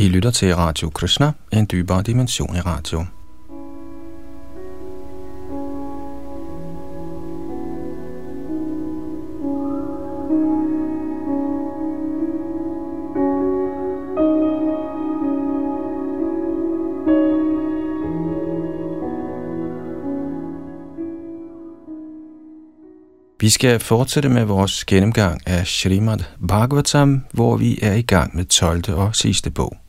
I 0.00 0.08
lytter 0.08 0.30
til 0.30 0.56
Radio 0.56 0.90
Krishna, 0.90 1.32
en 1.52 1.66
dybere 1.70 2.02
dimension 2.02 2.56
i 2.56 2.60
radio. 2.60 3.04
Vi 23.40 23.48
skal 23.48 23.80
fortsætte 23.80 24.28
med 24.28 24.44
vores 24.44 24.84
gennemgang 24.84 25.40
af 25.46 25.66
Srimad 25.66 26.18
Bhagavatam, 26.48 27.24
hvor 27.32 27.56
vi 27.56 27.78
er 27.82 27.94
i 27.94 28.02
gang 28.02 28.36
med 28.36 28.44
12. 28.44 28.94
og 28.94 29.16
sidste 29.16 29.50
bog. 29.50 29.79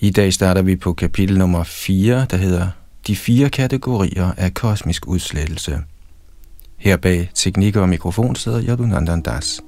I 0.00 0.10
dag 0.10 0.32
starter 0.32 0.62
vi 0.62 0.76
på 0.76 0.92
kapitel 0.92 1.38
nummer 1.38 1.64
4, 1.64 2.26
der 2.30 2.36
hedder 2.36 2.70
De 3.06 3.16
fire 3.16 3.50
kategorier 3.50 4.32
af 4.36 4.54
kosmisk 4.54 5.06
udslettelse. 5.08 5.80
Her 6.76 6.96
bag 6.96 7.30
teknik 7.34 7.76
og 7.76 7.88
mikrofon 7.88 8.36
sidder 8.36 8.62
Yadunandan 8.62 9.22
Das. 9.22 9.60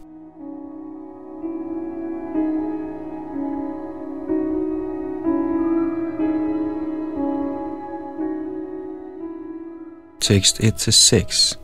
Tekst 10.20 10.60
1-6 10.60 11.58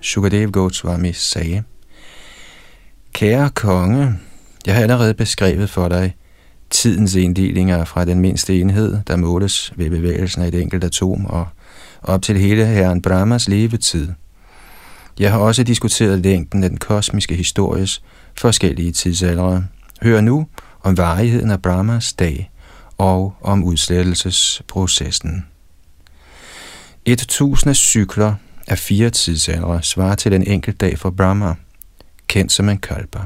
Sukadev 0.00 0.50
Goswami 0.50 1.12
sagde, 1.12 1.62
Kære 3.12 3.50
konge, 3.50 4.18
jeg 4.66 4.74
har 4.74 4.82
allerede 4.82 5.14
beskrevet 5.14 5.70
for 5.70 5.88
dig 5.88 6.16
tidens 6.70 7.14
inddelinger 7.14 7.84
fra 7.84 8.04
den 8.04 8.20
mindste 8.20 8.60
enhed, 8.60 8.98
der 9.06 9.16
måles 9.16 9.72
ved 9.76 9.90
bevægelsen 9.90 10.42
af 10.42 10.48
et 10.48 10.54
enkelt 10.54 10.84
atom, 10.84 11.26
og 11.26 11.46
op 12.02 12.22
til 12.22 12.38
hele 12.38 12.66
herren 12.66 13.02
Brahmas 13.02 13.48
levetid. 13.48 14.08
Jeg 15.18 15.32
har 15.32 15.38
også 15.38 15.62
diskuteret 15.62 16.18
længden 16.18 16.64
af 16.64 16.70
den 16.70 16.78
kosmiske 16.78 17.34
histories 17.34 18.02
forskellige 18.38 18.92
tidsaldre. 18.92 19.64
Hør 20.02 20.20
nu 20.20 20.46
om 20.82 20.96
varigheden 20.96 21.50
af 21.50 21.62
Brahmas 21.62 22.12
dag 22.12 22.50
og 22.98 23.34
om 23.40 23.64
udslettelsesprocessen. 23.64 25.46
Et 27.04 27.18
tusinde 27.18 27.74
cykler 27.74 28.34
af 28.66 28.78
fire 28.78 29.10
tidsaldre 29.10 29.82
svarer 29.82 30.14
til 30.14 30.32
den 30.32 30.42
enkelt 30.46 30.80
dag 30.80 30.98
for 30.98 31.10
Brahma, 31.10 31.54
kendt 32.28 32.52
som 32.52 32.68
en 32.68 32.78
kalpa. 32.78 33.18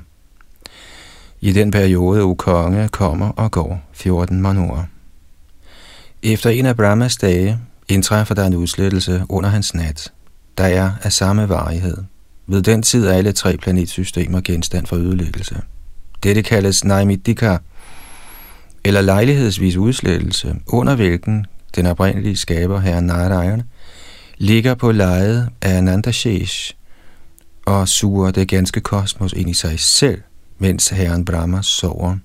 I 1.45 1.53
den 1.53 1.71
periode, 1.71 2.25
ukonge 2.25 2.77
konge, 2.77 2.89
kommer 2.89 3.29
og 3.29 3.51
går 3.51 3.83
14 3.93 4.41
manor. 4.41 4.87
Efter 6.23 6.51
en 6.51 6.67
af 6.67 6.77
Brahmas 6.77 7.17
dage 7.17 7.59
indtræffer 7.89 8.35
der 8.35 8.47
en 8.47 8.55
udslettelse 8.55 9.25
under 9.29 9.51
hans 9.51 9.75
nat, 9.75 10.13
der 10.59 10.65
er 10.65 10.91
af 11.03 11.13
samme 11.13 11.49
varighed. 11.49 11.97
Ved 12.47 12.63
den 12.63 12.83
tid 12.83 13.07
er 13.07 13.13
alle 13.13 13.33
tre 13.33 13.57
planetsystemer 13.57 14.41
genstand 14.41 14.87
for 14.87 14.97
ødelæggelse. 14.97 15.57
Dette 16.23 16.43
kaldes 16.43 16.85
Naimidika, 16.85 17.57
eller 18.85 19.01
lejlighedsvis 19.01 19.77
udslettelse, 19.77 20.55
under 20.67 20.95
hvilken 20.95 21.47
den 21.77 21.87
oprindelige 21.87 22.37
skaber, 22.37 22.81
herre 22.81 23.03
Narayan, 23.03 23.63
ligger 24.39 24.75
på 24.75 24.93
lejet 24.93 25.49
af 25.63 25.77
Anandashesh 25.77 26.75
og 27.67 27.89
suger 27.89 28.31
det 28.31 28.49
ganske 28.49 28.81
kosmos 28.81 29.33
ind 29.33 29.51
i 29.51 29.55
sig 29.55 29.81
selv, 29.81 30.23
mens 30.63 30.89
herren 30.89 31.25
Brahma 31.25 31.63
sover. 31.63 32.17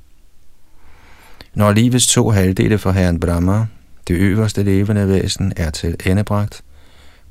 Når 1.54 1.72
livets 1.72 2.08
to 2.08 2.30
halvdele 2.30 2.78
for 2.78 2.92
herren 2.92 3.20
Brahma, 3.20 3.66
det 4.08 4.14
øverste 4.16 4.64
levende 4.64 5.08
væsen, 5.08 5.54
er 5.56 5.70
til 5.70 5.96
endebragt, 6.06 6.64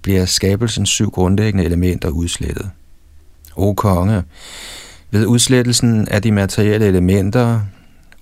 bliver 0.02 0.24
skabelsens 0.24 0.88
syv 0.88 1.10
grundlæggende 1.10 1.64
elementer 1.64 2.08
udslettet. 2.08 2.70
O 3.56 3.74
konge, 3.74 4.22
ved 5.10 5.26
udslettelsen 5.26 6.08
af 6.08 6.22
de 6.22 6.32
materielle 6.32 6.86
elementer 6.86 7.60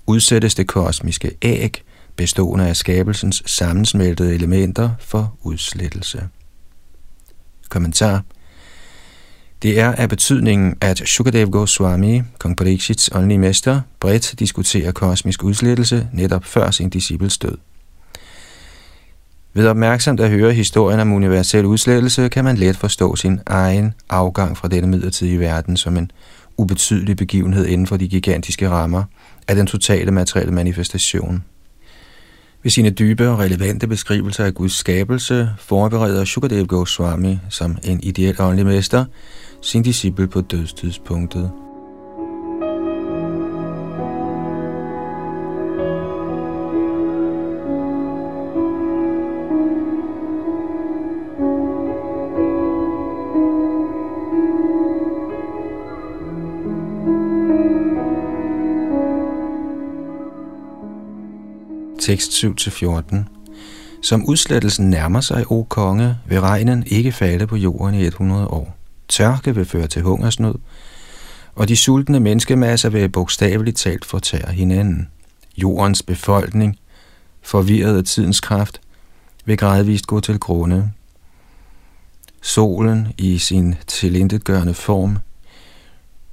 udsættes 0.06 0.54
det 0.54 0.66
kosmiske 0.66 1.30
æg, 1.42 1.82
bestående 2.16 2.68
af 2.68 2.76
skabelsens 2.76 3.42
sammensmeltede 3.46 4.34
elementer 4.34 4.90
for 5.00 5.36
udslettelse. 5.42 6.28
Kommentar 7.68 8.22
det 9.64 9.80
er 9.80 9.92
af 9.92 10.08
betydningen, 10.08 10.76
at 10.80 10.98
Shukadev 10.98 11.50
Goswami, 11.50 12.22
kong 12.38 12.56
Parikshits 12.56 13.10
åndelige 13.14 13.38
mester, 13.38 13.80
bredt 14.00 14.34
diskuterer 14.38 14.92
kosmisk 14.92 15.44
udslettelse 15.44 16.08
netop 16.12 16.44
før 16.44 16.70
sin 16.70 16.90
disciples 16.90 17.38
død. 17.38 17.56
Ved 19.54 19.66
opmærksomt 19.66 20.20
at 20.20 20.30
høre 20.30 20.52
historien 20.52 21.00
om 21.00 21.12
universel 21.12 21.64
udslettelse, 21.64 22.28
kan 22.28 22.44
man 22.44 22.56
let 22.56 22.76
forstå 22.76 23.16
sin 23.16 23.40
egen 23.46 23.94
afgang 24.10 24.56
fra 24.56 24.68
denne 24.68 24.88
midlertidige 24.88 25.40
verden 25.40 25.76
som 25.76 25.96
en 25.96 26.10
ubetydelig 26.56 27.16
begivenhed 27.16 27.66
inden 27.66 27.86
for 27.86 27.96
de 27.96 28.08
gigantiske 28.08 28.68
rammer 28.68 29.04
af 29.48 29.56
den 29.56 29.66
totale 29.66 30.10
materielle 30.10 30.54
manifestation. 30.54 31.44
Ved 32.62 32.70
sine 32.70 32.90
dybe 32.90 33.28
og 33.28 33.38
relevante 33.38 33.86
beskrivelser 33.86 34.44
af 34.44 34.54
Guds 34.54 34.72
skabelse 34.72 35.50
forbereder 35.58 36.24
Shukadev 36.24 36.66
Goswami 36.66 37.38
som 37.50 37.78
en 37.84 38.00
ideel 38.02 38.40
åndelig 38.40 38.66
mester 38.66 39.04
sin 39.64 39.82
disciple 39.82 40.26
på 40.26 40.40
dødstidspunktet. 40.40 41.50
tekst 62.00 62.44
7-14. 62.44 63.16
Som 64.02 64.28
udslettelsen 64.28 64.90
nærmer 64.90 65.20
sig, 65.20 65.44
o 65.50 65.62
konge, 65.62 66.16
vil 66.28 66.40
regnen 66.40 66.84
ikke 66.86 67.12
falde 67.12 67.46
på 67.46 67.56
jorden 67.56 67.94
i 67.94 68.04
100 68.04 68.46
år. 68.46 68.83
Tørke 69.08 69.54
vil 69.54 69.64
føre 69.64 69.86
til 69.86 70.02
hungersnød, 70.02 70.54
og 71.54 71.68
de 71.68 71.76
sultne 71.76 72.20
menneskemasser 72.20 72.88
vil 72.88 73.08
bogstaveligt 73.08 73.76
talt 73.76 74.04
fortære 74.04 74.52
hinanden. 74.52 75.08
Jordens 75.56 76.02
befolkning, 76.02 76.78
forvirret 77.42 77.96
af 77.96 78.04
tidens 78.04 78.40
kraft, 78.40 78.80
vil 79.44 79.56
gradvist 79.56 80.06
gå 80.06 80.20
til 80.20 80.38
grunde. 80.38 80.92
Solen 82.42 83.08
i 83.18 83.38
sin 83.38 83.74
tilintetgørende 83.86 84.74
form 84.74 85.18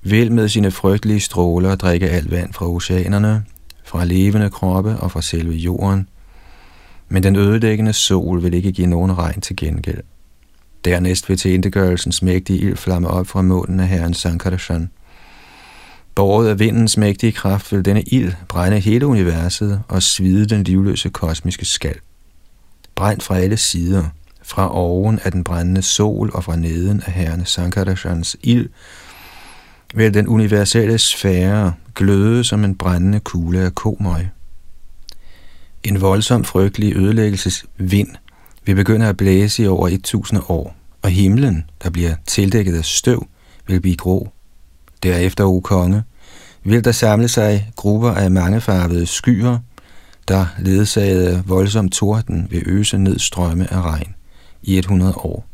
vil 0.01 0.31
med 0.31 0.49
sine 0.49 0.71
frygtelige 0.71 1.19
stråler 1.19 1.75
drikke 1.75 2.09
alt 2.09 2.31
vand 2.31 2.53
fra 2.53 2.69
oceanerne, 2.69 3.45
fra 3.85 4.05
levende 4.05 4.49
kroppe 4.49 4.97
og 4.97 5.11
fra 5.11 5.21
selve 5.21 5.53
jorden, 5.53 6.09
men 7.09 7.23
den 7.23 7.35
ødelæggende 7.35 7.93
sol 7.93 8.43
vil 8.43 8.53
ikke 8.53 8.71
give 8.71 8.87
nogen 8.87 9.17
regn 9.17 9.41
til 9.41 9.55
gengæld. 9.55 10.03
Dernæst 10.85 11.29
vil 11.29 11.37
tilindegørelsens 11.37 12.21
mægtige 12.21 12.59
ild 12.59 12.77
flamme 12.77 13.07
op 13.07 13.27
fra 13.27 13.41
månen 13.41 13.79
af 13.79 13.87
herren 13.87 14.13
Sankarshan. 14.13 14.89
Båret 16.15 16.49
af 16.49 16.59
vindens 16.59 16.97
mægtige 16.97 17.31
kraft 17.31 17.71
vil 17.71 17.85
denne 17.85 18.01
ild 18.01 18.33
brænde 18.47 18.79
hele 18.79 19.07
universet 19.07 19.81
og 19.87 20.03
svide 20.03 20.45
den 20.45 20.63
livløse 20.63 21.09
kosmiske 21.09 21.65
skal. 21.65 21.95
Brændt 22.95 23.23
fra 23.23 23.37
alle 23.37 23.57
sider, 23.57 24.03
fra 24.43 24.75
oven 24.75 25.19
af 25.23 25.31
den 25.31 25.43
brændende 25.43 25.81
sol 25.81 26.31
og 26.33 26.43
fra 26.43 26.55
neden 26.55 27.03
af 27.05 27.13
herren 27.13 27.45
Sankarashans 27.45 28.37
ild, 28.43 28.69
vil 29.93 30.13
den 30.13 30.27
universelle 30.27 30.97
sfære 30.97 31.73
gløde 31.95 32.43
som 32.43 32.63
en 32.63 32.75
brændende 32.75 33.19
kugle 33.19 33.59
af 33.59 33.75
komøg. 33.75 34.27
En 35.83 36.01
voldsom 36.01 36.43
frygtelig 36.43 36.95
ødelæggelsesvind 36.95 38.09
vil 38.65 38.75
begynde 38.75 39.07
at 39.07 39.17
blæse 39.17 39.63
i 39.63 39.67
over 39.67 39.87
1000 39.87 40.41
år, 40.49 40.75
og 41.01 41.09
himlen, 41.09 41.69
der 41.83 41.89
bliver 41.89 42.15
tildækket 42.27 42.77
af 42.77 42.85
støv, 42.85 43.27
vil 43.67 43.81
blive 43.81 43.97
grå. 43.97 44.29
Derefter, 45.03 45.43
o 45.43 45.59
konge, 45.59 46.03
vil 46.63 46.83
der 46.83 46.91
samle 46.91 47.27
sig 47.27 47.71
grupper 47.75 48.11
af 48.11 48.31
mangefarvede 48.31 49.05
skyer, 49.05 49.57
der 50.27 50.45
ledsagede 50.59 51.43
voldsom 51.45 51.89
torden 51.89 52.47
vil 52.49 52.63
øse 52.65 52.97
ned 52.97 53.19
strømme 53.19 53.73
af 53.73 53.81
regn 53.81 54.15
i 54.61 54.77
100 54.77 55.13
år. 55.15 55.45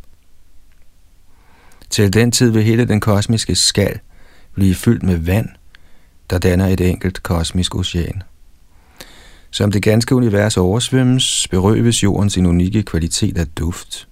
Til 1.90 2.14
den 2.14 2.32
tid 2.32 2.50
vil 2.50 2.64
hele 2.64 2.86
den 2.86 3.00
kosmiske 3.00 3.56
skal 3.56 4.00
blive 4.54 4.76
fyldt 4.76 5.04
med 5.04 5.18
vand, 5.18 5.50
der 6.30 6.38
danner 6.38 6.68
et 6.68 6.82
enkelt 6.82 7.24
kosmisk 7.24 7.76
ocean. 7.76 8.24
Som 9.52 9.72
det 9.72 9.84
ganske 9.84 10.16
univers 10.16 10.58
oversvømmes, 10.58 11.48
berøves 11.52 12.04
jorden 12.04 12.30
sin 12.30 12.46
unikke 12.46 12.84
kvalitet 12.84 13.38
af 13.38 13.48
duft, 13.48 14.08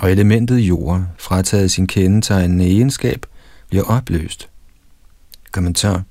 og 0.00 0.10
elementet 0.12 0.58
jord, 0.58 1.04
frataget 1.18 1.70
sin 1.70 1.86
kendetegnende 1.86 2.66
egenskab, 2.66 3.26
bliver 3.68 3.84
opløst. 3.84 4.48
Kommentar. 5.52 6.02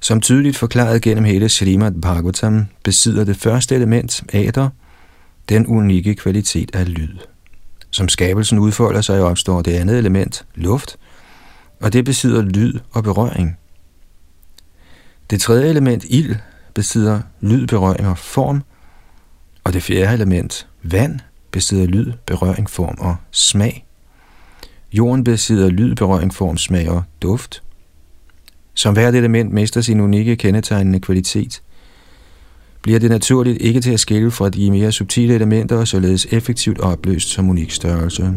Som 0.00 0.20
tydeligt 0.20 0.56
forklaret 0.56 1.02
gennem 1.02 1.24
hele 1.24 1.48
Srimad 1.48 1.92
Bhagavatam, 2.02 2.66
besidder 2.82 3.24
det 3.24 3.36
første 3.36 3.74
element, 3.74 4.22
ader, 4.32 4.68
den 5.48 5.66
unikke 5.66 6.14
kvalitet 6.14 6.74
af 6.74 6.94
lyd. 6.94 7.18
Som 7.90 8.08
skabelsen 8.08 8.58
udfolder 8.58 9.00
sig, 9.00 9.22
opstår 9.22 9.62
det 9.62 9.72
andet 9.72 9.98
element, 9.98 10.44
luft, 10.54 10.96
og 11.80 11.92
det 11.92 12.04
besidder 12.04 12.42
lyd 12.42 12.78
og 12.90 13.02
berøring. 13.02 13.56
Det 15.30 15.40
tredje 15.40 15.68
element, 15.68 16.04
ild, 16.08 16.36
besidder 16.74 17.20
lyd, 17.40 17.66
berøring 17.66 18.08
og 18.08 18.18
form, 18.18 18.62
og 19.64 19.72
det 19.72 19.82
fjerde 19.82 20.14
element, 20.14 20.66
vand, 20.82 21.20
besidder 21.52 21.86
lyd, 21.86 22.12
berøring, 22.26 22.70
form 22.70 22.96
og 22.98 23.16
smag. 23.30 23.86
Jorden 24.92 25.24
besidder 25.24 25.70
lyd, 25.70 25.94
berøring, 25.94 26.34
form, 26.34 26.56
smag 26.56 26.88
og 26.90 27.02
duft. 27.22 27.62
Som 28.74 28.94
hvert 28.94 29.14
element 29.14 29.52
mister 29.52 29.80
sin 29.80 30.00
unikke 30.00 30.36
kendetegnende 30.36 31.00
kvalitet, 31.00 31.62
bliver 32.82 32.98
det 32.98 33.10
naturligt 33.10 33.62
ikke 33.62 33.80
til 33.80 33.92
at 33.92 34.00
skille 34.00 34.30
fra 34.30 34.48
de 34.48 34.70
mere 34.70 34.92
subtile 34.92 35.34
elementer 35.34 35.76
og 35.76 35.88
således 35.88 36.26
effektivt 36.30 36.80
opløst 36.80 37.28
som 37.28 37.50
unik 37.50 37.70
størrelse. 37.70 38.34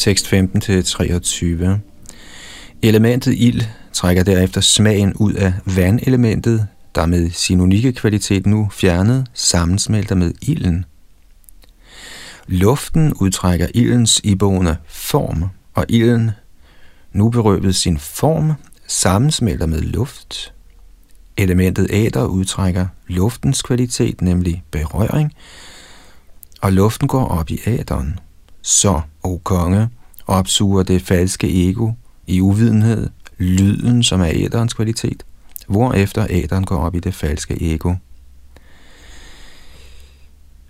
Tekst 0.00 0.26
15-23. 0.26 1.66
Elementet 2.82 3.34
ild 3.38 3.62
trækker 3.92 4.22
derefter 4.22 4.60
smagen 4.60 5.14
ud 5.14 5.32
af 5.32 5.52
vandelementet, 5.64 6.66
der 6.94 7.06
med 7.06 7.30
sin 7.30 7.60
unikke 7.60 7.92
kvalitet 7.92 8.46
nu 8.46 8.68
fjernet 8.72 9.26
sammensmelter 9.34 10.14
med 10.14 10.32
ilden. 10.42 10.84
Luften 12.46 13.12
udtrækker 13.12 13.66
ildens 13.74 14.20
iboende 14.24 14.76
form, 14.86 15.44
og 15.74 15.86
ilden, 15.88 16.30
nu 17.12 17.30
berøvet 17.30 17.74
sin 17.74 17.98
form, 17.98 18.52
sammensmelter 18.86 19.66
med 19.66 19.80
luft. 19.80 20.52
Elementet 21.36 21.86
æder 21.90 22.24
udtrækker 22.24 22.86
luftens 23.06 23.62
kvalitet, 23.62 24.20
nemlig 24.20 24.62
berøring, 24.70 25.32
og 26.60 26.72
luften 26.72 27.08
går 27.08 27.24
op 27.24 27.50
i 27.50 27.60
æderen. 27.66 28.18
Så, 28.62 29.00
o 29.22 29.40
konge, 29.44 29.88
opsuger 30.26 30.82
det 30.82 31.02
falske 31.02 31.70
ego 31.70 31.90
i 32.26 32.40
uvidenhed 32.40 33.10
lyden, 33.38 34.02
som 34.02 34.20
er 34.20 34.30
æderens 34.32 34.74
kvalitet, 34.74 35.22
hvorefter 35.68 36.26
æderen 36.30 36.64
går 36.64 36.76
op 36.76 36.94
i 36.94 37.00
det 37.00 37.14
falske 37.14 37.74
ego. 37.74 37.94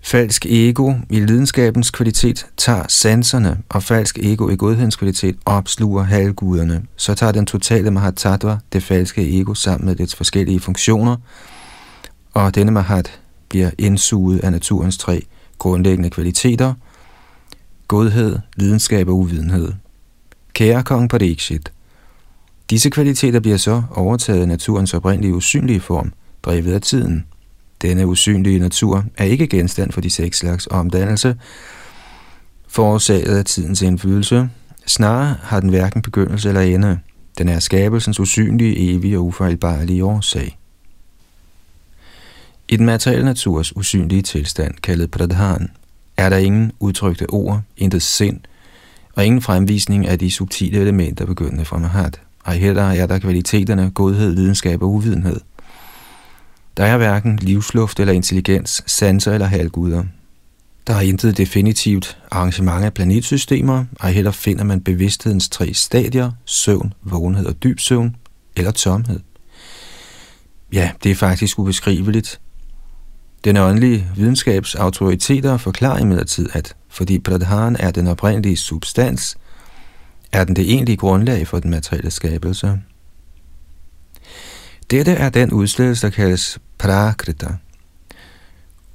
Falsk 0.03 0.45
ego 0.45 0.93
i 1.09 1.19
lidenskabens 1.19 1.91
kvalitet 1.91 2.47
tager 2.57 2.85
sanserne, 2.89 3.57
og 3.69 3.83
falsk 3.83 4.19
ego 4.19 4.49
i 4.49 4.55
godhedens 4.55 4.95
kvalitet 4.95 5.35
opsluger 5.45 6.03
halvguderne. 6.03 6.83
Så 6.95 7.13
tager 7.13 7.31
den 7.31 7.45
totale 7.45 7.91
Mahatattva 7.91 8.57
det 8.73 8.83
falske 8.83 9.39
ego 9.39 9.53
sammen 9.53 9.85
med 9.85 9.95
dets 9.95 10.15
forskellige 10.15 10.59
funktioner, 10.59 11.15
og 12.33 12.55
denne 12.55 12.71
Mahat 12.71 13.19
bliver 13.49 13.71
indsuget 13.77 14.39
af 14.39 14.51
naturens 14.51 14.97
tre 14.97 15.25
grundlæggende 15.57 16.09
kvaliteter– 16.09 16.73
godhed, 17.91 18.39
lidenskab 18.55 19.07
og 19.07 19.17
uvidenhed. 19.17 19.73
Kære 20.53 20.83
kong 20.83 21.09
Parikshit, 21.09 21.71
disse 22.69 22.89
kvaliteter 22.89 23.39
bliver 23.39 23.57
så 23.57 23.83
overtaget 23.91 24.41
af 24.41 24.47
naturens 24.47 24.93
oprindelige 24.93 25.35
usynlige 25.35 25.79
form, 25.79 26.13
drevet 26.43 26.73
af 26.73 26.81
tiden. 26.81 27.25
Denne 27.81 28.07
usynlige 28.07 28.59
natur 28.59 29.05
er 29.17 29.23
ikke 29.25 29.47
genstand 29.47 29.91
for 29.91 30.01
de 30.01 30.09
seks 30.09 30.37
slags 30.37 30.67
omdannelse, 30.71 31.35
forårsaget 32.67 33.37
af 33.37 33.45
tidens 33.45 33.81
indflydelse. 33.81 34.49
Snarere 34.85 35.35
har 35.41 35.59
den 35.59 35.69
hverken 35.69 36.01
begyndelse 36.01 36.47
eller 36.47 36.61
ende. 36.61 36.99
Den 37.37 37.49
er 37.49 37.59
skabelsens 37.59 38.19
usynlige, 38.19 38.95
evige 38.95 39.17
og 39.17 39.25
ufejlbarlige 39.25 40.05
årsag. 40.05 40.57
I 42.69 42.77
den 42.77 42.85
materielle 42.85 43.25
naturs 43.25 43.77
usynlige 43.77 44.21
tilstand, 44.21 44.73
kaldet 44.83 45.11
pradhan, 45.11 45.69
er 46.21 46.29
der 46.29 46.37
ingen 46.37 46.71
udtrykte 46.79 47.29
ord, 47.29 47.61
intet 47.77 48.01
sind, 48.01 48.39
og 49.15 49.25
ingen 49.25 49.41
fremvisning 49.41 50.07
af 50.07 50.19
de 50.19 50.31
subtile 50.31 50.79
elementer 50.79 51.25
begyndende 51.25 51.65
fra 51.65 51.77
Mahat. 51.77 52.21
Ej 52.45 52.57
heller 52.57 52.83
er 52.83 53.05
der 53.05 53.19
kvaliteterne 53.19 53.91
godhed, 53.91 54.35
videnskab 54.35 54.81
og 54.83 54.89
uvidenhed. 54.89 55.39
Der 56.77 56.85
er 56.85 56.97
hverken 56.97 57.39
livsluft 57.41 57.99
eller 57.99 58.13
intelligens, 58.13 58.83
sanser 58.87 59.33
eller 59.33 59.47
halvguder. 59.47 60.03
Der 60.87 60.93
er 60.93 61.01
intet 61.01 61.37
definitivt 61.37 62.17
arrangement 62.31 62.85
af 62.85 62.93
planetsystemer, 62.93 63.85
ej 64.01 64.11
heller 64.11 64.31
finder 64.31 64.63
man 64.63 64.81
bevidsthedens 64.81 65.49
tre 65.49 65.73
stadier, 65.73 66.31
søvn, 66.45 66.93
vågenhed 67.03 67.45
og 67.45 67.63
dyb 67.63 67.79
søvn, 67.79 68.15
eller 68.55 68.71
tomhed. 68.71 69.19
Ja, 70.73 70.91
det 71.03 71.11
er 71.11 71.15
faktisk 71.15 71.59
ubeskriveligt, 71.59 72.39
den 73.43 73.57
åndelige 73.57 74.07
videnskabs 74.15 74.75
autoriteter 74.75 75.57
forklarer 75.57 75.99
imidlertid, 75.99 76.49
at 76.53 76.75
fordi 76.89 77.19
pradhan 77.19 77.75
er 77.79 77.91
den 77.91 78.07
oprindelige 78.07 78.57
substans, 78.57 79.37
er 80.31 80.43
den 80.43 80.55
det 80.55 80.71
egentlige 80.73 80.97
grundlag 80.97 81.47
for 81.47 81.59
den 81.59 81.71
materielle 81.71 82.11
skabelse. 82.11 82.79
Dette 84.91 85.11
er 85.11 85.29
den 85.29 85.51
udslettelse, 85.51 86.07
der 86.07 86.13
kaldes 86.13 86.59
prakrita, 86.77 87.47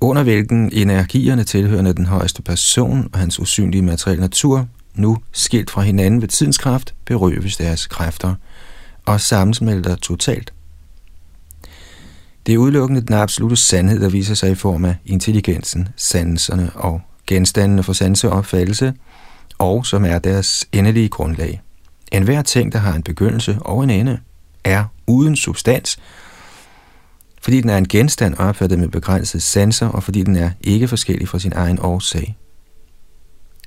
under 0.00 0.22
hvilken 0.22 0.70
energierne 0.72 1.44
tilhørende 1.44 1.94
den 1.94 2.06
højeste 2.06 2.43
person 2.43 3.08
og 3.12 3.19
hans 3.19 3.40
usynlige 3.40 3.82
materielle 3.82 4.20
natur, 4.20 4.69
nu 4.94 5.19
skilt 5.32 5.70
fra 5.70 5.82
hinanden 5.82 6.20
ved 6.20 6.28
tidens 6.28 6.58
kraft, 6.58 6.94
berøves 7.04 7.56
deres 7.56 7.87
kræfter 7.87 8.34
og 9.06 9.20
sammensmelter 9.20 9.96
totalt. 9.96 10.52
Det 12.46 12.54
er 12.54 12.58
udelukkende 12.58 13.00
den 13.00 13.14
absolute 13.14 13.56
sandhed, 13.56 14.00
der 14.00 14.08
viser 14.08 14.34
sig 14.34 14.50
i 14.50 14.54
form 14.54 14.84
af 14.84 14.96
intelligensen, 15.04 15.88
sanserne 15.96 16.70
og 16.75 17.00
genstandene 17.26 17.82
for 17.82 17.93
sanseopfattelse, 17.93 18.94
og 19.58 19.87
som 19.87 20.04
er 20.04 20.19
deres 20.19 20.66
endelige 20.72 21.08
grundlag. 21.08 21.62
En 22.12 22.22
hver 22.22 22.43
ting, 22.43 22.72
der 22.72 22.78
har 22.78 22.94
en 22.94 23.02
begyndelse 23.02 23.58
og 23.60 23.84
en 23.84 23.90
ende, 23.90 24.20
er 24.64 24.84
uden 25.06 25.36
substans, 25.36 25.98
fordi 27.43 27.60
den 27.60 27.70
er 27.70 27.79
en 27.79 27.88
genstand 27.88 28.34
opfattet 28.34 28.79
med 28.79 28.88
begrænsede 28.88 29.43
sanser, 29.43 29.88
og 29.88 30.03
fordi 30.03 30.22
den 30.22 30.36
er 30.36 30.50
ikke 30.60 30.88
forskellig 30.88 31.29
fra 31.29 31.38
sin 31.38 31.53
egen 31.55 31.79
årsag. 31.81 32.36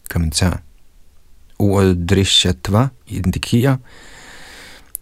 Kommentar. 0.10 0.62
Ordet 1.60 2.10
drishatva 2.10 2.88
indikerer, 3.08 3.78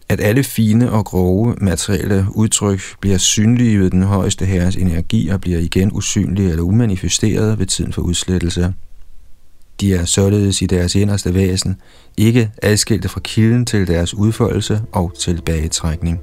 at 0.09 0.19
alle 0.21 0.43
fine 0.43 0.91
og 0.91 1.05
grove 1.05 1.55
materielle 1.61 2.25
udtryk 2.35 2.81
bliver 3.01 3.17
synlige 3.17 3.79
ved 3.79 3.89
den 3.89 4.03
højeste 4.03 4.45
herres 4.45 4.75
energi 4.75 5.27
og 5.27 5.41
bliver 5.41 5.59
igen 5.59 5.91
usynlige 5.93 6.49
eller 6.49 6.63
umanifesterede 6.63 7.59
ved 7.59 7.65
tiden 7.65 7.93
for 7.93 8.01
udslettelse. 8.01 8.73
De 9.81 9.93
er 9.93 10.05
således 10.05 10.61
i 10.61 10.65
deres 10.65 10.95
inderste 10.95 11.33
væsen 11.33 11.81
ikke 12.17 12.51
adskilte 12.61 13.09
fra 13.09 13.19
kilden 13.19 13.65
til 13.65 13.87
deres 13.87 14.13
udfoldelse 14.13 14.81
og 14.91 15.13
tilbagetrækning. 15.19 16.19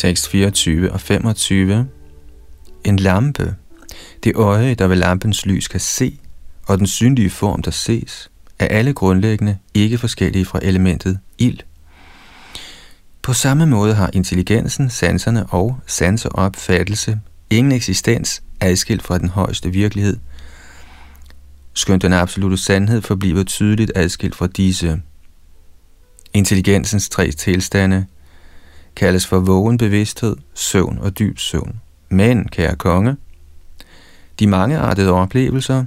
Tekst 0.00 0.28
24 0.28 0.92
og 0.92 1.00
25. 1.00 1.88
En 2.84 2.96
lampe, 2.96 3.54
det 4.24 4.36
øje, 4.36 4.74
der 4.74 4.86
ved 4.86 4.96
lampens 4.96 5.46
lys 5.46 5.68
kan 5.68 5.80
se, 5.80 6.18
og 6.66 6.78
den 6.78 6.86
synlige 6.86 7.30
form, 7.30 7.62
der 7.62 7.70
ses, 7.70 8.30
er 8.58 8.66
alle 8.66 8.92
grundlæggende 8.92 9.58
ikke 9.74 9.98
forskellige 9.98 10.44
fra 10.44 10.58
elementet 10.62 11.18
ild. 11.38 11.58
På 13.22 13.32
samme 13.32 13.66
måde 13.66 13.94
har 13.94 14.10
intelligensen, 14.12 14.90
sanserne 14.90 15.46
og 15.46 15.78
sanseopfattelse 15.86 17.20
ingen 17.50 17.72
eksistens 17.72 18.42
adskilt 18.60 19.02
fra 19.02 19.18
den 19.18 19.28
højeste 19.28 19.70
virkelighed, 19.70 20.16
skønt 21.74 22.02
den 22.02 22.12
absolute 22.12 22.56
sandhed 22.56 23.02
forbliver 23.02 23.42
tydeligt 23.42 23.92
adskilt 23.94 24.34
fra 24.34 24.46
disse. 24.46 25.02
Intelligensens 26.34 27.08
tre 27.08 27.30
tilstande– 27.30 28.06
kaldes 29.00 29.26
for 29.26 29.38
vågen 29.38 29.78
bevidsthed, 29.78 30.36
søvn 30.54 30.98
og 30.98 31.18
dyb 31.18 31.38
søvn. 31.38 31.80
Men, 32.08 32.48
kære 32.48 32.76
konge, 32.76 33.16
De 34.38 34.46
mangeartede 34.46 35.10
oplevelser, 35.10 35.84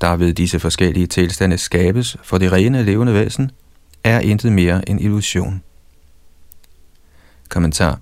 der 0.00 0.16
ved 0.16 0.34
disse 0.34 0.60
forskellige 0.60 1.06
tilstande 1.06 1.58
skabes 1.58 2.16
for 2.22 2.38
det 2.38 2.52
rene 2.52 2.82
levende 2.82 3.14
væsen, 3.14 3.50
er 4.04 4.20
intet 4.20 4.52
mere 4.52 4.88
end 4.88 5.00
illusion. 5.00 5.62
Kommentar. 7.48 8.00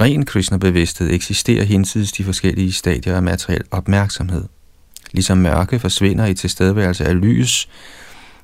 Ren 0.00 0.24
Krishna-bevidsthed 0.24 1.10
eksisterer 1.10 1.64
hinsides 1.64 2.12
de 2.12 2.24
forskellige 2.24 2.72
stadier 2.72 3.16
af 3.16 3.22
materiel 3.22 3.64
opmærksomhed. 3.70 4.44
Ligesom 5.12 5.38
mørke 5.38 5.78
forsvinder 5.78 6.26
i 6.26 6.34
tilstedeværelse 6.34 7.04
af 7.04 7.20
lys, 7.20 7.68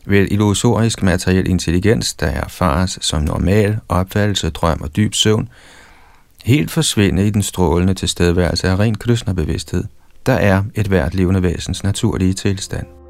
vil 0.06 0.32
illusorisk 0.32 1.02
materiel 1.02 1.48
intelligens, 1.48 2.14
der 2.14 2.26
erfares 2.26 2.98
som 3.00 3.22
normal 3.22 3.78
opfattelse, 3.88 4.50
drøm 4.50 4.80
og 4.80 4.96
dyb 4.96 5.14
søvn, 5.14 5.48
helt 6.44 6.70
forsvinde 6.70 7.26
i 7.26 7.30
den 7.30 7.42
strålende 7.42 7.94
tilstedeværelse 7.94 8.68
af 8.68 8.78
ren 8.78 8.94
Krishna-bevidsthed, 8.94 9.84
der 10.26 10.32
er 10.32 10.62
et 10.74 10.86
hvert 10.86 11.14
levende 11.14 11.42
væsens 11.42 11.84
naturlige 11.84 12.32
tilstand. 12.32 13.01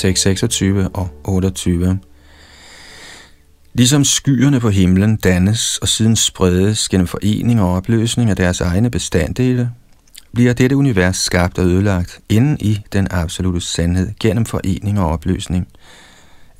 Tekst 0.00 0.22
26 0.22 0.88
og 0.88 1.08
28. 1.24 1.98
Ligesom 3.74 4.04
skyerne 4.04 4.60
på 4.60 4.70
himlen 4.70 5.16
dannes 5.16 5.78
og 5.78 5.88
siden 5.88 6.16
spredes 6.16 6.88
gennem 6.88 7.06
forening 7.06 7.60
og 7.60 7.74
opløsning 7.74 8.30
af 8.30 8.36
deres 8.36 8.60
egne 8.60 8.90
bestanddele, 8.90 9.70
bliver 10.34 10.52
dette 10.52 10.76
univers 10.76 11.16
skabt 11.16 11.58
og 11.58 11.64
ødelagt 11.64 12.20
inden 12.28 12.56
i 12.60 12.80
den 12.92 13.08
absolute 13.10 13.60
sandhed 13.60 14.08
gennem 14.20 14.44
forening 14.44 15.00
og 15.00 15.06
opløsning 15.06 15.68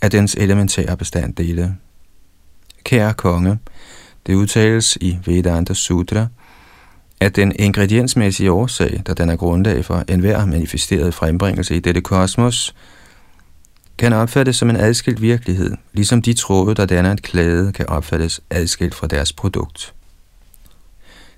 af 0.02 0.11
dens 0.11 0.35
elementære 0.35 0.97
bestanddele. 0.97 1.76
Kære 2.85 3.14
konge, 3.14 3.59
det 4.26 4.35
udtales 4.35 4.99
i 5.00 5.18
Vedanta 5.26 5.75
Sutra, 5.75 6.26
at 7.20 7.37
den 7.37 7.52
ingrediensmæssige 7.59 8.52
årsag, 8.52 9.02
der 9.06 9.14
den 9.14 9.28
er 9.28 9.37
grundlag 9.37 9.85
for 9.85 10.04
enhver 10.09 10.44
manifesteret 10.44 11.14
frembringelse 11.14 11.76
i 11.76 11.80
dette 11.80 12.00
kosmos, 12.00 12.75
kan 14.00 14.12
opfattes 14.12 14.57
som 14.57 14.71
en 14.71 14.76
adskilt 14.76 15.23
virkelighed, 15.23 15.76
ligesom 15.92 16.23
de 16.23 16.33
tråde, 16.33 16.75
der 16.75 16.87
danner 16.87 17.12
et 17.12 17.23
klæde, 17.23 17.73
kan 17.73 17.88
opfattes 17.88 18.40
adskilt 18.50 18.95
fra 18.95 19.07
deres 19.07 19.33
produkt. 19.33 19.95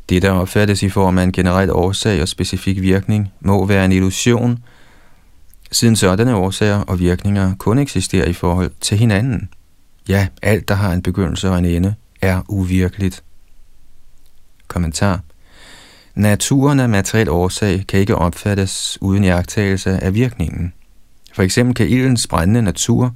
Det, 0.09 0.23
der 0.23 0.31
opfattes 0.31 0.83
i 0.83 0.89
form 0.89 1.19
af 1.19 1.23
en 1.23 1.33
generel 1.33 1.71
årsag 1.71 2.23
og 2.23 2.29
specifik 2.29 2.81
virkning, 2.81 3.33
må 3.41 3.67
være 3.67 3.85
en 3.85 3.93
illusion, 3.93 4.59
siden 5.73 5.97
sådanne 5.97 6.37
årsager 6.37 6.81
og 6.81 6.99
virkninger 6.99 7.55
kun 7.59 7.79
eksisterer 7.79 8.27
i 8.27 8.33
forhold 8.33 8.71
til 8.81 8.99
hinanden. 8.99 9.49
Ja, 10.09 10.29
alt, 10.43 10.69
der 10.69 10.75
har 10.75 10.93
en 10.93 11.03
begyndelse 11.03 11.51
og 11.51 11.59
en 11.59 11.65
ende, 11.65 11.95
er 12.21 12.43
uvirkeligt. 12.49 13.23
Kommentar 14.69 15.21
Naturen 16.15 16.81
af 16.81 16.89
materiel 16.89 17.29
årsag 17.29 17.85
kan 17.89 18.01
ikke 18.01 18.17
opfattes 18.17 18.99
uden 19.01 19.25
jagttagelse 19.25 19.91
af 19.91 20.15
virkningen. 20.15 20.73
For 21.33 21.43
eksempel 21.43 21.75
kan 21.75 21.89
ildens 21.89 22.27
brændende 22.27 22.63
natur 22.63 23.15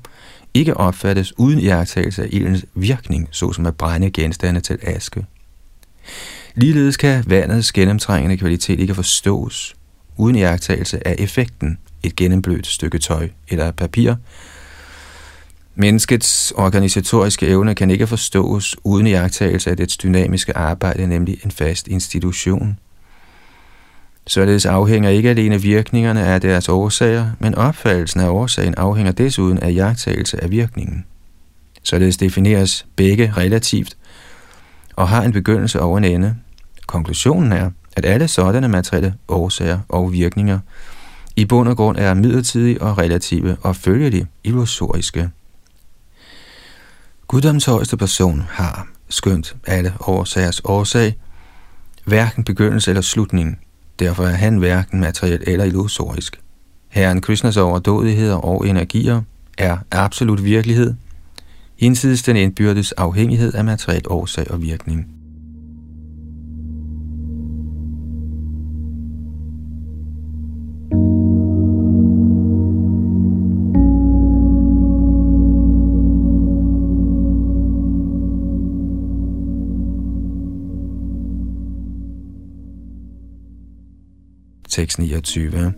ikke 0.54 0.76
opfattes 0.76 1.38
uden 1.38 1.58
iagtagelse 1.58 2.22
af 2.22 2.28
ildens 2.32 2.64
virkning, 2.74 3.28
såsom 3.30 3.66
at 3.66 3.76
brænde 3.76 4.10
genstande 4.10 4.60
til 4.60 4.78
aske. 4.82 5.26
Ligeledes 6.54 6.96
kan 6.96 7.24
vandets 7.26 7.72
gennemtrængende 7.72 8.36
kvalitet 8.36 8.80
ikke 8.80 8.94
forstås 8.94 9.76
uden 10.16 10.36
iagtagelse 10.36 11.06
af 11.08 11.14
effekten, 11.18 11.78
et 12.02 12.16
gennemblødt 12.16 12.66
stykke 12.66 12.98
tøj 12.98 13.28
eller 13.48 13.70
papir. 13.70 14.14
Menneskets 15.74 16.52
organisatoriske 16.56 17.46
evne 17.46 17.74
kan 17.74 17.90
ikke 17.90 18.06
forstås 18.06 18.76
uden 18.84 19.06
iagtagelse 19.06 19.70
af 19.70 19.76
dets 19.76 19.96
dynamiske 19.96 20.56
arbejde, 20.56 21.06
nemlig 21.06 21.38
en 21.44 21.50
fast 21.50 21.88
institution– 21.88 22.78
Således 24.26 24.66
afhænger 24.66 25.10
ikke 25.10 25.30
alene 25.30 25.62
virkningerne 25.62 26.26
af 26.26 26.40
deres 26.40 26.68
årsager, 26.68 27.30
men 27.38 27.54
opfattelsen 27.54 28.20
af 28.20 28.28
årsagen 28.28 28.74
afhænger 28.74 29.12
desuden 29.12 29.58
af 29.58 29.74
jagttagelse 29.74 30.42
af 30.42 30.50
virkningen. 30.50 31.04
Således 31.82 32.16
defineres 32.16 32.86
begge 32.96 33.32
relativt 33.36 33.96
og 34.96 35.08
har 35.08 35.22
en 35.22 35.32
begyndelse 35.32 35.80
og 35.80 35.98
en 35.98 36.04
ende. 36.04 36.36
Konklusionen 36.86 37.52
er, 37.52 37.70
at 37.96 38.04
alle 38.04 38.28
sådanne 38.28 38.68
materielle 38.68 39.14
årsager 39.28 39.78
og 39.88 40.12
virkninger 40.12 40.58
i 41.36 41.44
bund 41.44 41.68
og 41.68 41.76
grund 41.76 41.98
er 41.98 42.14
midlertidige 42.14 42.82
og 42.82 42.98
relative 42.98 43.56
og 43.62 43.76
følgelig 43.76 44.26
illusoriske. 44.44 45.30
Guddoms 47.28 47.64
højeste 47.64 47.96
person 47.96 48.44
har, 48.50 48.88
skønt 49.08 49.56
alle 49.66 49.92
årsagers 50.00 50.60
årsag, 50.64 51.16
hverken 52.04 52.44
begyndelse 52.44 52.90
eller 52.90 53.02
slutning– 53.02 53.58
Derfor 53.98 54.24
er 54.24 54.34
han 54.34 54.58
hverken 54.58 55.00
materiel 55.00 55.42
eller 55.46 55.64
illusorisk. 55.64 56.40
Herren 56.88 57.20
Krishnas 57.20 57.56
overdådigheder 57.56 58.34
og 58.34 58.68
energier 58.68 59.22
er 59.58 59.76
absolut 59.90 60.44
virkelighed, 60.44 60.94
hinsides 61.78 62.22
den 62.22 62.36
indbyrdes 62.36 62.92
afhængighed 62.92 63.54
af 63.54 63.64
materiel 63.64 64.02
årsag 64.06 64.50
og 64.50 64.62
virkning. 64.62 65.06
629. 84.76 85.72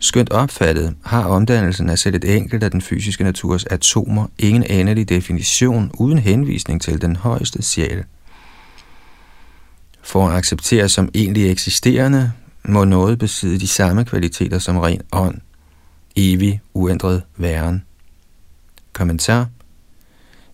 Skønt 0.00 0.30
opfattet 0.30 0.96
har 1.04 1.24
omdannelsen 1.24 1.88
af 1.90 1.98
selv 1.98 2.14
et 2.14 2.36
enkelt 2.36 2.62
af 2.62 2.70
den 2.70 2.82
fysiske 2.82 3.24
naturs 3.24 3.64
atomer 3.64 4.26
ingen 4.38 4.64
endelig 4.70 5.08
definition 5.08 5.90
uden 5.94 6.18
henvisning 6.18 6.82
til 6.82 7.02
den 7.02 7.16
højeste 7.16 7.62
sjæl. 7.62 8.04
For 10.02 10.28
at 10.28 10.36
acceptere 10.36 10.88
som 10.88 11.08
egentlig 11.14 11.50
eksisterende, 11.50 12.32
må 12.64 12.84
noget 12.84 13.18
besidde 13.18 13.60
de 13.60 13.68
samme 13.68 14.04
kvaliteter 14.04 14.58
som 14.58 14.78
ren 14.78 15.00
ånd, 15.12 15.40
evig, 16.16 16.60
uændret 16.74 17.22
væren. 17.36 17.84
Kommentar 18.92 19.48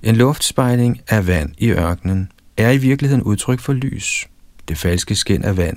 En 0.03 0.17
luftspejling 0.17 1.01
af 1.09 1.27
vand 1.27 1.55
i 1.59 1.71
ørkenen 1.71 2.33
er 2.57 2.71
i 2.71 2.77
virkeligheden 2.77 3.23
udtryk 3.23 3.61
for 3.61 3.73
lys. 3.73 4.29
Det 4.69 4.79
falske 4.79 5.15
skin 5.15 5.45
af 5.45 5.57
vand 5.57 5.77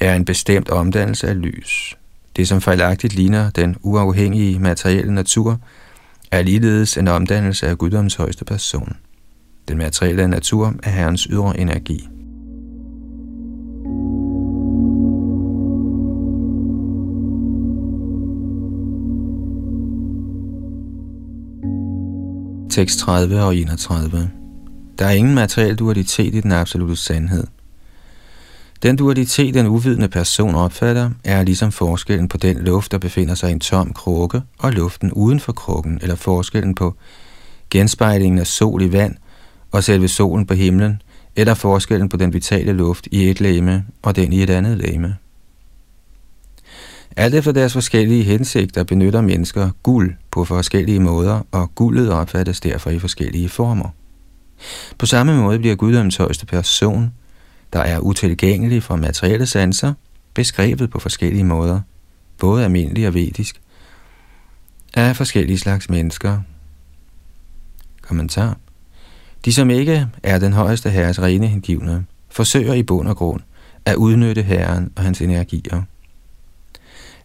er 0.00 0.14
en 0.14 0.24
bestemt 0.24 0.68
omdannelse 0.68 1.28
af 1.28 1.42
lys. 1.42 1.98
Det, 2.36 2.48
som 2.48 2.60
fejlagtigt 2.60 3.14
ligner 3.14 3.50
den 3.50 3.76
uafhængige 3.82 4.58
materielle 4.58 5.14
natur, 5.14 5.60
er 6.30 6.42
ligeledes 6.42 6.96
en 6.96 7.08
omdannelse 7.08 7.66
af 7.66 7.78
guddoms 7.78 8.14
højeste 8.14 8.44
person. 8.44 8.96
Den 9.68 9.78
materielle 9.78 10.28
natur 10.28 10.74
er 10.82 10.90
Herrens 10.90 11.22
ydre 11.22 11.60
energi. 11.60 12.08
Tekst 22.70 22.98
30 22.98 23.42
og 23.42 23.56
31 23.56 24.30
Der 24.98 25.06
er 25.06 25.10
ingen 25.10 25.34
materiel 25.34 25.76
dualitet 25.76 26.34
i 26.34 26.40
den 26.40 26.52
absolute 26.52 26.96
sandhed– 26.96 27.46
den 28.82 28.96
dualitet, 28.96 29.54
den 29.54 29.66
uvidende 29.66 30.08
person 30.08 30.54
opfatter, 30.54 31.10
er 31.24 31.42
ligesom 31.42 31.72
forskellen 31.72 32.28
på 32.28 32.36
den 32.36 32.58
luft, 32.58 32.92
der 32.92 32.98
befinder 32.98 33.34
sig 33.34 33.50
i 33.50 33.52
en 33.52 33.60
tom 33.60 33.92
krukke, 33.92 34.42
og 34.58 34.72
luften 34.72 35.12
uden 35.12 35.40
for 35.40 35.52
krukken, 35.52 35.98
eller 36.02 36.14
forskellen 36.14 36.74
på 36.74 36.94
genspejlingen 37.70 38.38
af 38.38 38.46
sol 38.46 38.82
i 38.82 38.92
vand 38.92 39.14
og 39.72 39.84
selve 39.84 40.08
solen 40.08 40.46
på 40.46 40.54
himlen, 40.54 41.02
eller 41.36 41.54
forskellen 41.54 42.08
på 42.08 42.16
den 42.16 42.32
vitale 42.32 42.72
luft 42.72 43.08
i 43.10 43.30
et 43.30 43.40
læme 43.40 43.84
og 44.02 44.16
den 44.16 44.32
i 44.32 44.42
et 44.42 44.50
andet 44.50 44.78
læme. 44.78 45.16
Alt 47.16 47.34
efter 47.34 47.52
deres 47.52 47.72
forskellige 47.72 48.22
hensigter 48.22 48.84
benytter 48.84 49.20
mennesker 49.20 49.70
guld 49.82 50.14
på 50.30 50.44
forskellige 50.44 51.00
måder, 51.00 51.40
og 51.52 51.74
guldet 51.74 52.12
opfattes 52.12 52.60
derfor 52.60 52.90
i 52.90 52.98
forskellige 52.98 53.48
former. 53.48 53.88
På 54.98 55.06
samme 55.06 55.36
måde 55.36 55.58
bliver 55.58 55.74
guddommens 55.74 56.16
højeste 56.16 56.46
person 56.46 57.12
der 57.72 57.80
er 57.80 57.98
utilgængelig 57.98 58.82
for 58.82 58.96
materielle 58.96 59.46
sanser, 59.46 59.94
beskrevet 60.34 60.90
på 60.90 60.98
forskellige 60.98 61.44
måder, 61.44 61.80
både 62.38 62.64
almindelig 62.64 63.06
og 63.06 63.14
vedisk, 63.14 63.60
af 64.94 65.16
forskellige 65.16 65.58
slags 65.58 65.90
mennesker. 65.90 66.40
Kommentar. 68.02 68.56
De, 69.44 69.52
som 69.52 69.70
ikke 69.70 70.08
er 70.22 70.38
den 70.38 70.52
højeste 70.52 70.90
herres 70.90 71.22
rene 71.22 71.46
hengivne, 71.46 72.06
forsøger 72.30 72.74
i 72.74 72.82
bund 72.82 73.08
og 73.08 73.16
grund 73.16 73.40
at 73.84 73.94
udnytte 73.94 74.42
herren 74.42 74.92
og 74.96 75.02
hans 75.02 75.20
energier. 75.20 75.82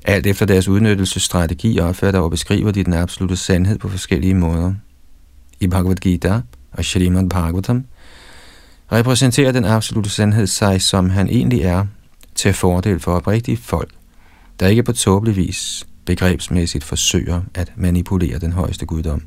Alt 0.06 0.28
efter 0.28 0.46
deres 0.46 0.68
udnyttelsesstrategi 0.68 1.80
opfatter 1.80 2.20
og 2.20 2.32
beskriver 2.32 2.72
de 2.72 2.84
den 2.84 2.94
absolute 2.94 3.36
sandhed 3.36 3.80
på 3.80 3.90
forskellige 3.90 4.34
måder. 4.34 4.74
I 5.60 5.68
Bhagavad 5.68 5.96
Gita 5.96 6.42
og 6.72 6.86
Srimad 6.86 7.30
Bhagavatam 7.30 7.86
repræsenterer 8.92 9.52
den 9.52 9.66
absolute 9.66 10.10
sandhed 10.10 10.48
sig, 10.48 10.82
som 10.82 11.10
han 11.10 11.30
egentlig 11.30 11.62
er, 11.62 11.86
til 12.36 12.54
fordel 12.54 13.00
for 13.00 13.12
oprigtige 13.12 13.58
folk, 13.58 13.92
der 14.60 14.68
ikke 14.68 14.84
på 14.84 14.94
tåbelig 14.94 15.36
vis 15.36 15.88
begrebsmæssigt 16.06 16.84
forsøger 16.84 17.42
at 17.54 17.74
manipulere 17.76 18.40
den 18.40 18.52
højeste 18.52 18.86
guddom. 18.86 19.22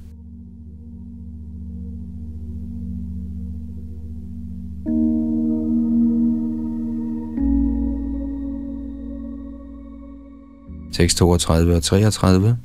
Tekst 10.92 11.16
32 11.16 11.76
og 11.76 11.82
33. 11.82 12.58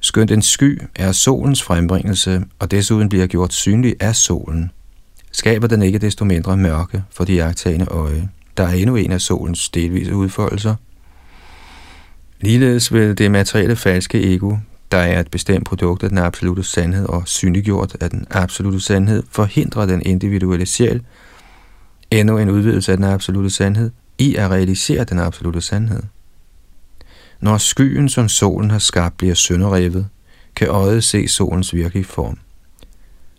Skønt 0.00 0.30
en 0.30 0.42
sky 0.42 0.82
er 0.96 1.12
solens 1.12 1.62
frembringelse, 1.62 2.44
og 2.58 2.70
desuden 2.70 3.08
bliver 3.08 3.26
gjort 3.26 3.52
synlig 3.52 3.96
af 4.00 4.16
solen, 4.16 4.70
skaber 5.34 5.66
den 5.66 5.82
ikke 5.82 5.98
desto 5.98 6.24
mindre 6.24 6.56
mørke 6.56 7.04
for 7.10 7.24
de 7.24 7.34
jagttagende 7.34 7.86
øje. 7.86 8.28
Der 8.56 8.64
er 8.64 8.72
endnu 8.72 8.96
en 8.96 9.12
af 9.12 9.20
solens 9.20 9.68
delvise 9.68 10.14
udfoldelser. 10.14 10.74
Ligeledes 12.40 12.92
vil 12.92 13.18
det 13.18 13.30
materielle 13.30 13.76
falske 13.76 14.34
ego, 14.34 14.56
der 14.92 14.98
er 14.98 15.20
et 15.20 15.30
bestemt 15.30 15.66
produkt 15.66 16.02
af 16.02 16.08
den 16.08 16.18
absolute 16.18 16.62
sandhed 16.62 17.06
og 17.06 17.22
synliggjort 17.26 17.96
af 18.00 18.10
den 18.10 18.26
absolute 18.30 18.80
sandhed, 18.80 19.22
forhindre 19.30 19.86
den 19.86 20.02
individuelle 20.06 20.66
sjæl, 20.66 21.02
endnu 22.10 22.38
en 22.38 22.50
udvidelse 22.50 22.92
af 22.92 22.98
den 22.98 23.06
absolute 23.06 23.50
sandhed, 23.50 23.90
i 24.18 24.34
at 24.34 24.50
realisere 24.50 25.04
den 25.04 25.18
absolute 25.18 25.60
sandhed. 25.60 26.02
Når 27.40 27.58
skyen, 27.58 28.08
som 28.08 28.28
solen 28.28 28.70
har 28.70 28.78
skabt, 28.78 29.16
bliver 29.16 29.34
sønderrevet, 29.34 30.06
kan 30.56 30.68
øjet 30.68 31.04
se 31.04 31.28
solens 31.28 31.74
virkelige 31.74 32.04
form. 32.04 32.38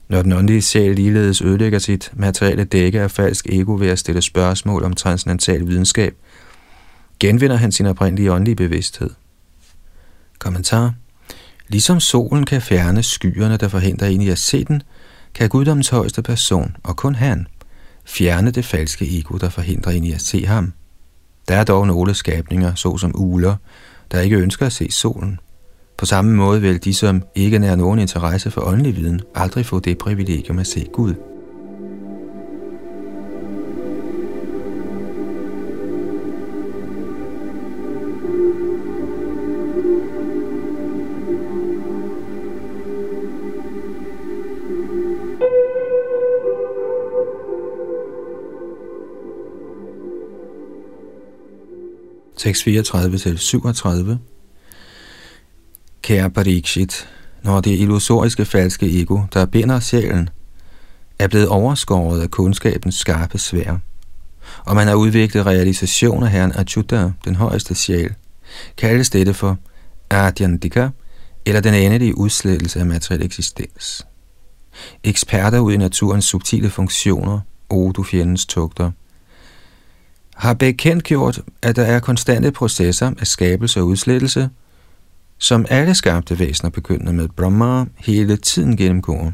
Når 0.08 0.22
den 0.22 0.32
åndelige 0.32 0.62
sjæl 0.62 0.96
ligeledes 0.96 1.42
ødelægger 1.42 1.80
sit 1.80 2.12
materielle 2.14 2.64
dække 2.64 3.02
af 3.02 3.12
falsk 3.12 3.48
ego 3.50 3.76
ved 3.76 3.88
at 3.88 4.00
stille 4.00 4.22
spørgsmål 4.22 4.84
om 4.84 4.94
transcendental 4.94 5.68
videnskab, 5.68 6.16
genvinder 7.20 7.56
han 7.56 7.72
sin 7.72 7.86
oprindelige 7.86 8.32
åndelige 8.32 8.56
bevidsthed. 8.56 9.10
Kommentar 10.40 10.94
Ligesom 11.68 12.00
solen 12.00 12.46
kan 12.46 12.62
fjerne 12.62 13.04
skyerne, 13.04 13.58
der 13.58 13.68
forhindrer 13.68 14.08
en 14.08 14.22
i 14.22 14.30
at 14.30 14.38
se 14.38 14.66
den, 14.66 14.82
kan 15.34 15.50
guddommens 15.50 15.90
højeste 15.90 16.22
person, 16.22 16.76
og 16.84 16.96
kun 16.96 17.16
han, 17.16 17.48
fjerne 18.06 18.52
det 18.52 18.66
falske 18.66 19.20
ego, 19.20 19.38
der 19.38 19.50
forhindrer 19.50 19.92
en 19.92 20.04
i 20.04 20.12
at 20.12 20.22
se 20.22 20.46
ham. 20.46 20.74
Der 21.48 21.56
er 21.56 21.64
dog 21.64 21.88
nogle 21.88 22.16
skabninger, 22.16 22.76
såsom 22.76 23.12
uler, 23.16 23.56
der 24.12 24.22
ikke 24.22 24.38
ønsker 24.38 24.66
at 24.66 24.74
se 24.74 24.92
solen. 24.92 25.40
På 25.98 26.06
samme 26.06 26.36
måde 26.36 26.62
vil 26.62 26.84
de, 26.84 26.94
som 26.94 27.24
ikke 27.36 27.60
nær 27.60 27.76
nogen 27.76 28.00
interesse 28.00 28.52
for 28.52 28.62
åndelig 28.62 28.96
viden, 28.96 29.22
aldrig 29.36 29.66
få 29.66 29.80
det 29.80 29.98
privilegium 29.98 30.60
at 30.60 30.68
se 30.68 30.86
Gud. 30.94 31.14
Tekst 52.38 52.68
34-37 52.68 54.35
Kære 56.06 56.30
Parikshit, 56.30 57.10
når 57.44 57.62
det 57.62 57.80
illusoriske 57.80 58.46
falske 58.46 59.02
ego, 59.02 59.20
der 59.34 59.46
binder 59.46 59.80
sjælen, 59.80 60.30
er 61.20 61.28
blevet 61.28 61.48
overskåret 61.48 62.22
af 62.22 62.32
kundskabens 62.32 62.96
skarpe 62.96 63.38
svær, 63.38 63.78
og 64.66 64.76
man 64.76 64.88
har 64.88 64.96
udviklet 64.96 65.46
realisation 65.46 66.24
af 66.24 66.30
herren 66.30 66.52
Achyuta, 66.56 67.12
den 67.26 67.36
højeste 67.36 67.76
sjæl, 67.76 68.14
kaldes 68.78 69.10
dette 69.10 69.34
for 69.34 69.58
Adyandika, 70.10 70.90
eller 71.46 71.62
den 71.62 71.74
endelige 71.74 72.18
udslettelse 72.18 72.80
af 72.80 72.86
materiel 72.86 73.26
eksistens. 73.26 74.08
Eksperter 75.04 75.60
ud 75.60 75.74
i 75.74 75.78
naturens 75.78 76.26
subtile 76.26 76.70
funktioner, 76.70 77.40
o 77.70 77.92
du 77.92 78.04
fjendens 78.04 78.46
tugter, 78.46 78.92
har 80.36 80.54
bekendtgjort, 80.54 81.42
at 81.62 81.76
der 81.76 81.84
er 81.84 82.00
konstante 82.00 82.52
processer 82.52 83.12
af 83.20 83.28
skabelse 83.28 83.80
og 83.80 83.88
udslettelse, 83.88 84.50
som 85.38 85.66
alle 85.70 85.96
skabte 85.96 86.40
væsener 86.40 86.70
begyndende 86.70 87.14
med 87.14 87.28
Brahma 87.30 87.86
hele 87.98 88.38
tiden 88.38 88.78
gennemgår. 88.78 89.34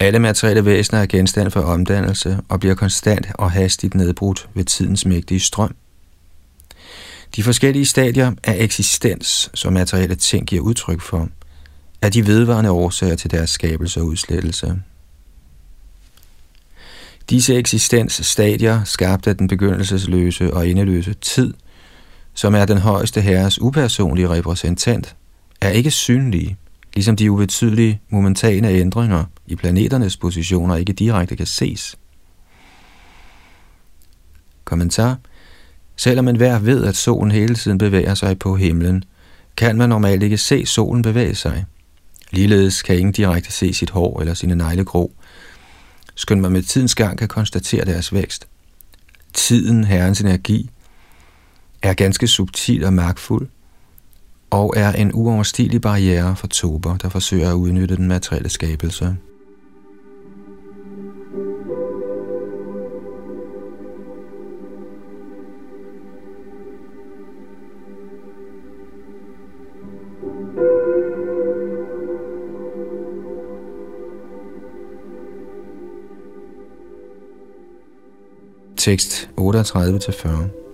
Alle 0.00 0.18
materielle 0.18 0.64
væsener 0.64 1.00
er 1.00 1.06
genstand 1.06 1.50
for 1.50 1.60
omdannelse 1.60 2.38
og 2.48 2.60
bliver 2.60 2.74
konstant 2.74 3.26
og 3.34 3.50
hastigt 3.50 3.94
nedbrudt 3.94 4.48
ved 4.54 4.64
tidens 4.64 5.06
mægtige 5.06 5.40
strøm. 5.40 5.74
De 7.36 7.42
forskellige 7.42 7.86
stadier 7.86 8.32
af 8.44 8.56
eksistens, 8.58 9.50
som 9.54 9.72
materielle 9.72 10.14
ting 10.14 10.46
giver 10.46 10.62
udtryk 10.62 11.00
for, 11.00 11.28
er 12.02 12.08
de 12.08 12.26
vedvarende 12.26 12.70
årsager 12.70 13.16
til 13.16 13.30
deres 13.30 13.50
skabelse 13.50 14.00
og 14.00 14.06
udslettelse. 14.06 14.82
Disse 17.30 17.54
eksistensstadier, 17.54 18.84
skabt 18.84 19.26
af 19.26 19.36
den 19.36 19.48
begyndelsesløse 19.48 20.54
og 20.54 20.68
endeløse 20.68 21.14
tid, 21.14 21.54
som 22.40 22.54
er 22.54 22.64
den 22.64 22.78
højeste 22.78 23.20
herres 23.20 23.60
upersonlige 23.60 24.28
repræsentant, 24.28 25.16
er 25.60 25.68
ikke 25.68 25.90
synlige, 25.90 26.56
ligesom 26.94 27.16
de 27.16 27.30
ubetydelige 27.30 28.00
momentane 28.08 28.68
ændringer 28.68 29.24
i 29.46 29.56
planeternes 29.56 30.16
positioner 30.16 30.76
ikke 30.76 30.92
direkte 30.92 31.36
kan 31.36 31.46
ses. 31.46 31.96
Kommentar 34.64 35.18
Selvom 35.96 36.24
man 36.24 36.36
hver 36.36 36.58
ved, 36.58 36.84
at 36.84 36.96
solen 36.96 37.30
hele 37.30 37.54
tiden 37.54 37.78
bevæger 37.78 38.14
sig 38.14 38.38
på 38.38 38.56
himlen, 38.56 39.04
kan 39.56 39.76
man 39.76 39.88
normalt 39.88 40.22
ikke 40.22 40.38
se 40.38 40.66
solen 40.66 41.02
bevæge 41.02 41.34
sig. 41.34 41.64
Ligeledes 42.30 42.82
kan 42.82 42.98
ingen 42.98 43.12
direkte 43.12 43.52
se 43.52 43.74
sit 43.74 43.90
hår 43.90 44.20
eller 44.20 44.34
sine 44.34 44.54
neglegrå, 44.54 45.12
skønt 46.14 46.40
man 46.40 46.52
med 46.52 46.62
tidens 46.62 46.94
gang 46.94 47.18
kan 47.18 47.28
konstatere 47.28 47.84
deres 47.84 48.12
vækst. 48.12 48.48
Tiden, 49.32 49.84
herrens 49.84 50.20
energi, 50.20 50.70
er 51.82 51.94
ganske 51.94 52.26
subtil 52.26 52.84
og 52.84 52.92
magtfuld, 52.92 53.48
og 54.50 54.74
er 54.76 54.92
en 54.92 55.10
uoverstigelig 55.14 55.80
barriere 55.80 56.36
for 56.36 56.46
tober, 56.46 56.96
der 56.96 57.08
forsøger 57.08 57.50
at 57.50 57.54
udnytte 57.54 57.96
den 57.96 58.08
materielle 58.08 58.48
skabelse. 58.48 59.16
Tekst 78.76 79.30
38-40 79.40 80.69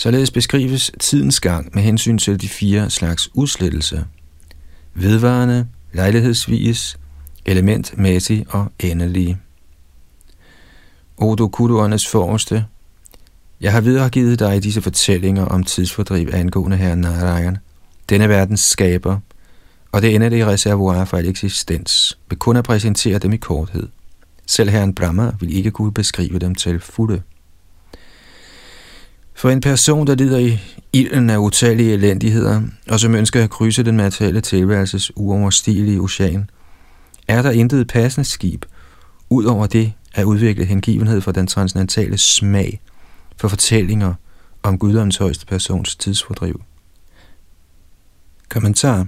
Således 0.00 0.30
beskrives 0.30 0.90
tidens 1.00 1.40
gang 1.40 1.70
med 1.74 1.82
hensyn 1.82 2.18
til 2.18 2.40
de 2.40 2.48
fire 2.48 2.90
slags 2.90 3.30
udslettelse. 3.34 4.04
Vedvarende, 4.94 5.66
lejlighedsvis, 5.92 6.98
elementmæssig 7.46 8.46
og 8.48 8.72
endelig. 8.78 9.38
Odo 11.16 11.48
Kuduernes 11.48 12.08
forreste, 12.08 12.64
jeg 13.60 13.72
har 13.72 13.80
videregivet 13.80 14.38
dig 14.38 14.62
disse 14.62 14.82
fortællinger 14.82 15.44
om 15.44 15.64
tidsfordriv 15.64 16.28
angående 16.32 16.76
her 16.76 16.94
Narayan, 16.94 17.58
denne 18.08 18.28
verdens 18.28 18.60
skaber, 18.60 19.18
og 19.92 20.02
det 20.02 20.14
endelige 20.14 20.46
reservoir 20.46 21.04
for 21.04 21.16
al 21.16 21.28
eksistens, 21.28 22.18
vil 22.28 22.38
kun 22.38 22.56
at 22.56 22.64
præsentere 22.64 23.18
dem 23.18 23.32
i 23.32 23.36
korthed. 23.36 23.88
Selv 24.46 24.70
herren 24.70 24.94
Brahma 24.94 25.32
vil 25.40 25.56
ikke 25.56 25.70
kunne 25.70 25.92
beskrive 25.92 26.38
dem 26.38 26.54
til 26.54 26.80
fulde. 26.80 27.22
For 29.40 29.50
en 29.50 29.60
person, 29.60 30.06
der 30.06 30.14
lider 30.14 30.38
i 30.38 30.58
ilden 30.92 31.30
af 31.30 31.36
utallige 31.36 31.92
elendigheder, 31.92 32.62
og 32.88 33.00
som 33.00 33.14
ønsker 33.14 33.44
at 33.44 33.50
krydse 33.50 33.82
den 33.82 33.96
materielle 33.96 34.40
tilværelses 34.40 35.12
uoverstigelige 35.16 36.00
ocean, 36.00 36.50
er 37.28 37.42
der 37.42 37.50
intet 37.50 37.88
passende 37.88 38.28
skib, 38.28 38.64
ud 39.30 39.44
over 39.44 39.66
det 39.66 39.92
at 40.14 40.24
udvikle 40.24 40.64
hengivenhed 40.64 41.20
for 41.20 41.32
den 41.32 41.46
transcendentale 41.46 42.18
smag 42.18 42.80
for 43.36 43.48
fortællinger 43.48 44.14
om 44.62 44.78
guddoms 44.78 45.16
højeste 45.16 45.46
persons 45.46 45.96
tidsfordriv. 45.96 46.62
Kommentar 48.48 49.06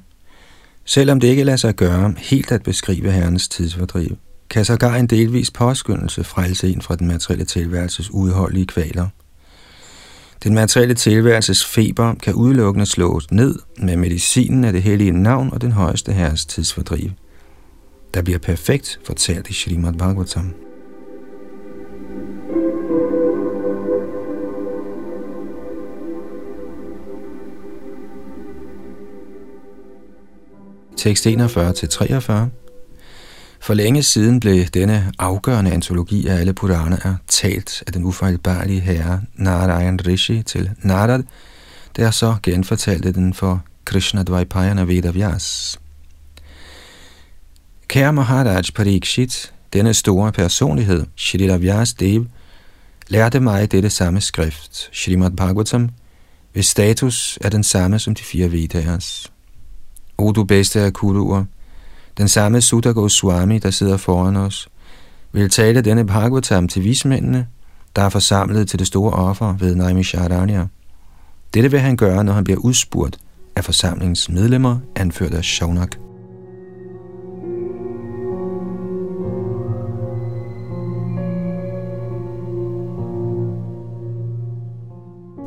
Selvom 0.85 1.21
det 1.21 1.29
ikke 1.29 1.45
lader 1.45 1.57
sig 1.57 1.75
gøre 1.75 2.15
helt 2.19 2.53
at 2.53 2.63
beskrive 2.63 3.13
herrens 3.13 3.49
tidsfordriv, 3.49 4.17
kan 4.51 4.65
sågar 4.65 4.97
en 4.97 5.07
delvis 5.07 5.51
påskyndelse 5.51 6.25
frelse 6.25 6.69
en 6.69 6.83
fra 6.83 6.97
den 6.97 7.07
materielle 7.07 7.45
tilværelses 7.45 8.11
udholdelige 8.11 8.67
kvaler. 8.67 9.09
Den 10.45 10.55
materielle 10.55 10.95
tilværelses 10.95 11.65
feber 11.65 12.15
kan 12.15 12.35
udelukkende 12.35 12.87
slås 12.87 13.31
ned 13.31 13.59
med 13.79 13.97
medicinen 13.97 14.65
af 14.65 14.73
det 14.73 14.83
hellige 14.83 15.11
navn 15.11 15.53
og 15.53 15.61
den 15.61 15.73
højeste 15.73 16.13
herres 16.13 16.47
tidsfordriv. 16.47 17.11
Der 18.15 18.23
bliver 18.23 18.39
perfekt 18.39 19.01
fortalt 19.05 19.49
i 19.51 19.53
Srimad 19.53 19.93
Bhagavatam. 19.93 20.55
Tekst 30.97 31.27
41-43 31.27 32.33
for 33.63 33.75
længe 33.75 34.03
siden 34.03 34.41
blev 34.41 34.65
denne 34.65 35.13
afgørende 35.19 35.73
antologi 35.73 36.27
af 36.27 36.35
alle 36.35 36.53
Puraner 36.53 37.17
talt 37.29 37.83
af 37.87 37.93
den 37.93 38.05
ufejlbarlige 38.05 38.81
herre 38.81 39.21
Narayan 39.35 40.07
Rishi 40.07 40.43
til 40.43 40.71
Narad, 40.79 41.23
der 41.97 42.11
så 42.11 42.37
genfortalte 42.43 43.13
den 43.13 43.35
for 43.35 43.63
Krishna 43.85 44.23
Dvajpayana 44.23 44.83
Vedavyas. 44.83 45.81
Kære 47.89 48.13
Maharaj 48.13 48.63
Parikshit, 48.75 49.53
denne 49.73 49.95
store 49.95 50.33
personlighed, 50.33 51.07
Shri 51.17 51.59
Vyas 51.59 51.95
Dev, 51.95 52.27
lærte 53.09 53.41
mig 53.41 53.73
dette 53.73 53.91
samme 53.91 54.21
skrift, 54.21 54.91
Srimad 54.93 55.31
Bhagavatam, 55.31 55.91
hvis 56.53 56.67
status 56.67 57.39
er 57.41 57.49
den 57.49 57.65
samme 57.65 57.99
som 57.99 58.15
de 58.15 58.23
fire 58.23 58.53
Vedas. 58.53 59.33
O 60.19 60.33
du 60.33 60.45
bedste 60.45 60.81
af 60.81 60.93
kuruer, 60.93 61.45
den 62.19 62.29
samme 62.29 62.61
Sutta 62.61 62.91
Goswami, 62.91 63.59
der 63.59 63.71
sidder 63.71 63.97
foran 63.97 64.37
os, 64.37 64.69
vil 65.33 65.51
tale 65.51 65.81
denne 65.81 66.07
Bhagavatam 66.07 66.69
til 66.69 66.85
vismændene, 66.85 67.47
der 67.97 68.03
er 68.03 68.09
forsamlet 68.09 68.69
til 68.69 68.79
det 68.79 68.87
store 68.87 69.13
offer 69.13 69.55
ved 69.59 69.75
Naimisharanya. 69.75 70.67
Dette 71.55 71.71
vil 71.71 71.81
han 71.81 71.97
gøre, 71.97 72.25
når 72.25 72.33
han 72.33 72.45
bliver 72.45 72.61
udspurgt 72.61 73.19
af 73.57 73.65
forsamlingens 73.65 74.29
medlemmer, 74.29 74.79
anført 74.97 75.35
af 75.35 75.45
Shaunak. 75.45 76.02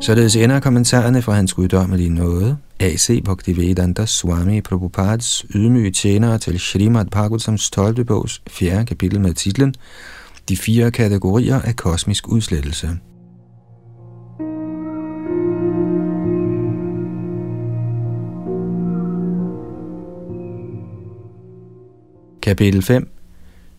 Således 0.06 0.36
ender 0.36 0.60
kommentarerne 0.60 1.22
fra 1.22 1.32
hans 1.32 1.54
guddommelige 1.54 2.14
nåde, 2.14 2.56
A.C. 2.80 3.22
Bhaktivedanta 3.24 4.06
Swami 4.06 4.60
Prabhupads 4.60 5.44
ydmyge 5.54 5.90
tjenere 5.90 6.38
til 6.38 6.60
Srimad 6.60 7.06
Bhagavatams 7.06 7.70
12. 7.70 8.04
bogs 8.04 8.42
4. 8.48 8.84
kapitel 8.84 9.20
med 9.20 9.34
titlen 9.34 9.74
De 10.48 10.56
fire 10.56 10.90
kategorier 10.90 11.60
af 11.60 11.76
kosmisk 11.76 12.28
udslettelse. 12.28 12.88
Kapitel 22.42 22.82
5 22.82 23.10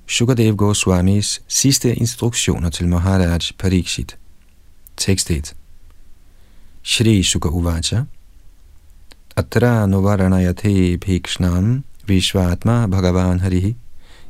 Shukadev 0.07 0.55
Goswamis 0.55 1.41
sidste 1.47 1.95
instruktioner 1.95 2.69
til 2.69 2.87
Maharaj 2.87 3.39
Parikshit 3.59 4.17
Tekst 4.97 5.31
1 5.31 5.55
Shri 6.89 7.21
Suka 7.21 7.49
Uvacha 7.49 8.07
Atra 9.35 9.85
Novaranayate 9.85 10.97
Bhikshnam 10.97 11.83
Vishvatma 12.07 12.87
Bhagavan 12.87 13.41
Harihi 13.41 13.75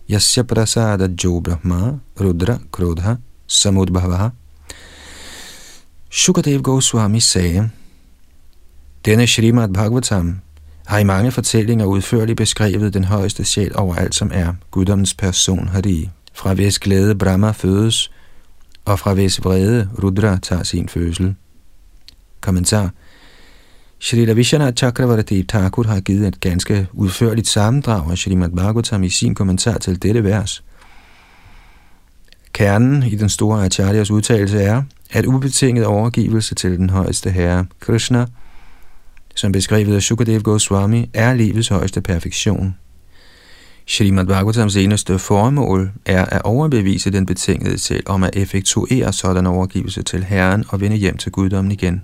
Yasya 0.09 0.43
Prasada 0.43 1.07
Jo 1.23 1.39
Brahma 1.39 1.99
Rudra 2.19 2.57
Krodha 2.71 3.19
Samudbhavaha 3.47 4.31
Shukadev 6.09 6.63
Goswami 6.63 7.19
sagde, 7.19 7.69
Denne 9.05 9.27
Srimad 9.27 9.69
Bhagavatam 9.69 10.41
har 10.87 10.97
i 10.99 11.03
mange 11.03 11.31
fortællinger 11.31 11.85
udførligt 11.85 12.37
beskrevet 12.37 12.93
den 12.93 13.03
højeste 13.03 13.45
sjæl 13.45 13.75
over 13.75 13.95
alt, 13.95 14.15
som 14.15 14.31
er 14.33 14.53
guddommens 14.71 15.13
person 15.13 15.67
Hari. 15.67 16.09
Fra 16.33 16.53
hvis 16.53 16.79
glæde 16.79 17.15
Brahma 17.15 17.51
fødes, 17.51 18.11
og 18.85 18.99
fra 18.99 19.13
hvis 19.13 19.43
vrede 19.45 19.89
Rudra 20.03 20.37
tager 20.37 20.63
sin 20.63 20.89
fødsel. 20.89 21.35
Kommentar. 22.41 22.89
Shri 23.99 24.33
Vishana 24.33 24.71
Chakravarti 24.71 25.43
Thakur 25.43 25.83
har 25.83 25.99
givet 25.99 26.27
et 26.27 26.39
ganske 26.39 26.87
udførligt 26.93 27.47
sammendrag 27.47 28.11
af 28.11 28.17
Srimad 28.17 28.49
Bhagavatam 28.49 29.03
i 29.03 29.09
sin 29.09 29.35
kommentar 29.35 29.77
til 29.77 30.01
dette 30.03 30.23
vers. 30.23 30.63
Kernen 32.53 33.03
i 33.03 33.15
den 33.15 33.29
store 33.29 33.65
Acharyas 33.65 34.11
udtalelse 34.11 34.61
er, 34.61 34.83
at 35.11 35.25
ubetinget 35.25 35.85
overgivelse 35.85 36.55
til 36.55 36.77
den 36.77 36.89
højeste 36.89 37.29
herre, 37.29 37.65
Krishna, 37.79 38.25
som 39.35 39.51
beskrevet 39.51 39.95
af 39.95 40.01
Sukadev 40.01 40.41
Goswami, 40.41 41.09
er 41.13 41.33
livets 41.33 41.67
højeste 41.67 42.01
perfektion. 42.01 42.75
Srimad 43.87 44.25
Bhagavatams 44.25 44.75
eneste 44.75 45.19
formål 45.19 45.91
er 46.05 46.25
at 46.25 46.41
overbevise 46.41 47.11
den 47.11 47.25
betingede 47.25 47.77
selv 47.77 48.03
om 48.05 48.23
at 48.23 48.35
effektuere 48.35 49.13
sådan 49.13 49.47
overgivelse 49.47 50.03
til 50.03 50.23
Herren 50.23 50.65
og 50.69 50.81
vende 50.81 50.97
hjem 50.97 51.17
til 51.17 51.31
guddommen 51.31 51.71
igen. 51.71 52.01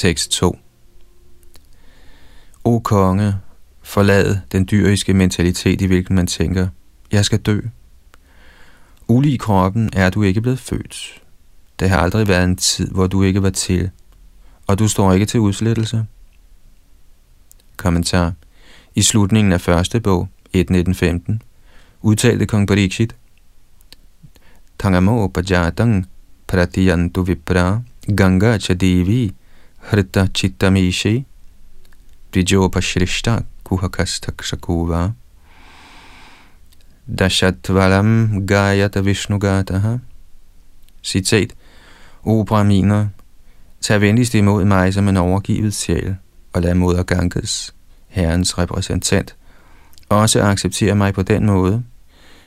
Tekst 0.00 0.30
2 0.30 0.58
O 2.64 2.78
konge, 2.78 3.34
forlad 3.82 4.38
den 4.52 4.68
dyriske 4.70 5.14
mentalitet, 5.14 5.80
i 5.80 5.86
hvilken 5.86 6.14
man 6.16 6.26
tænker, 6.26 6.68
jeg 7.12 7.24
skal 7.24 7.38
dø. 7.38 7.60
Ulig 9.08 9.40
kroppen 9.40 9.90
er 9.92 10.10
du 10.10 10.22
ikke 10.22 10.40
blevet 10.40 10.58
født. 10.58 11.22
Der 11.80 11.86
har 11.86 11.98
aldrig 11.98 12.28
været 12.28 12.44
en 12.44 12.56
tid, 12.56 12.90
hvor 12.90 13.06
du 13.06 13.22
ikke 13.22 13.42
var 13.42 13.50
til, 13.50 13.90
og 14.66 14.78
du 14.78 14.88
står 14.88 15.12
ikke 15.12 15.26
til 15.26 15.40
udslettelse. 15.40 16.06
Kommentar. 17.76 18.32
I 18.94 19.02
slutningen 19.02 19.52
af 19.52 19.60
første 19.60 20.00
bog, 20.00 20.28
1.19.15, 20.56 21.38
udtalte 22.02 22.46
kong 22.46 22.68
Parikshit, 22.68 23.16
Tangamo 24.78 25.26
Pajatang 25.26 26.06
Pratiyantu 26.46 27.22
Vipra 27.22 27.80
Ganga 28.16 28.58
Chadevi 28.58 29.34
Hrita 29.82 30.26
Chittamishi 30.26 31.24
Dvijopashrishta 32.32 33.44
Kuhakastakshakova 33.64 35.12
Dashatvalam 37.18 38.46
Gayata 38.46 39.00
Vishnugataha 39.00 39.98
Citat 41.02 41.54
O 42.24 42.44
Brahminer, 42.44 43.06
tag 43.80 44.00
venligst 44.00 44.34
imod 44.34 44.64
mig 44.64 44.94
som 44.94 45.08
en 45.08 45.16
overgivet 45.16 45.74
sjæl, 45.74 46.16
og 46.52 46.62
lad 46.62 46.74
moder 46.74 47.02
Ganges, 47.02 47.74
herrens 48.08 48.58
repræsentant, 48.58 49.36
også 50.08 50.42
acceptere 50.42 50.94
mig 50.94 51.14
på 51.14 51.22
den 51.22 51.46
måde, 51.46 51.82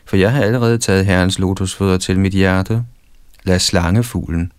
for 0.06 0.18
jeg 0.18 0.32
har 0.32 0.44
allerede 0.44 0.78
taget 0.78 1.06
herrens 1.06 1.40
lotusfødder 1.40 1.98
til 1.98 2.20
mit 2.20 2.34
hjerte. 2.34 2.84
Lad 3.44 3.60
slangefuglen, 3.60 4.52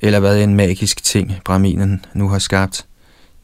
eller 0.00 0.20
hvad 0.20 0.42
en 0.42 0.54
magisk 0.54 1.04
ting 1.04 1.32
Brahminen 1.44 2.04
nu 2.14 2.28
har 2.28 2.38
skabt, 2.38 2.86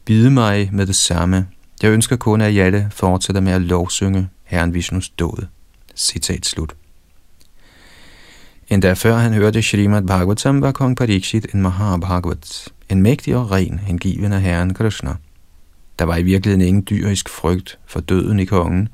bide 0.05 0.31
mig 0.31 0.69
med 0.71 0.85
det 0.85 0.95
samme. 0.95 1.47
Jeg 1.83 1.91
ønsker 1.91 2.15
kun, 2.15 2.41
at 2.41 2.55
Jalle 2.55 2.87
fortsætter 2.91 3.41
med 3.41 3.51
at 3.51 3.61
lovsynge 3.61 4.29
Herren 4.43 4.73
Vishnus 4.73 5.09
død. 5.09 5.45
Citat 5.95 6.45
slut. 6.45 6.75
Endda 8.67 8.93
før 8.93 9.17
han 9.17 9.33
hørte 9.33 9.61
Srimad 9.61 10.01
Bhagavatam, 10.01 10.61
var 10.61 10.71
kong 10.71 10.97
Parikshit 10.97 11.47
en 11.53 11.61
Mahabhagavat, 11.61 12.67
en 12.89 13.01
mægtig 13.01 13.35
og 13.35 13.51
ren 13.51 13.79
hengiven 13.79 14.33
af 14.33 14.41
Herren 14.41 14.73
Krishna. 14.73 15.15
Der 15.99 16.05
var 16.05 16.17
i 16.17 16.23
virkeligheden 16.23 16.67
ingen 16.67 16.87
dyrisk 16.89 17.29
frygt 17.29 17.79
for 17.87 17.99
døden 17.99 18.39
i 18.39 18.45
kongen, 18.45 18.89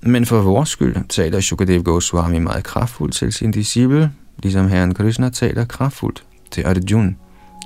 men 0.00 0.26
for 0.26 0.42
vores 0.42 0.68
skyld 0.68 0.96
taler 1.08 1.40
Shukadev 1.40 1.82
Goswami 1.82 2.38
meget 2.38 2.64
kraftfuldt 2.64 3.14
til 3.14 3.32
sin 3.32 3.50
disciple, 3.50 4.12
ligesom 4.38 4.68
Herren 4.68 4.94
Krishna 4.94 5.30
taler 5.30 5.64
kraftfuldt 5.64 6.24
til 6.50 6.66
Arjuna 6.66 7.14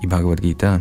i 0.03 0.07
Bhagavad 0.07 0.37
Gita. 0.37 0.81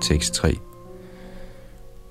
Tekst 0.00 0.34
3 0.34 0.65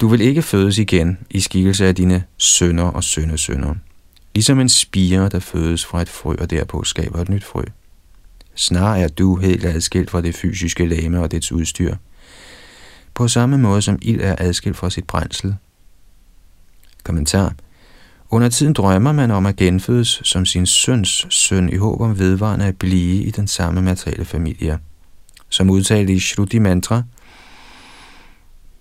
du 0.01 0.08
vil 0.08 0.21
ikke 0.21 0.41
fødes 0.41 0.77
igen 0.77 1.17
i 1.29 1.39
skikkelse 1.39 1.86
af 1.86 1.95
dine 1.95 2.23
sønner 2.38 2.84
og 2.84 3.03
sønnesønner, 3.03 3.75
ligesom 4.36 4.60
en 4.60 4.69
spire, 4.69 5.29
der 5.29 5.39
fødes 5.39 5.86
fra 5.86 6.01
et 6.01 6.10
frø 6.10 6.36
og 6.39 6.49
derpå 6.49 6.84
skaber 6.84 7.21
et 7.21 7.29
nyt 7.29 7.43
frø. 7.43 7.63
Snarere 8.55 8.99
er 8.99 9.08
du 9.08 9.36
helt 9.36 9.65
adskilt 9.65 10.10
fra 10.10 10.21
det 10.21 10.36
fysiske 10.36 10.86
lame 10.86 11.21
og 11.21 11.31
dets 11.31 11.51
udstyr, 11.51 11.95
på 13.13 13.27
samme 13.27 13.58
måde 13.58 13.81
som 13.81 13.99
ild 14.01 14.21
er 14.21 14.36
adskilt 14.38 14.77
fra 14.77 14.89
sit 14.89 15.08
brændsel. 15.08 15.55
Kommentar. 17.03 17.53
Under 18.29 18.49
tiden 18.49 18.73
drømmer 18.73 19.12
man 19.12 19.31
om 19.31 19.45
at 19.45 19.55
genfødes 19.55 20.21
som 20.23 20.45
sin 20.45 20.65
søns 20.65 21.27
søn 21.29 21.69
i 21.69 21.75
håb 21.75 22.01
om 22.01 22.19
vedvarende 22.19 22.65
at 22.65 22.77
blive 22.77 23.23
i 23.23 23.31
den 23.31 23.47
samme 23.47 23.81
materielle 23.81 24.25
familie. 24.25 24.79
Som 25.49 25.69
udtalt 25.69 26.10
i 26.10 26.19
Shruti 26.19 26.60
Mantra, 26.60 27.03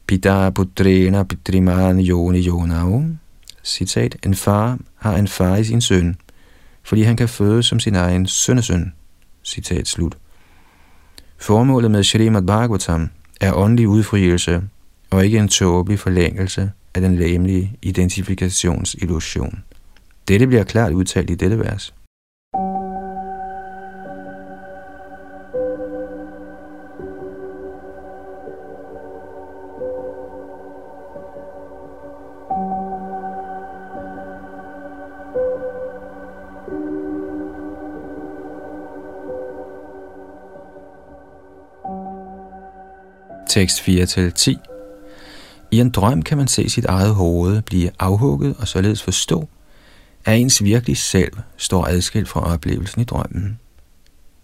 Pita 0.07 0.51
putrena 0.51 1.25
pitriman 1.25 2.01
yoni 2.01 2.47
yonau. 2.47 3.05
Citat, 3.63 4.17
en 4.27 4.35
far 4.35 4.79
har 4.97 5.17
en 5.17 5.29
far 5.29 5.57
i 5.57 5.65
sin 5.65 5.81
søn, 5.81 6.17
fordi 6.83 7.03
han 7.03 7.17
kan 7.17 7.29
føde 7.29 7.63
som 7.63 7.81
sin 7.81 7.95
egen 7.95 8.27
sønnesøn. 8.27 8.93
Citat 9.45 9.89
slut. 9.89 10.17
Formålet 11.39 11.91
med 11.91 12.05
Shrimad 12.05 12.43
Bhagavatam 12.43 13.11
er 13.41 13.53
åndelig 13.53 13.89
udfrielse 13.89 14.63
og 15.11 15.25
ikke 15.25 15.39
en 15.39 15.49
tåbelig 15.49 15.99
forlængelse 15.99 16.71
af 16.95 17.01
den 17.01 17.17
læmelige 17.17 17.79
identifikationsillusion. 17.83 19.63
Dette 20.29 20.47
bliver 20.47 20.65
klart 20.65 20.93
udtalt 20.93 21.31
i 21.31 21.35
dette 21.35 21.59
vers. 21.59 21.95
Tekst 43.55 43.81
4-10 43.81 44.57
I 45.71 45.81
en 45.81 45.91
drøm 45.91 46.23
kan 46.23 46.39
man 46.39 46.49
se 46.49 46.69
sit 46.69 46.85
eget 46.85 47.15
hoved 47.15 47.63
blive 47.63 47.91
afhugget 47.99 48.57
og 48.59 48.69
således 48.69 49.03
forstå, 49.03 49.49
at 50.25 50.39
ens 50.39 50.65
virkelig 50.65 50.97
selv 50.97 51.33
står 51.57 51.87
adskilt 51.87 52.29
fra 52.29 52.41
oplevelsen 52.41 53.01
i 53.01 53.05
drømmen. 53.05 53.59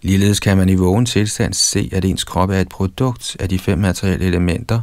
Ligeledes 0.02 0.40
kan 0.40 0.56
man 0.56 0.68
i 0.68 0.74
vågen 0.74 1.06
tilstand 1.06 1.54
se, 1.54 1.90
at 1.92 2.04
ens 2.04 2.24
krop 2.24 2.50
er 2.50 2.60
et 2.60 2.68
produkt 2.68 3.36
af 3.40 3.48
de 3.48 3.58
fem 3.58 3.78
materielle 3.78 4.26
elementer. 4.26 4.80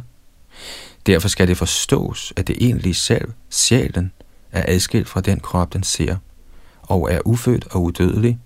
Derfor 1.06 1.28
skal 1.28 1.48
det 1.48 1.56
forstås, 1.56 2.32
at 2.36 2.48
det 2.48 2.56
egentlige 2.60 2.94
selv, 2.94 3.28
sjælen, 3.50 4.12
er 4.52 4.64
adskilt 4.66 5.08
fra 5.08 5.20
den 5.20 5.40
krop, 5.40 5.72
den 5.72 5.82
ser, 5.82 6.16
og 6.82 7.12
er 7.12 7.20
ufødt 7.24 7.66
og 7.70 7.82
udødelig, 7.82 8.38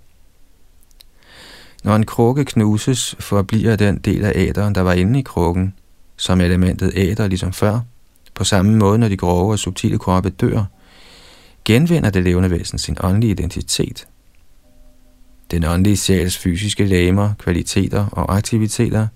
når 1.82 1.96
en 1.96 2.06
krukke 2.06 2.44
knuses, 2.44 3.16
forbliver 3.20 3.76
den 3.76 3.98
del 3.98 4.24
af 4.24 4.32
æderen, 4.34 4.74
der 4.74 4.80
var 4.80 4.92
inde 4.92 5.18
i 5.18 5.22
krukken, 5.22 5.74
som 6.16 6.40
elementet 6.40 6.92
æder 6.94 7.28
ligesom 7.28 7.52
før. 7.52 7.80
På 8.34 8.44
samme 8.44 8.76
måde, 8.76 8.98
når 8.98 9.08
de 9.08 9.16
grove 9.16 9.52
og 9.52 9.58
subtile 9.58 9.98
kroppe 9.98 10.30
dør, 10.30 10.64
genvinder 11.64 12.10
det 12.10 12.24
levende 12.24 12.50
væsen 12.50 12.78
sin 12.78 12.96
åndelige 13.00 13.30
identitet. 13.30 14.06
Den 15.50 15.64
åndelige 15.64 15.96
sjæls 15.96 16.38
fysiske 16.38 16.84
lamer, 16.84 17.34
kvaliteter 17.38 18.06
og 18.06 18.36
aktiviteter 18.36 19.06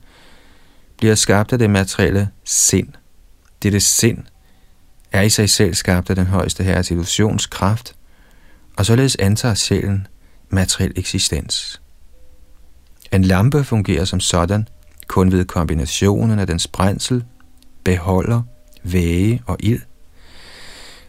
bliver 0.98 1.14
skabt 1.14 1.52
af 1.52 1.58
det 1.58 1.70
materielle 1.70 2.28
sind. 2.44 2.88
Dette 3.62 3.80
sind 3.80 4.18
er 5.12 5.22
i 5.22 5.28
sig 5.28 5.50
selv 5.50 5.74
skabt 5.74 6.10
af 6.10 6.16
den 6.16 6.26
højeste 6.26 6.64
herres 6.64 6.90
illusionskraft, 6.90 7.94
og 8.76 8.86
således 8.86 9.16
antager 9.16 9.54
sjælen 9.54 10.06
materiel 10.50 10.92
eksistens. 10.96 11.80
En 13.16 13.24
lampe 13.24 13.64
fungerer 13.64 14.04
som 14.04 14.20
sådan 14.20 14.68
kun 15.06 15.32
ved 15.32 15.44
kombinationen 15.44 16.38
af 16.38 16.46
dens 16.46 16.66
brændsel, 16.66 17.24
beholder, 17.84 18.42
væge 18.82 19.42
og 19.46 19.56
ild. 19.60 19.80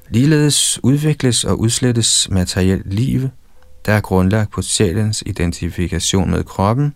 Ligeledes 0.09 0.79
udvikles 0.83 1.43
og 1.43 1.59
udslettes 1.59 2.29
materielt 2.31 2.93
liv, 2.93 3.29
der 3.85 3.93
er 3.93 4.01
grundlagt 4.01 4.51
på 4.51 4.61
sjælens 4.61 5.23
identifikation 5.25 6.31
med 6.31 6.43
kroppen, 6.43 6.93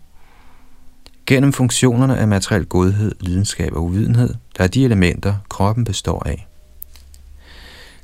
gennem 1.26 1.52
funktionerne 1.52 2.18
af 2.18 2.28
materiel 2.28 2.66
godhed, 2.66 3.12
lidenskab 3.20 3.72
og 3.72 3.84
uvidenhed, 3.84 4.34
der 4.58 4.64
er 4.64 4.68
de 4.68 4.84
elementer, 4.84 5.34
kroppen 5.48 5.84
består 5.84 6.22
af. 6.26 6.46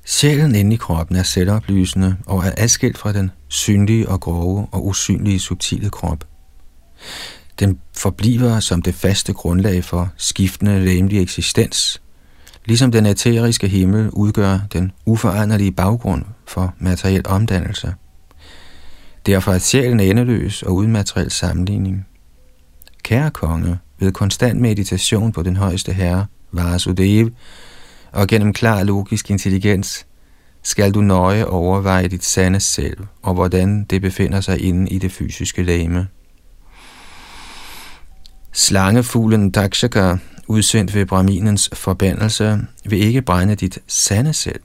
Sjælen 0.04 0.54
inde 0.54 0.74
i 0.74 0.76
kroppen 0.76 1.16
er 1.16 1.22
selvoplysende 1.22 2.16
og 2.26 2.38
er 2.46 2.52
adskilt 2.56 2.98
fra 2.98 3.12
den 3.12 3.30
synlige 3.48 4.08
og 4.08 4.20
grove 4.20 4.68
og 4.72 4.86
usynlige 4.86 5.40
subtile 5.40 5.90
krop. 5.90 6.24
Den 7.60 7.78
forbliver 7.96 8.60
som 8.60 8.82
det 8.82 8.94
faste 8.94 9.32
grundlag 9.32 9.84
for 9.84 10.12
skiftende 10.16 10.84
læmelig 10.84 11.22
eksistens, 11.22 12.02
ligesom 12.64 12.92
den 12.92 13.06
æteriske 13.06 13.68
himmel 13.68 14.10
udgør 14.10 14.58
den 14.72 14.92
uforanderlige 15.06 15.72
baggrund 15.72 16.24
for 16.46 16.74
materiel 16.78 17.28
omdannelse. 17.28 17.94
Derfor 19.26 19.52
er 19.52 19.58
sjælen 19.58 20.00
endeløs 20.00 20.62
og 20.62 20.74
uden 20.74 20.92
materiel 20.92 21.30
sammenligning. 21.30 22.06
Kære 23.02 23.30
konge, 23.30 23.78
ved 23.98 24.12
konstant 24.12 24.60
meditation 24.60 25.32
på 25.32 25.42
den 25.42 25.56
højeste 25.56 25.92
herre, 25.92 26.26
Vasudev, 26.52 27.30
og 28.12 28.26
gennem 28.26 28.52
klar 28.52 28.82
logisk 28.82 29.30
intelligens, 29.30 30.06
skal 30.62 30.92
du 30.94 31.00
nøje 31.00 31.46
overveje 31.46 32.08
dit 32.08 32.24
sande 32.24 32.60
selv, 32.60 32.98
og 33.22 33.34
hvordan 33.34 33.84
det 33.84 34.02
befinder 34.02 34.40
sig 34.40 34.60
inde 34.60 34.90
i 34.90 34.98
det 34.98 35.12
fysiske 35.12 35.62
lame. 35.62 36.08
Slangefuglen 38.58 39.50
Dakshaka, 39.50 40.16
udsendt 40.48 40.94
ved 40.94 41.06
Brahminens 41.06 41.70
forbandelse, 41.72 42.58
vil 42.84 42.98
ikke 43.02 43.22
brænde 43.22 43.54
dit 43.54 43.78
sande 43.86 44.32
selv. 44.32 44.60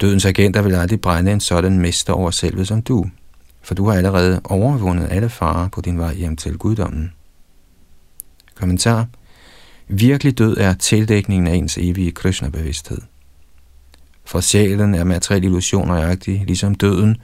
Dødens 0.00 0.24
agenter 0.24 0.62
vil 0.62 0.74
aldrig 0.74 1.00
brænde 1.00 1.32
en 1.32 1.40
sådan 1.40 1.78
mester 1.78 2.12
over 2.12 2.30
selvet 2.30 2.68
som 2.68 2.82
du, 2.82 3.06
for 3.62 3.74
du 3.74 3.88
har 3.88 3.96
allerede 3.96 4.40
overvundet 4.44 5.08
alle 5.10 5.28
farer 5.28 5.68
på 5.68 5.80
din 5.80 5.98
vej 5.98 6.14
hjem 6.14 6.36
til 6.36 6.58
guddommen. 6.58 7.12
Kommentar. 8.54 9.06
Virkelig 9.88 10.38
død 10.38 10.56
er 10.56 10.74
tildækningen 10.74 11.46
af 11.46 11.54
ens 11.54 11.78
evige 11.78 12.12
Krishna-bevidsthed. 12.12 12.98
For 14.24 14.40
sjælen 14.40 14.94
er 14.94 15.04
materiel 15.04 15.44
illusion 15.44 15.88
nøjagtig, 15.88 16.42
ligesom 16.46 16.74
døden, 16.74 17.16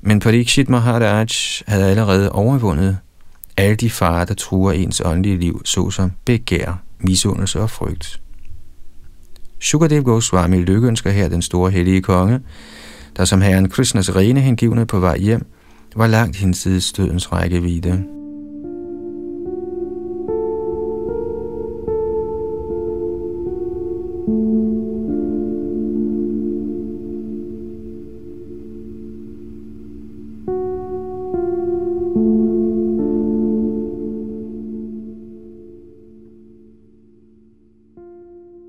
men 0.00 0.20
Parikshit 0.20 0.68
Maharaj 0.68 1.26
havde 1.66 1.90
allerede 1.90 2.32
overvundet 2.32 2.98
alle 3.58 3.76
de 3.76 3.90
farer, 3.90 4.24
der 4.24 4.34
truer 4.34 4.72
ens 4.72 5.02
åndelige 5.04 5.38
liv, 5.38 5.62
såsom 5.64 6.12
begær, 6.24 6.82
misundelse 7.00 7.60
og 7.60 7.70
frygt. 7.70 8.20
Shukadev 9.60 10.02
Goswami 10.02 10.62
lykkeønsker 10.62 11.10
her 11.10 11.28
den 11.28 11.42
store 11.42 11.70
hellige 11.70 12.02
konge, 12.02 12.40
der 13.16 13.24
som 13.24 13.40
herren 13.40 13.68
Krishnas 13.68 14.16
rene 14.16 14.40
hengivne 14.40 14.86
på 14.86 15.00
vej 15.00 15.18
hjem, 15.18 15.46
var 15.96 16.06
langt 16.06 16.36
hinsides 16.36 16.92
dødens 16.92 17.32
rækkevidde. 17.32 18.17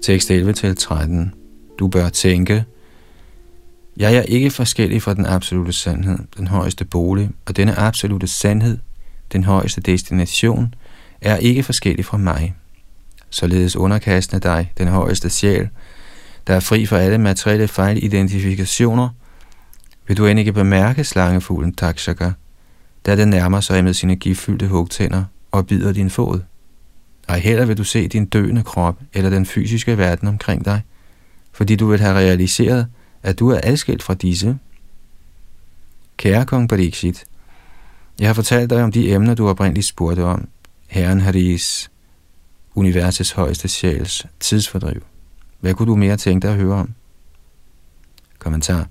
Tekst 0.02 0.32
11-13. 0.32 1.76
Du 1.80 1.88
bør 1.88 2.10
tænke, 2.10 2.66
jeg 3.98 4.16
er 4.16 4.22
ikke 4.22 4.52
forskellig 4.52 5.02
fra 5.02 5.14
den 5.14 5.26
absolute 5.26 5.74
sandhed, 5.74 6.18
den 6.38 6.48
højeste 6.48 6.86
bolig, 6.86 7.30
og 7.46 7.58
denne 7.58 7.80
absolute 7.80 8.28
sandhed, 8.28 8.78
den 9.32 9.44
højeste 9.44 9.82
destination, 9.82 10.74
er 11.22 11.38
ikke 11.38 11.64
forskellig 11.64 12.06
fra 12.06 12.18
mig. 12.18 12.56
Således 13.30 13.76
underkastende 13.76 14.48
dig, 14.48 14.74
den 14.78 14.88
højeste 14.88 15.30
sjæl, 15.30 15.70
der 16.48 16.54
er 16.54 16.60
fri 16.60 16.86
for 16.86 16.98
alle 16.98 17.18
materielle 17.18 17.68
fejlidentifikationer, 17.68 19.10
vil 20.08 20.18
du 20.18 20.26
end 20.26 20.40
ikke 20.40 20.54
bemærke 20.54 21.04
slangefuglen 21.04 21.74
Takshaka, 21.74 22.32
da 23.06 23.16
den 23.16 23.28
nærmer 23.28 23.62
sig 23.62 23.84
med 23.84 23.94
sine 23.94 24.16
giftfyldte 24.16 24.68
hugtænder 24.68 25.24
og 25.52 25.68
bider 25.68 25.94
din 25.94 26.10
fod. 26.10 26.40
Ej 27.30 27.39
heller 27.39 27.65
vil 27.65 27.78
du 27.78 27.84
se 27.84 28.08
din 28.08 28.26
døende 28.26 28.63
krop 28.63 29.00
eller 29.13 29.30
den 29.30 29.46
fysiske 29.46 29.98
verden 29.98 30.28
omkring 30.28 30.65
dig, 30.65 30.82
fordi 31.52 31.76
du 31.76 31.88
vil 31.88 32.00
have 32.00 32.15
realiseret, 32.15 32.88
at 33.24 33.39
du 33.39 33.50
er 33.50 33.60
adskilt 33.63 34.04
fra 34.04 34.13
disse. 34.13 34.58
Kære 36.18 36.46
kong 36.46 36.70
Pariksit, 36.70 37.26
jeg 38.20 38.30
har 38.30 38.34
fortalt 38.34 38.70
dig 38.70 38.84
om 38.84 38.92
de 38.92 39.12
emner, 39.13 39.34
du 39.34 39.50
oprindeligt 39.50 39.88
spurgte 39.88 40.24
om. 40.24 40.48
Herren 40.88 41.22
Haris 41.22 41.92
universets 42.76 43.32
højeste 43.32 43.68
sjæls 43.68 44.26
tidsfordriv. 44.39 45.02
Hvad 45.60 45.74
kunne 45.74 45.88
du 45.88 45.96
mere 45.96 46.18
tænke 46.18 46.48
dig 46.48 46.54
at 46.54 46.62
høre 46.62 46.76
om? 46.76 46.94
Kommentar. 48.39 48.88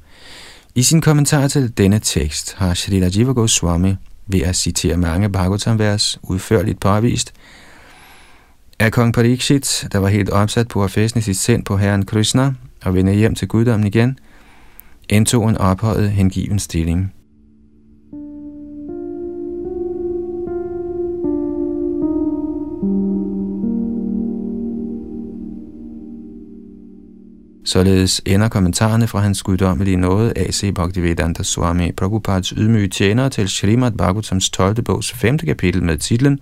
I 0.74 0.82
sin 0.82 1.00
kommentar 1.00 1.48
til 1.48 1.78
denne 1.78 1.98
tekst 1.98 2.54
har 2.54 2.74
Shrita 2.74 3.10
Jiva 3.16 3.32
Goswami 3.32 3.94
ved 4.26 4.40
at 4.40 4.56
citere 4.56 4.96
mange 4.96 5.28
Bhagavatam-vers 5.28 6.18
udførligt 6.22 6.80
påvist, 6.80 7.32
af 8.80 8.92
kong 8.92 9.14
Parikshit, 9.14 9.86
der 9.92 9.98
var 9.98 10.08
helt 10.08 10.30
opsat 10.30 10.68
på 10.68 10.84
at 10.84 10.90
fæstne 10.90 11.22
sit 11.22 11.36
sind 11.36 11.64
på 11.64 11.76
herren 11.76 12.06
Krishna 12.06 12.54
og 12.84 12.94
vende 12.94 13.12
hjem 13.12 13.34
til 13.34 13.48
guddommen 13.48 13.86
igen, 13.86 14.18
indtog 15.08 15.48
en 15.48 15.58
ophøjet 15.58 16.10
hengiven 16.10 16.58
stilling. 16.58 17.12
Således 27.64 28.20
ender 28.26 28.48
kommentarerne 28.48 29.06
fra 29.06 29.20
hans 29.20 29.42
guddommelige 29.42 29.96
nåde 29.96 30.32
A.C. 30.36 30.74
Bhaktivedanta 30.74 31.42
Swami 31.42 31.92
Prabhupads 31.92 32.48
ydmyge 32.48 32.88
tjener 32.88 33.28
til 33.28 33.48
Srimad 33.48 33.92
Bhagavatams 33.92 34.50
12. 34.50 34.82
bogs 34.82 35.12
5. 35.12 35.38
kapitel 35.38 35.82
med 35.82 35.98
titlen 35.98 36.40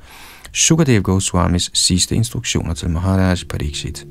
Sukadev 0.57 1.03
Goswamis 1.03 1.71
sidste 1.75 2.15
instruktioner 2.15 2.75
til 2.75 2.91
Maharaj 2.91 3.39
Pariksit. 3.49 4.07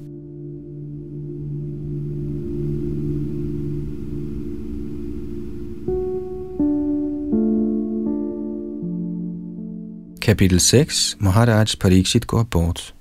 Kapitel 10.21 10.59
6 10.59 11.17
Maharaj 11.19 11.67
Pariksit 11.79 12.27
går 12.27 12.43
bort. 12.43 12.95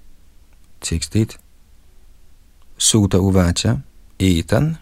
Tekst 0.80 1.16
1 1.16 1.36
Suta 2.78 3.18
Uvacha 3.18 3.76
Etan 4.18 4.76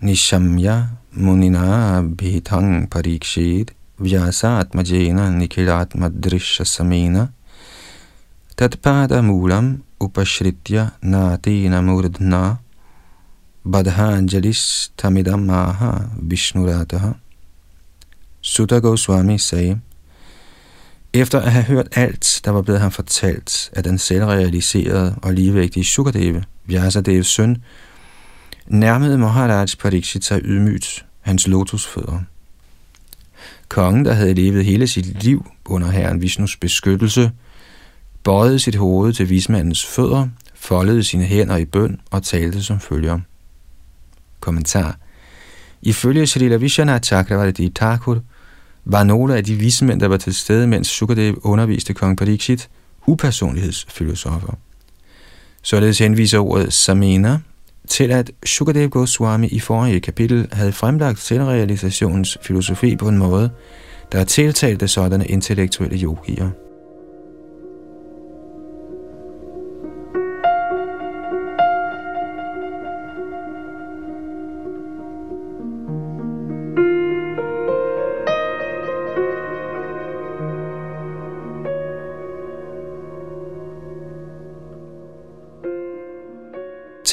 Nishamya 0.00 0.82
Munina 1.12 2.02
Bhitang 2.18 2.90
Parikshit 2.90 3.72
Vyasatmajena 3.98 5.30
Nikilatma 5.30 6.08
Drisha 6.08 6.64
Samena 6.64 7.28
Tatpada 8.56 9.20
Mulam 9.20 9.82
Upashritya 10.00 10.90
Natina 11.02 11.80
Murdna 11.80 12.58
Badhanjalis 13.66 14.92
Tamidam 14.96 15.40
Maha 15.40 16.10
Vishnurataha 16.22 17.14
Sutta 18.40 18.78
Goswami 18.78 19.38
sagde, 19.38 19.80
efter 21.12 21.40
at 21.40 21.52
have 21.52 21.64
hørt 21.64 21.88
alt, 21.96 22.40
der 22.44 22.50
var 22.50 22.62
blevet 22.62 22.80
ham 22.80 22.90
fortalt 22.90 23.70
af 23.72 23.82
den 23.82 23.98
selvrealiserede 23.98 25.14
og 25.22 25.32
ligevægtige 25.32 25.84
Sukadeva, 25.84 26.42
Vyasadevs 26.66 27.26
søn, 27.26 27.62
nærmede 28.66 29.18
Maharaj 29.18 29.66
Pariksit 29.80 30.24
sig 30.24 30.40
ydmygt 30.44 31.06
hans 31.20 31.46
lotusfødder. 31.46 32.20
Kongen, 33.68 34.04
der 34.04 34.12
havde 34.12 34.34
levet 34.34 34.64
hele 34.64 34.86
sit 34.86 35.22
liv 35.22 35.46
under 35.64 35.90
herren 35.90 36.22
Vishnus 36.22 36.56
beskyttelse, 36.56 37.32
bøjede 38.24 38.58
sit 38.58 38.74
hoved 38.74 39.12
til 39.12 39.30
vismandens 39.30 39.86
fødder, 39.86 40.28
foldede 40.54 41.04
sine 41.04 41.24
hænder 41.24 41.56
i 41.56 41.64
bøn 41.64 42.00
og 42.10 42.22
talte 42.22 42.62
som 42.62 42.80
følger. 42.80 43.18
Kommentar 44.40 44.98
Ifølge 45.82 46.26
Srila 46.26 46.56
Vishana 46.56 46.98
Chakravarti 46.98 47.72
Thakur 47.74 48.20
var 48.84 49.04
nogle 49.04 49.36
af 49.36 49.44
de 49.44 49.54
vismænd, 49.54 50.00
der 50.00 50.08
var 50.08 50.16
til 50.16 50.34
stede, 50.34 50.66
mens 50.66 50.88
Sukadev 50.88 51.40
underviste 51.42 51.94
kong 51.94 52.18
Pariksit, 52.18 52.68
upersonlighedsfilosofer. 53.06 54.54
Således 55.62 55.98
henviser 55.98 56.38
ordet 56.38 56.72
Samena 56.72 57.38
til, 57.88 58.10
at 58.10 58.30
Sukadev 58.46 58.88
Goswami 58.88 59.48
i 59.48 59.60
forrige 59.60 60.00
kapitel 60.00 60.48
havde 60.52 60.72
fremlagt 60.72 61.20
selvrealisationens 61.20 62.38
filosofi 62.42 62.96
på 62.96 63.08
en 63.08 63.18
måde, 63.18 63.50
der 64.12 64.24
tiltalte 64.24 64.88
sådanne 64.88 65.26
intellektuelle 65.26 65.98
yogier. 65.98 66.50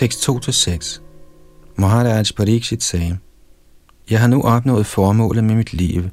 Tekst 0.01 0.29
2-6 0.29 1.01
Maharaj 1.75 2.23
Pariksit 2.37 2.83
sagde, 2.83 3.17
Jeg 4.09 4.19
har 4.19 4.27
nu 4.27 4.41
opnået 4.41 4.85
formålet 4.85 5.43
med 5.43 5.55
mit 5.55 5.73
liv, 5.73 6.03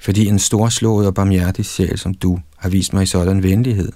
fordi 0.00 0.26
en 0.26 0.38
storslået 0.38 1.06
og 1.06 1.14
barmhjertig 1.14 1.64
sjæl 1.64 1.98
som 1.98 2.14
du 2.14 2.38
har 2.56 2.68
vist 2.68 2.92
mig 2.92 3.02
i 3.02 3.06
sådan 3.06 3.42
venlighed. 3.42 3.92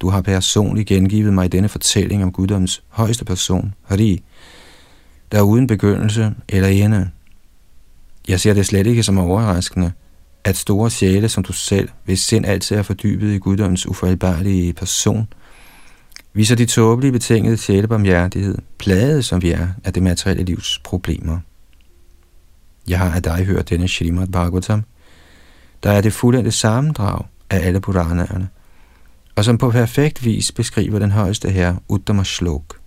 Du 0.00 0.08
har 0.08 0.22
personligt 0.22 0.88
gengivet 0.88 1.32
mig 1.32 1.52
denne 1.52 1.68
fortælling 1.68 2.22
om 2.22 2.32
guddoms 2.32 2.82
højeste 2.88 3.24
person, 3.24 3.74
Hari, 3.82 4.22
der 5.32 5.38
er 5.38 5.42
uden 5.42 5.66
begyndelse 5.66 6.34
eller 6.48 6.68
ende. 6.68 7.10
Jeg 8.28 8.40
ser 8.40 8.54
det 8.54 8.66
slet 8.66 8.86
ikke 8.86 9.02
som 9.02 9.18
overraskende, 9.18 9.92
at 10.44 10.56
store 10.56 10.90
sjæle 10.90 11.28
som 11.28 11.42
du 11.42 11.52
selv, 11.52 11.88
hvis 12.04 12.20
sind 12.20 12.46
altid 12.46 12.76
er 12.76 12.82
fordybet 12.82 13.32
i 13.34 13.38
guddoms 13.38 13.86
ufejlbarlige 13.86 14.72
person– 14.72 15.28
viser 16.34 16.56
de 16.56 16.66
tåbelige 16.66 17.12
betingede 17.12 17.56
sjælebarmhjertighed, 17.56 18.58
plade 18.78 19.22
som 19.22 19.42
vi 19.42 19.50
er 19.50 19.68
af 19.84 19.92
det 19.92 20.02
materielle 20.02 20.44
livs 20.44 20.78
problemer. 20.84 21.38
Jeg 22.88 22.98
har 22.98 23.14
af 23.14 23.22
dig 23.22 23.44
hørt 23.44 23.70
denne 23.70 23.88
Shrimad 23.88 24.26
Bhagavatam, 24.26 24.84
der 25.82 25.90
er 25.90 26.00
det 26.00 26.12
fuldendte 26.12 26.50
sammendrag 26.50 27.24
af 27.50 27.66
alle 27.66 27.80
Puranaerne, 27.80 28.48
og 29.36 29.44
som 29.44 29.58
på 29.58 29.70
perfekt 29.70 30.24
vis 30.24 30.52
beskriver 30.52 30.98
den 30.98 31.10
højeste 31.10 31.50
herre 31.50 31.78
Uttama 31.88 32.24
Shlok. 32.24 32.78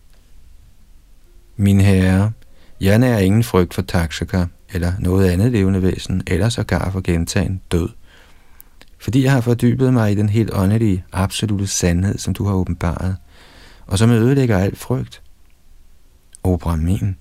Min 1.58 1.82
herre, 1.82 2.32
jeg 2.82 3.00
nærer 3.00 3.20
ingen 3.20 3.44
frygt 3.44 3.74
for 3.74 3.82
Takshaka 3.82 4.46
eller 4.74 4.94
noget 5.00 5.30
andet 5.30 5.52
levende 5.52 5.82
væsen, 5.82 6.24
eller 6.28 6.50
sågar 6.50 6.92
for 6.92 7.02
gentagen 7.02 7.62
død, 7.72 7.90
fordi 9.00 9.24
jeg 9.24 9.32
har 9.32 9.42
fordybet 9.42 9.94
mig 9.94 10.12
i 10.12 10.16
den 10.16 10.30
helt 10.30 10.50
åndelige, 10.54 11.06
absolute 11.14 11.68
sandhed, 11.68 12.18
som 12.18 12.34
du 12.34 12.46
har 12.46 12.54
åbenbaret– 12.54 13.16
og 13.88 13.98
som 13.98 14.12
ødelægger 14.12 14.58
alt 14.58 14.78
frygt. 14.78 15.22
O 16.44 16.58
Brahmin, 16.58 17.16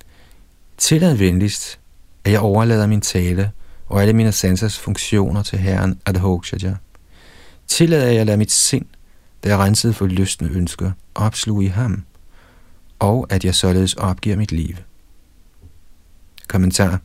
tillad 0.79 1.14
venligst, 1.14 1.79
at 2.24 2.33
jeg 2.33 2.40
overlader 2.40 2.87
min 2.87 3.00
tale 3.00 3.50
og 3.87 4.02
alle 4.02 4.12
mine 4.12 4.33
sansers 4.33 4.79
funktioner 4.79 5.42
til 5.42 5.59
Herren 5.59 6.00
Adhokshaja. 6.07 6.74
Tillad 7.66 8.02
at 8.02 8.14
jeg 8.14 8.26
lader 8.26 8.38
mit 8.38 8.52
sind, 8.52 8.87
der 9.44 9.55
er 9.55 9.64
renset 9.64 9.96
for 9.96 10.07
lystende 10.07 10.50
ønsker, 10.50 10.92
opsluge 11.14 11.64
i 11.64 11.68
ham, 11.68 12.05
og 12.98 13.26
at 13.31 13.44
jeg 13.44 13.55
således 13.55 13.94
opgiver 13.94 14.37
mit 14.37 14.52
liv. 14.52 14.76
Kommentar 16.48 17.00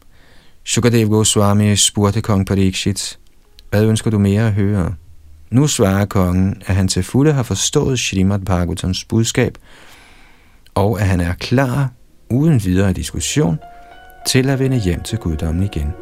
Sukadev 0.64 1.10
Goswami 1.10 1.76
spurgte 1.76 2.22
kong 2.22 2.48
Parikshit, 2.48 3.20
hvad 3.70 3.86
ønsker 3.86 4.12
du 4.12 4.20
mere 4.20 4.48
at 4.48 4.54
høre? 4.54 4.96
Nu 5.52 5.68
svarer 5.68 6.06
kongen, 6.06 6.62
at 6.66 6.76
han 6.76 6.88
til 6.88 7.04
fulde 7.04 7.34
har 7.34 7.44
forstået 7.44 8.00
Srimad 8.00 8.40
Bhagavatams 8.40 9.06
budskab, 9.06 9.58
og 10.76 11.02
at 11.02 11.08
han 11.08 11.20
er 11.20 11.34
klar, 11.34 11.92
uden 12.30 12.64
videre 12.66 12.94
diskussion, 12.94 13.60
til 14.28 14.50
at 14.50 14.60
vende 14.60 14.80
hjem 14.80 15.02
til 15.02 15.18
guddommen 15.18 15.64
igen. 15.64 15.94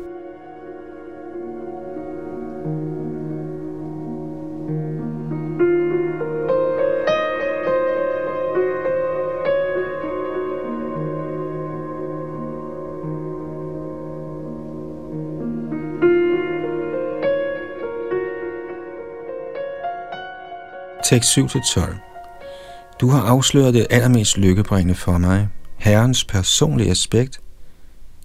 Tekst 21.09 21.37
7-12 21.37 22.97
Du 23.01 23.09
har 23.09 23.21
afsløret 23.21 23.73
det 23.73 23.87
allermest 23.89 24.37
lykkebringende 24.37 24.95
for 24.95 25.17
mig, 25.17 25.47
Herrens 25.77 26.25
personlige 26.25 26.91
aspekt. 26.91 27.39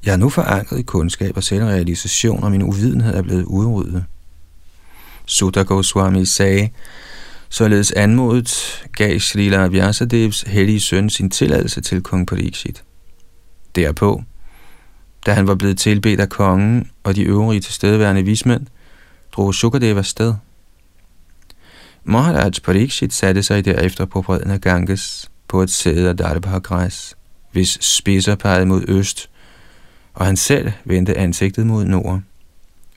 Jeg 0.07 0.13
er 0.13 0.17
nu 0.17 0.29
forankret 0.29 0.79
i 0.79 0.83
kundskab 0.83 1.37
og 1.37 1.43
selvrealisation, 1.43 2.45
og 2.45 2.51
min 2.51 2.63
uvidenhed 2.63 3.15
er 3.15 3.23
blevet 3.23 3.45
udryddet. 3.45 4.05
Sutta 5.27 5.63
Goswami 5.63 6.25
sagde, 6.25 6.71
således 7.49 7.93
anmodet 7.93 8.85
gav 8.93 9.21
Srila 9.21 9.67
Vyasadevs 9.67 10.41
hellige 10.41 10.81
søn 10.81 11.11
sin 11.11 11.31
tilladelse 11.31 11.81
til 11.81 12.03
kong 12.03 12.27
Pariksit. 12.27 12.85
Derpå, 13.75 14.23
da 15.27 15.33
han 15.33 15.47
var 15.47 15.55
blevet 15.55 15.79
tilbedt 15.79 16.21
af 16.21 16.29
kongen 16.29 16.91
og 17.05 17.17
de 17.17 17.23
øvrige 17.23 17.61
tilstedeværende 17.61 18.23
vismænd, 18.23 18.67
drog 19.33 19.55
Sukadeva 19.55 20.03
sted. 20.03 20.35
Maharaj 22.05 22.51
Parikshit 22.65 23.13
satte 23.13 23.43
sig 23.43 23.65
derefter 23.65 24.05
på 24.05 24.23
bredden 24.23 24.51
af 24.51 24.61
Ganges 24.61 25.31
på 25.49 25.63
et 25.63 25.71
sæde 25.71 26.09
af 26.09 26.17
Darbhagræs, 26.17 27.17
hvis 27.53 27.79
spidser 27.81 28.35
pegede 28.35 28.67
mod 28.67 28.85
øst, 28.89 29.31
og 30.15 30.27
han 30.27 30.37
selv 30.37 30.73
vendte 30.85 31.17
ansigtet 31.17 31.67
mod 31.67 31.85
nord. 31.85 32.21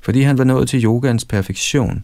Fordi 0.02 0.22
han 0.22 0.38
var 0.38 0.44
nået 0.44 0.70
til 0.70 0.86
yogans 0.86 1.26
perfektion, 1.26 2.04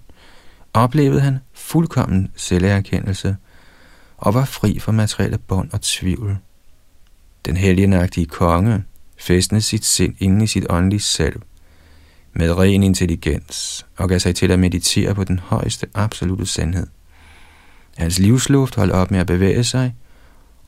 oplevede 0.73 1.21
han 1.21 1.39
fuldkommen 1.53 2.31
selverkendelse 2.35 3.35
og 4.17 4.33
var 4.33 4.45
fri 4.45 4.79
for 4.79 4.91
materielle 4.91 5.37
bånd 5.37 5.69
og 5.73 5.81
tvivl. 5.81 6.37
Den 7.45 7.57
helgenagtige 7.57 8.25
konge 8.25 8.83
fæstnede 9.19 9.61
sit 9.61 9.85
sind 9.85 10.15
inde 10.19 10.43
i 10.43 10.47
sit 10.47 10.65
åndelige 10.69 11.01
selv 11.01 11.41
med 12.33 12.57
ren 12.57 12.83
intelligens 12.83 13.85
og 13.97 14.09
gav 14.09 14.19
sig 14.19 14.35
til 14.35 14.51
at 14.51 14.59
meditere 14.59 15.15
på 15.15 15.23
den 15.23 15.39
højeste 15.39 15.87
absolute 15.93 16.45
sandhed. 16.45 16.87
Hans 17.97 18.19
livsluft 18.19 18.75
holdt 18.75 18.91
op 18.91 19.11
med 19.11 19.19
at 19.19 19.27
bevæge 19.27 19.63
sig, 19.63 19.95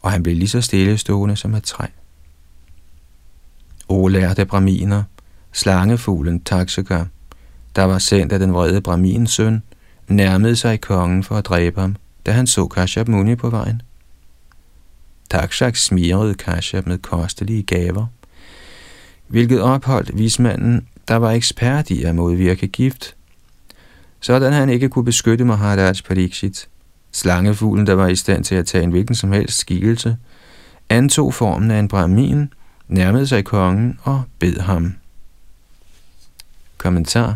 og 0.01 0.11
han 0.11 0.23
blev 0.23 0.35
lige 0.35 0.47
så 0.47 0.61
stillestående 0.61 1.35
som 1.35 1.53
et 1.53 1.63
træ. 1.63 1.85
O 3.87 4.07
lærte 4.07 4.45
braminer, 4.45 5.03
slangefuglen 5.51 6.39
Taksaka, 6.39 7.03
der 7.75 7.83
var 7.83 7.99
sendt 7.99 8.33
af 8.33 8.39
den 8.39 8.53
vrede 8.53 8.81
bramins 8.81 9.31
søn, 9.31 9.63
nærmede 10.07 10.55
sig 10.55 10.81
kongen 10.81 11.23
for 11.23 11.35
at 11.35 11.45
dræbe 11.45 11.81
ham, 11.81 11.95
da 12.25 12.31
han 12.31 12.47
så 12.47 12.67
Kashyap 12.67 13.07
Muni 13.07 13.35
på 13.35 13.49
vejen. 13.49 13.81
Takshak 15.29 15.75
smirede 15.75 16.33
Kashyap 16.33 16.87
med 16.87 16.97
kostelige 16.97 17.63
gaver, 17.63 18.05
hvilket 19.27 19.61
opholdt 19.61 20.17
vismanden, 20.17 20.87
der 21.07 21.15
var 21.15 21.31
ekspert 21.31 21.89
i 21.89 22.03
at 22.03 22.15
modvirke 22.15 22.67
gift, 22.67 23.15
sådan 24.19 24.53
han 24.53 24.69
ikke 24.69 24.89
kunne 24.89 25.05
beskytte 25.05 25.45
Maharaj 25.45 25.93
Pariksit. 26.07 26.67
Slangefuglen, 27.11 27.87
der 27.87 27.93
var 27.93 28.07
i 28.07 28.15
stand 28.15 28.43
til 28.43 28.55
at 28.55 28.65
tage 28.65 28.83
en 28.83 28.89
hvilken 28.89 29.15
som 29.15 29.31
helst 29.31 29.57
skikkelse, 29.57 30.17
antog 30.89 31.33
formen 31.33 31.71
af 31.71 31.79
en 31.79 31.87
brahmin, 31.87 32.53
nærmede 32.87 33.27
sig 33.27 33.45
kongen 33.45 33.99
og 34.03 34.23
bed 34.39 34.59
ham. 34.59 34.95
Kommentar 36.77 37.35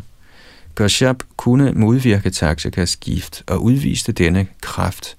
Kashyap 0.76 1.24
kunne 1.38 1.72
modvirke 1.72 2.30
Taksakas 2.30 2.96
gift 2.96 3.44
og 3.48 3.64
udviste 3.64 4.12
denne 4.12 4.48
kraft, 4.62 5.18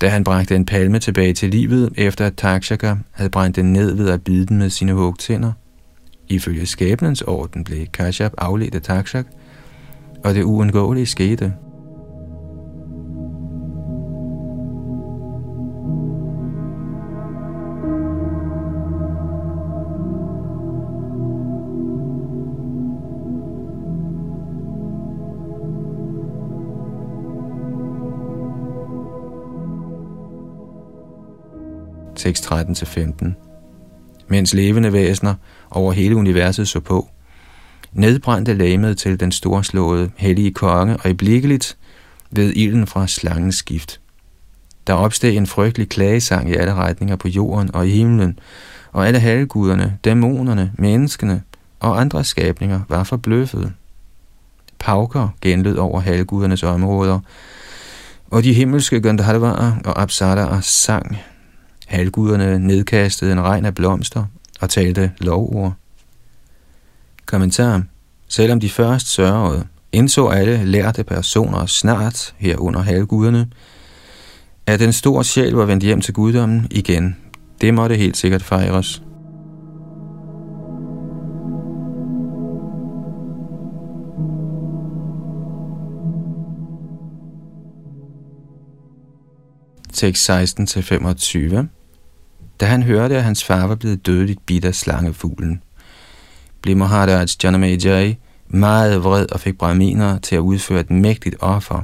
da 0.00 0.08
han 0.08 0.24
bragte 0.24 0.56
en 0.56 0.66
palme 0.66 0.98
tilbage 0.98 1.34
til 1.34 1.50
livet, 1.50 1.92
efter 1.96 2.26
at 2.26 2.36
Taksaka 2.36 2.94
havde 3.10 3.30
brændt 3.30 3.56
den 3.56 3.72
ned 3.72 3.94
ved 3.94 4.08
at 4.08 4.24
bide 4.24 4.46
den 4.46 4.58
med 4.58 4.70
sine 4.70 4.92
hugtænder. 4.92 5.52
Ifølge 6.28 6.66
skæbnens 6.66 7.22
orden 7.22 7.64
blev 7.64 7.86
Kashyap 7.86 8.32
afledt 8.38 8.74
af 8.74 8.82
Takshak, 8.82 9.26
og 10.24 10.34
det 10.34 10.42
uundgåelige 10.42 11.06
skete– 11.06 11.54
6.13-15. 32.24 33.32
Mens 34.28 34.54
levende 34.54 34.92
væsener 34.92 35.34
over 35.76 35.92
hele 35.92 36.16
universet 36.16 36.68
så 36.68 36.80
på, 36.80 37.08
nedbrændte 37.92 38.54
lægemet 38.54 38.98
til 38.98 39.20
den 39.20 39.32
storslåede 39.32 40.10
hellige 40.16 40.52
konge 40.52 40.96
og 40.96 41.10
i 41.10 41.60
ved 42.30 42.52
ilden 42.56 42.86
fra 42.86 43.06
slangens 43.06 43.54
skift. 43.54 44.00
Der 44.86 44.92
opsteg 44.92 45.36
en 45.36 45.46
frygtelig 45.46 45.88
klagesang 45.88 46.50
i 46.50 46.54
alle 46.54 46.74
retninger 46.74 47.16
på 47.16 47.28
jorden 47.28 47.74
og 47.74 47.88
i 47.88 47.90
himlen, 47.90 48.38
og 48.92 49.06
alle 49.06 49.18
halvguderne, 49.18 49.98
dæmonerne, 50.04 50.72
menneskene 50.78 51.42
og 51.80 52.00
andre 52.00 52.24
skabninger 52.24 52.80
var 52.88 53.04
forbløffede. 53.04 53.72
Pauker 54.78 55.28
genlød 55.40 55.76
over 55.76 56.00
halvgudernes 56.00 56.62
områder, 56.62 57.20
og 58.30 58.44
de 58.44 58.52
himmelske 58.52 59.00
Gandharvarer 59.00 59.72
og 59.84 60.02
Apsaraer 60.02 60.60
sang 60.60 61.18
Halvguderne 61.86 62.58
nedkastede 62.58 63.32
en 63.32 63.40
regn 63.40 63.64
af 63.64 63.74
blomster 63.74 64.24
og 64.60 64.70
talte 64.70 65.12
lovord. 65.18 65.72
Kommentar. 67.26 67.82
Selvom 68.28 68.60
de 68.60 68.70
først 68.70 69.06
sørgede, 69.06 69.66
indså 69.92 70.26
alle 70.26 70.64
lærte 70.64 71.04
personer 71.04 71.66
snart 71.66 72.34
herunder 72.38 72.80
halvguderne, 72.82 73.50
at 74.66 74.80
den 74.80 74.92
store 74.92 75.24
sjæl 75.24 75.52
var 75.52 75.64
vendt 75.64 75.84
hjem 75.84 76.00
til 76.00 76.14
guddommen 76.14 76.66
igen. 76.70 77.16
Det 77.60 77.74
måtte 77.74 77.96
helt 77.96 78.16
sikkert 78.16 78.42
fejres. 78.42 79.02
Tekst 89.92 90.30
16-25 90.30 91.83
da 92.60 92.66
han 92.66 92.82
hørte, 92.82 93.16
at 93.16 93.24
hans 93.24 93.44
far 93.44 93.66
var 93.66 93.74
blevet 93.74 94.06
dødeligt 94.06 94.46
bidt 94.46 94.64
af 94.64 94.74
slangefuglen, 94.74 95.62
blev 96.62 96.76
Maharaj 96.76 97.26
Janamejai 97.42 98.18
meget 98.48 99.04
vred 99.04 99.32
og 99.32 99.40
fik 99.40 99.58
brahminer 99.58 100.18
til 100.18 100.36
at 100.36 100.40
udføre 100.40 100.80
et 100.80 100.90
mægtigt 100.90 101.36
offer, 101.40 101.82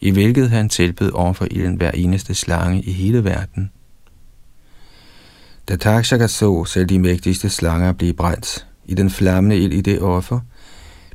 i 0.00 0.10
hvilket 0.10 0.50
han 0.50 0.68
tilbød 0.68 1.12
offer 1.12 1.46
i 1.50 1.62
den 1.62 1.74
hver 1.74 1.90
eneste 1.90 2.34
slange 2.34 2.82
i 2.82 2.92
hele 2.92 3.24
verden. 3.24 3.70
Da 5.68 5.76
Takshaka 5.76 6.26
så 6.26 6.64
selv 6.64 6.86
de 6.86 6.98
mægtigste 6.98 7.48
slanger 7.48 7.92
blive 7.92 8.12
brændt 8.12 8.66
i 8.84 8.94
den 8.94 9.10
flammende 9.10 9.58
ild 9.58 9.72
i 9.72 9.80
det 9.80 10.00
offer, 10.00 10.40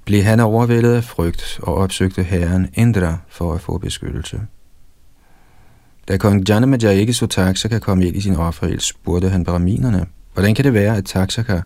blev 0.05 0.23
han 0.23 0.39
overvældet 0.39 0.93
af 0.93 1.03
frygt 1.03 1.59
og 1.61 1.75
opsøgte 1.75 2.23
herren 2.23 2.69
Indra 2.73 3.17
for 3.27 3.53
at 3.53 3.61
få 3.61 3.77
beskyttelse. 3.77 4.41
Da 6.08 6.18
kong 6.18 6.49
Janamaja 6.49 6.89
ikke 6.89 7.14
så 7.14 7.28
Taksaka 7.28 7.80
komme 7.80 8.06
ind 8.06 8.16
i 8.16 8.22
sin 8.22 8.36
offerel, 8.36 8.80
spurgte 8.80 9.30
han 9.30 9.43
braminerne, 9.43 10.06
hvordan 10.34 10.56
kan 10.56 10.66
det 10.66 10.74
være, 10.74 10.97
at 10.97 11.06
Taksaka, 11.06 11.62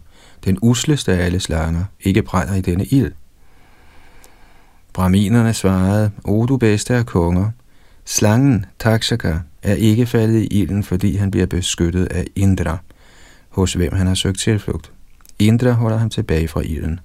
den 0.45 0.57
usleste 0.61 1.13
af 1.13 1.25
alle 1.25 1.39
slanger, 1.39 1.83
ikke 2.01 2.21
brænder 2.21 2.55
i 2.55 2.61
denne 2.61 2.85
ild? 2.85 3.11
Braminerne 4.93 5.53
svarede, 5.53 6.11
O 6.23 6.45
du 6.45 6.57
bedste 6.57 6.95
af 6.95 7.05
konger, 7.05 7.49
slangen 8.05 8.65
Taksaka 8.79 9.37
er 9.63 9.73
ikke 9.73 10.05
faldet 10.05 10.39
i 10.41 10.47
ilden, 10.47 10.83
fordi 10.83 11.15
han 11.15 11.31
bliver 11.31 11.45
beskyttet 11.45 12.05
af 12.05 12.25
Indra, 12.35 12.77
hos 13.49 13.73
hvem 13.73 13.93
han 13.93 14.07
har 14.07 14.13
søgt 14.13 14.39
tilflugt. 14.39 14.91
Indra 15.39 15.71
holder 15.71 15.97
ham 15.97 16.09
tilbage 16.09 16.47
fra 16.47 16.61
ilden. 16.61 16.99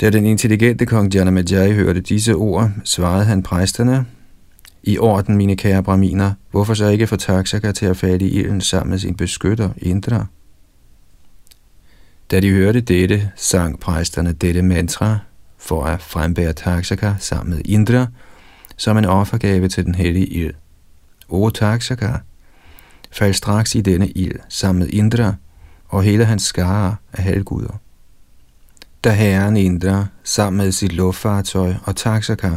Da 0.00 0.10
den 0.10 0.26
intelligente 0.26 0.86
kong 0.86 1.14
Janamajai 1.14 1.72
hørte 1.72 2.00
disse 2.00 2.34
ord, 2.34 2.70
svarede 2.84 3.24
han 3.24 3.42
præsterne, 3.42 4.06
i 4.86 4.98
orden, 4.98 5.36
mine 5.36 5.56
kære 5.56 5.82
braminer, 5.82 6.32
hvorfor 6.50 6.74
så 6.74 6.88
ikke 6.88 7.06
få 7.06 7.16
Taksaka 7.16 7.72
til 7.72 7.86
at 7.86 7.96
falde 7.96 8.24
i 8.24 8.30
ilden 8.30 8.60
sammen 8.60 8.90
med 8.90 8.98
sin 8.98 9.14
beskytter, 9.14 9.70
Indra? 9.76 10.26
Da 12.30 12.40
de 12.40 12.50
hørte 12.50 12.80
dette, 12.80 13.30
sang 13.36 13.80
præsterne 13.80 14.32
dette 14.32 14.62
mantra 14.62 15.18
for 15.58 15.84
at 15.84 16.02
frembære 16.02 16.52
Taksaka 16.52 17.14
sammen 17.18 17.54
med 17.54 17.62
Indra 17.64 18.06
som 18.76 18.98
en 18.98 19.04
offergave 19.04 19.68
til 19.68 19.84
den 19.84 19.94
hellige 19.94 20.26
ild. 20.26 20.54
O 21.28 21.50
Taksaka, 21.50 22.12
fald 23.10 23.34
straks 23.34 23.74
i 23.74 23.80
denne 23.80 24.08
ild 24.08 24.38
sammen 24.48 24.78
med 24.78 24.88
Indra 24.88 25.34
og 25.88 26.02
hele 26.02 26.24
hans 26.24 26.42
skare 26.42 26.96
af 27.12 27.22
halvguder. 27.22 27.80
Da 29.04 29.10
herren 29.10 29.56
Indra 29.56 30.06
sammen 30.24 30.64
med 30.64 30.72
sit 30.72 30.92
luftfartøj 30.92 31.74
og 31.84 31.96
Taksaka 31.96 32.50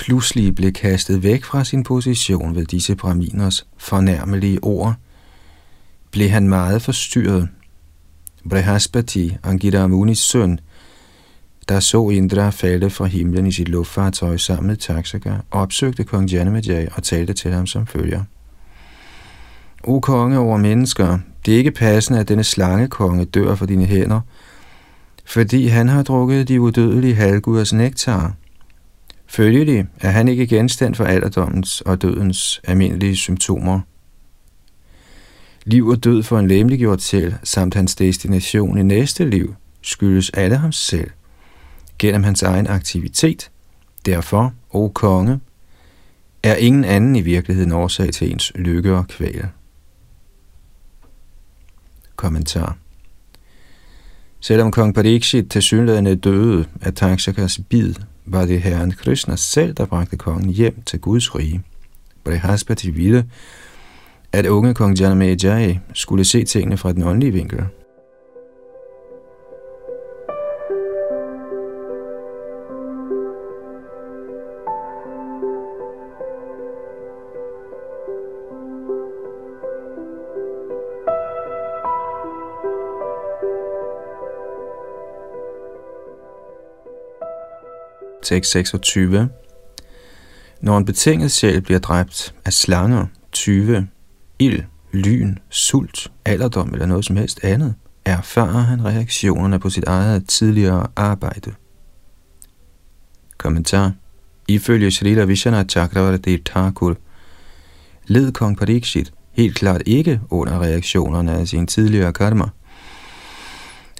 pludselig 0.00 0.54
blev 0.54 0.72
kastet 0.72 1.22
væk 1.22 1.44
fra 1.44 1.64
sin 1.64 1.82
position 1.82 2.54
ved 2.54 2.64
disse 2.64 2.96
braminers 2.96 3.66
fornærmelige 3.76 4.64
ord, 4.64 4.94
blev 6.10 6.28
han 6.28 6.48
meget 6.48 6.82
forstyrret. 6.82 7.48
Brehaspati, 8.50 9.36
Angita 9.42 9.78
Amunis 9.78 10.18
søn, 10.18 10.60
der 11.68 11.80
så 11.80 12.10
Indra 12.10 12.50
falde 12.50 12.90
fra 12.90 13.04
himlen 13.04 13.46
i 13.46 13.52
sit 13.52 13.68
luftfartøj 13.68 14.36
sammen 14.36 14.66
med 14.66 14.76
Taksaka, 14.76 15.34
opsøgte 15.50 16.04
kong 16.04 16.30
Janamajay 16.30 16.86
og 16.96 17.02
talte 17.02 17.32
til 17.32 17.52
ham 17.52 17.66
som 17.66 17.86
følger. 17.86 18.24
O 19.84 20.00
konge 20.00 20.38
over 20.38 20.56
mennesker, 20.56 21.18
det 21.46 21.54
er 21.54 21.58
ikke 21.58 21.70
passende, 21.70 22.20
at 22.20 22.28
denne 22.28 22.44
slangekonge 22.44 23.24
dør 23.24 23.54
for 23.54 23.66
dine 23.66 23.84
hænder, 23.84 24.20
fordi 25.24 25.66
han 25.66 25.88
har 25.88 26.02
drukket 26.02 26.48
de 26.48 26.60
udødelige 26.60 27.14
halvguders 27.14 27.72
nektar. 27.72 28.34
Følgelig 29.30 29.86
er 30.00 30.10
han 30.10 30.28
ikke 30.28 30.46
genstand 30.46 30.94
for 30.94 31.04
alderdommens 31.04 31.80
og 31.80 32.02
dødens 32.02 32.60
almindelige 32.64 33.16
symptomer. 33.16 33.80
Liv 35.64 35.86
og 35.86 36.04
død 36.04 36.22
for 36.22 36.38
en 36.38 36.48
læmeliggjort 36.48 37.02
selv, 37.02 37.34
samt 37.44 37.74
hans 37.74 37.94
destination 37.94 38.78
i 38.78 38.82
næste 38.82 39.30
liv, 39.30 39.54
skyldes 39.82 40.30
alle 40.30 40.56
ham 40.56 40.72
selv, 40.72 41.10
gennem 41.98 42.22
hans 42.22 42.42
egen 42.42 42.66
aktivitet, 42.66 43.50
Derfor, 44.06 44.54
o 44.70 44.88
konge, 44.88 45.40
er 46.42 46.54
ingen 46.54 46.84
anden 46.84 47.16
i 47.16 47.20
virkeligheden 47.20 47.72
årsag 47.72 48.12
til 48.12 48.32
ens 48.32 48.52
lykke 48.54 48.96
og 48.96 49.08
kval. 49.08 49.48
Kommentar 52.16 52.76
Selvom 54.40 54.70
kong 54.70 54.94
Parikshit 54.94 55.48
til 55.50 55.62
synligheden 55.62 56.18
døde 56.18 56.64
af 56.82 56.94
Taksakas 56.94 57.60
bid, 57.68 57.94
var 58.32 58.46
det 58.46 58.62
herren 58.62 58.90
Krishna 58.90 59.36
selv, 59.36 59.74
der 59.74 59.86
bragte 59.86 60.16
kongen 60.16 60.50
hjem 60.50 60.82
til 60.86 61.00
Guds 61.00 61.34
rige. 61.34 61.62
Brihaspati 62.24 62.90
ville, 62.90 63.24
at 64.32 64.46
unge 64.46 64.74
kong 64.74 65.00
Janamejai 65.00 65.78
skulle 65.94 66.24
se 66.24 66.44
tingene 66.44 66.76
fra 66.76 66.92
den 66.92 67.02
åndelige 67.02 67.32
vinkel. 67.32 67.60
6.26. 88.26 89.26
Når 90.60 90.78
en 90.78 90.84
betinget 90.84 91.32
sjæl 91.32 91.60
bliver 91.60 91.80
dræbt 91.80 92.34
af 92.44 92.52
slanger, 92.52 93.06
tyve, 93.32 93.88
ild, 94.38 94.62
lyn, 94.92 95.36
sult, 95.50 96.12
alderdom 96.24 96.72
eller 96.72 96.86
noget 96.86 97.04
som 97.04 97.16
helst 97.16 97.44
andet, 97.44 97.74
erfarer 98.04 98.62
han 98.62 98.84
reaktionerne 98.84 99.58
på 99.58 99.70
sit 99.70 99.84
eget 99.84 100.28
tidligere 100.28 100.86
arbejde. 100.96 101.54
Kommentar 103.38 103.92
Ifølge 104.48 104.90
Srila 104.90 105.24
Vishana 105.24 105.64
Chakravarti 105.64 106.38
Thakur 106.38 106.96
led 108.06 108.32
kong 108.32 108.56
Parikshit 108.56 109.12
helt 109.32 109.56
klart 109.56 109.82
ikke 109.86 110.20
under 110.30 110.60
reaktionerne 110.62 111.32
af 111.32 111.48
sin 111.48 111.66
tidligere 111.66 112.12
karma. 112.12 112.44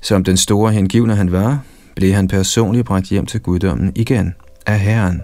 Som 0.03 0.25
den 0.25 0.37
store 0.37 0.73
hengivne 0.73 1.17
han 1.17 1.33
var, 1.33 1.65
blev 2.01 2.13
han 2.13 2.29
personligt 2.29 2.87
bragt 2.87 3.07
hjem 3.07 3.27
til 3.27 3.41
guddommen 3.41 3.93
igen 3.97 4.35
af 4.67 4.81
Herren. 4.81 5.23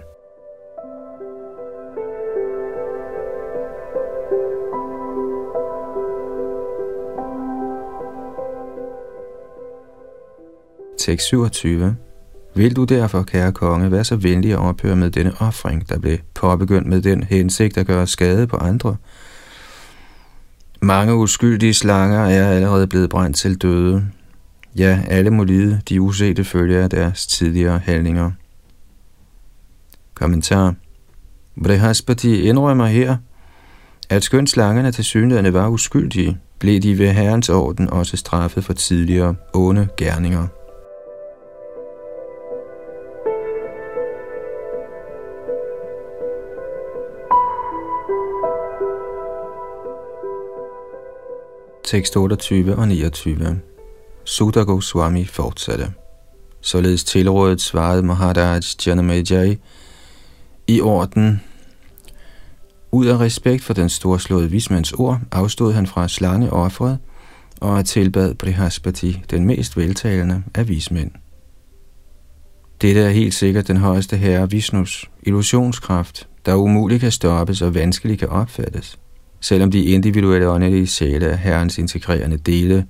Tekst 10.99 11.27
27. 11.27 11.95
Vil 12.55 12.75
du 12.75 12.83
derfor, 12.83 13.23
kære 13.23 13.51
konge, 13.51 13.91
være 13.91 14.03
så 14.03 14.15
venlig 14.15 14.51
at 14.51 14.59
ophøre 14.59 14.95
med 14.95 15.11
denne 15.11 15.33
offring, 15.39 15.89
der 15.89 15.99
blev 15.99 16.17
påbegyndt 16.33 16.87
med 16.87 17.01
den 17.01 17.23
hensigt 17.23 17.77
at 17.77 17.87
gøre 17.87 18.07
skade 18.07 18.47
på 18.47 18.57
andre? 18.57 18.95
Mange 20.81 21.15
uskyldige 21.15 21.73
slanger 21.73 22.19
er 22.19 22.49
allerede 22.49 22.87
blevet 22.87 23.09
brændt 23.09 23.37
til 23.37 23.61
døde, 23.61 24.05
Ja, 24.77 24.99
alle 25.07 25.29
må 25.31 25.43
lide 25.43 25.81
de 25.89 26.01
usete 26.01 26.43
følger 26.43 26.83
af 26.83 26.89
deres 26.89 27.27
tidligere 27.27 27.79
handlinger. 27.79 28.31
Kommentar 30.13 30.75
Brihaspati 31.63 32.41
indrømmer 32.41 32.85
her, 32.85 33.17
at 34.09 34.23
skønt 34.23 34.49
slangerne 34.49 34.91
til 34.91 35.03
synligheden 35.03 35.53
var 35.53 35.67
uskyldige, 35.67 36.37
blev 36.59 36.79
de 36.79 36.97
ved 36.97 37.09
herrens 37.09 37.49
orden 37.49 37.89
også 37.89 38.17
straffet 38.17 38.63
for 38.63 38.73
tidligere 38.73 39.35
onde 39.53 39.87
gerninger. 39.97 40.47
Tekst 51.83 52.17
28 52.17 52.75
og 52.75 52.87
29 52.87 53.61
Sudha 54.27 54.63
Goswami 54.63 55.25
fortsatte. 55.25 55.91
Således 56.61 57.03
tilrådet 57.03 57.61
svarede 57.61 58.03
Maharaj 58.03 58.61
Janamajai 58.85 59.57
i 60.67 60.81
orden. 60.81 61.41
Ud 62.91 63.05
af 63.05 63.19
respekt 63.19 63.63
for 63.63 63.73
den 63.73 63.89
storslåede 63.89 64.51
vismands 64.51 64.91
ord, 64.93 65.19
afstod 65.31 65.73
han 65.73 65.87
fra 65.87 66.07
slangeoffret 66.07 66.97
og 67.61 67.85
tilbad 67.85 68.33
Brihaspati, 68.33 69.23
den 69.31 69.45
mest 69.45 69.77
veltalende 69.77 70.43
af 70.55 70.67
vismænd. 70.69 71.11
Dette 72.81 73.01
er 73.01 73.09
helt 73.09 73.33
sikkert 73.33 73.67
den 73.67 73.77
højeste 73.77 74.17
herre 74.17 74.51
Vishnus 74.51 75.05
illusionskraft, 75.23 76.27
der 76.45 76.55
umuligt 76.55 77.01
kan 77.01 77.11
stoppes 77.11 77.61
og 77.61 77.75
vanskeligt 77.75 78.19
kan 78.19 78.29
opfattes. 78.29 78.99
Selvom 79.41 79.71
de 79.71 79.83
individuelle 79.83 80.49
åndelige 80.49 80.87
sjæle 80.87 81.25
er 81.25 81.35
herrens 81.35 81.77
integrerende 81.77 82.37
dele, 82.37 82.85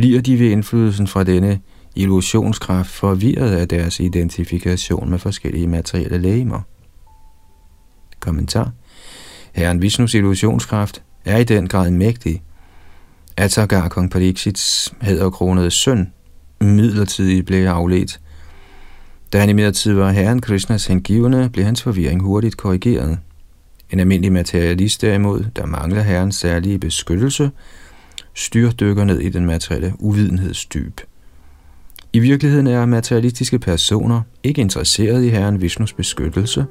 bliver 0.00 0.20
de 0.20 0.38
ved 0.38 0.50
indflydelsen 0.50 1.06
fra 1.06 1.24
denne 1.24 1.60
illusionskraft 1.94 2.90
forvirret 2.90 3.50
af 3.50 3.68
deres 3.68 4.00
identifikation 4.00 5.10
med 5.10 5.18
forskellige 5.18 5.66
materielle 5.66 6.18
lægemer. 6.18 6.60
Kommentar. 8.20 8.70
Herren 9.52 9.82
Vishnus 9.82 10.14
illusionskraft 10.14 11.02
er 11.24 11.36
i 11.36 11.44
den 11.44 11.68
grad 11.68 11.90
mægtig, 11.90 12.42
at 13.36 13.52
sågar 13.52 13.88
kong 13.88 14.10
Pariksits 14.10 14.94
hæderkronede 15.02 15.70
søn 15.70 16.12
midlertidigt 16.60 17.46
blev 17.46 17.66
afledt. 17.66 18.20
Da 19.32 19.40
han 19.40 19.50
i 19.50 19.52
var 19.96 20.10
herren 20.10 20.40
Krishnas 20.40 20.86
hengivende, 20.86 21.50
blev 21.52 21.64
hans 21.64 21.82
forvirring 21.82 22.22
hurtigt 22.22 22.56
korrigeret. 22.56 23.18
En 23.90 24.00
almindelig 24.00 24.32
materialist 24.32 25.02
derimod, 25.02 25.44
der 25.56 25.66
mangler 25.66 26.02
herrens 26.02 26.36
særlige 26.36 26.78
beskyttelse, 26.78 27.50
styrdykker 28.34 29.04
ned 29.04 29.18
i 29.18 29.28
den 29.28 29.46
materielle 29.46 29.92
uvidenhedsdyb. 29.98 31.00
I 32.12 32.18
virkeligheden 32.18 32.66
er 32.66 32.86
materialistiske 32.86 33.58
personer 33.58 34.22
ikke 34.42 34.60
interesseret 34.60 35.24
i 35.24 35.28
Herren 35.28 35.60
Vishnus 35.60 35.92
beskyttelse. 35.92 36.66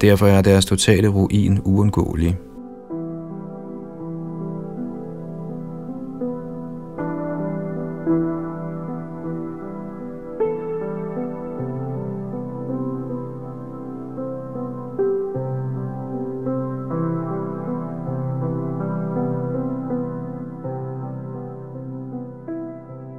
Derfor 0.00 0.26
er 0.26 0.42
deres 0.42 0.64
totale 0.64 1.08
ruin 1.08 1.60
uundgåelig. 1.64 2.36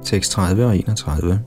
Tekst 0.08 0.32
30 0.32 0.66
og 0.66 0.76
31. 0.76 1.40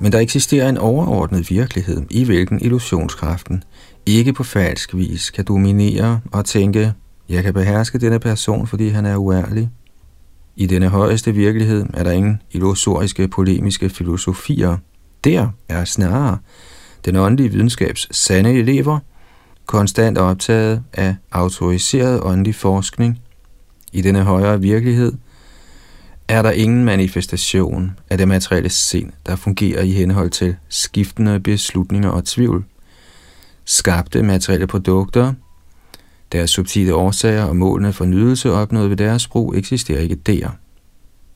Men 0.00 0.12
der 0.12 0.18
eksisterer 0.18 0.68
en 0.68 0.78
overordnet 0.78 1.50
virkelighed, 1.50 2.02
i 2.10 2.24
hvilken 2.24 2.60
illusionskraften 2.60 3.64
ikke 4.06 4.32
på 4.32 4.44
falsk 4.44 4.94
vis 4.94 5.30
kan 5.30 5.44
dominere 5.44 6.20
og 6.32 6.44
tænke, 6.44 6.92
jeg 7.28 7.42
kan 7.42 7.54
beherske 7.54 7.98
denne 7.98 8.18
person, 8.18 8.66
fordi 8.66 8.88
han 8.88 9.06
er 9.06 9.16
uærlig. 9.16 9.70
I 10.56 10.66
denne 10.66 10.88
højeste 10.88 11.32
virkelighed 11.32 11.86
er 11.94 12.02
der 12.04 12.10
ingen 12.10 12.42
illusoriske 12.50 13.28
polemiske 13.28 13.88
filosofier. 13.88 14.76
Der 15.24 15.48
er 15.68 15.84
snarere 15.84 16.38
den 17.04 17.16
åndelige 17.16 17.52
videnskabs 17.52 18.16
sande 18.16 18.52
elever, 18.52 18.98
konstant 19.66 20.18
optaget 20.18 20.82
af 20.92 21.16
autoriseret 21.32 22.20
åndelig 22.22 22.54
forskning. 22.54 23.20
I 23.92 24.00
denne 24.00 24.22
højere 24.22 24.60
virkelighed 24.60 25.12
er 26.28 26.42
der 26.42 26.50
ingen 26.50 26.84
manifestation 26.84 27.98
af 28.10 28.18
det 28.18 28.28
materielle 28.28 28.68
sind, 28.68 29.12
der 29.26 29.36
fungerer 29.36 29.82
i 29.82 29.90
henhold 29.90 30.30
til 30.30 30.56
skiftende 30.68 31.40
beslutninger 31.40 32.08
og 32.08 32.24
tvivl. 32.24 32.64
Skabte 33.64 34.22
materielle 34.22 34.66
produkter, 34.66 35.32
deres 36.32 36.50
subtile 36.50 36.94
årsager 36.94 37.44
og 37.44 37.56
målene 37.56 37.92
for 37.92 38.04
nydelse 38.04 38.52
opnået 38.52 38.90
ved 38.90 38.96
deres 38.96 39.28
brug 39.28 39.56
eksisterer 39.56 40.00
ikke 40.00 40.14
der. 40.14 40.50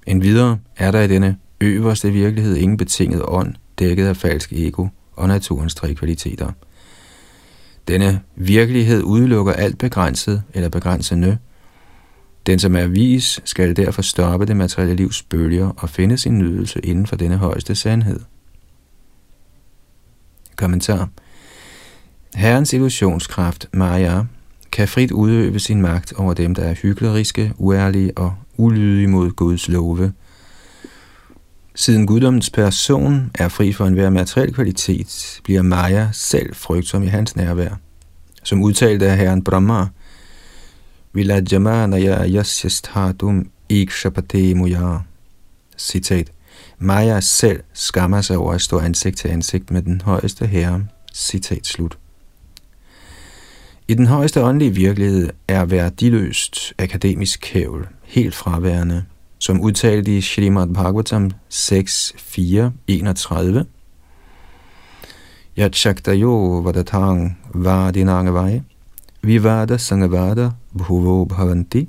Endvidere 0.07 0.59
er 0.76 0.91
der 0.91 1.01
i 1.01 1.09
denne 1.09 1.36
øverste 1.61 2.11
virkelighed 2.11 2.57
ingen 2.57 2.76
betinget 2.76 3.22
ånd, 3.24 3.55
dækket 3.78 4.07
af 4.07 4.16
falsk 4.16 4.53
ego 4.53 4.86
og 5.12 5.28
naturens 5.28 5.74
tre 5.74 5.95
kvaliteter. 5.95 6.53
Denne 7.89 8.20
virkelighed 8.36 9.03
udelukker 9.03 9.53
alt 9.53 9.78
begrænset 9.78 10.43
eller 10.55 10.68
begrænsende, 10.68 11.39
den, 12.49 12.59
som 12.59 12.77
er 12.77 12.87
vis, 12.87 13.41
skal 13.45 13.77
derfor 13.77 14.03
stoppe 14.03 14.47
det 14.47 14.57
materielle 14.57 14.95
livs 14.95 15.23
bølger 15.23 15.69
og 15.77 15.91
finde 15.91 16.19
sin 16.19 16.39
nydelse 16.39 16.81
inden 16.81 17.07
for 17.07 17.17
denne 17.17 17.37
højeste 17.37 17.75
sandhed. 17.75 18.21
Kommentar. 20.57 21.09
Herrens 22.35 22.73
illusionskraft, 22.73 23.69
Maya, 23.73 24.23
kan 24.73 24.89
frit 24.89 25.11
udøve 25.11 25.59
sin 25.59 25.81
magt 25.81 26.13
over 26.13 26.35
dem, 26.35 26.55
der 26.55 26.63
er 26.63 26.75
hykleriske, 26.75 27.53
uærlige 27.57 28.19
og 28.19 28.35
ulydige 28.57 29.09
mod 29.09 29.31
Guds 29.31 29.69
love. 29.69 30.13
Siden 31.75 32.07
guddommens 32.07 32.51
person 32.51 33.31
er 33.35 33.49
fri 33.49 33.73
for 33.73 33.87
enhver 33.87 34.11
materiel 34.11 34.55
kvalitet, 34.55 35.41
bliver 35.45 35.63
Maya 35.63 36.09
selv 36.13 36.55
frygtsom 36.55 37.03
i 37.03 37.07
hans 37.07 37.37
nærvær. 37.37 37.81
Som 38.43 38.63
udtalt 38.63 39.03
af 39.03 39.17
herren 39.17 39.45
Brahma, 39.45 39.87
Vilajamanaya 41.13 42.27
yasyasthatum 42.27 43.51
ikshapate 43.69 44.55
muya. 44.55 45.01
Citat. 45.79 46.33
Maya 46.79 47.21
selv 47.21 47.63
skammer 47.73 48.21
sig 48.21 48.37
over 48.37 48.53
at 48.53 48.61
stå 48.61 48.79
ansigt 48.79 49.17
til 49.17 49.29
ansigt 49.29 49.71
med 49.71 49.83
den 49.83 50.01
højeste 50.01 50.47
herre. 50.47 50.87
Citat 51.15 51.67
slut. 51.67 51.99
I 53.89 53.95
den 53.95 54.07
højeste 54.07 54.43
åndelige 54.43 54.75
virkelighed 54.75 55.31
er 55.49 55.65
værdiløst 55.65 56.73
akademisk 56.79 57.41
kævl 57.43 57.89
helt 58.03 58.35
fraværende, 58.35 59.05
som 59.39 59.61
udtalt 59.61 60.09
i 60.09 60.21
Srimad 60.21 60.75
Bhagavatam 60.75 61.31
6, 61.49 62.15
4, 62.19 62.73
31. 62.87 63.67
Yachaktayo 65.59 66.61
vadatang 66.61 67.39
vadinangavai 67.55 68.63
vivada 69.23 69.79
sangavada 69.79 70.51
bhuvo 70.75 71.25
bhavanti 71.25 71.89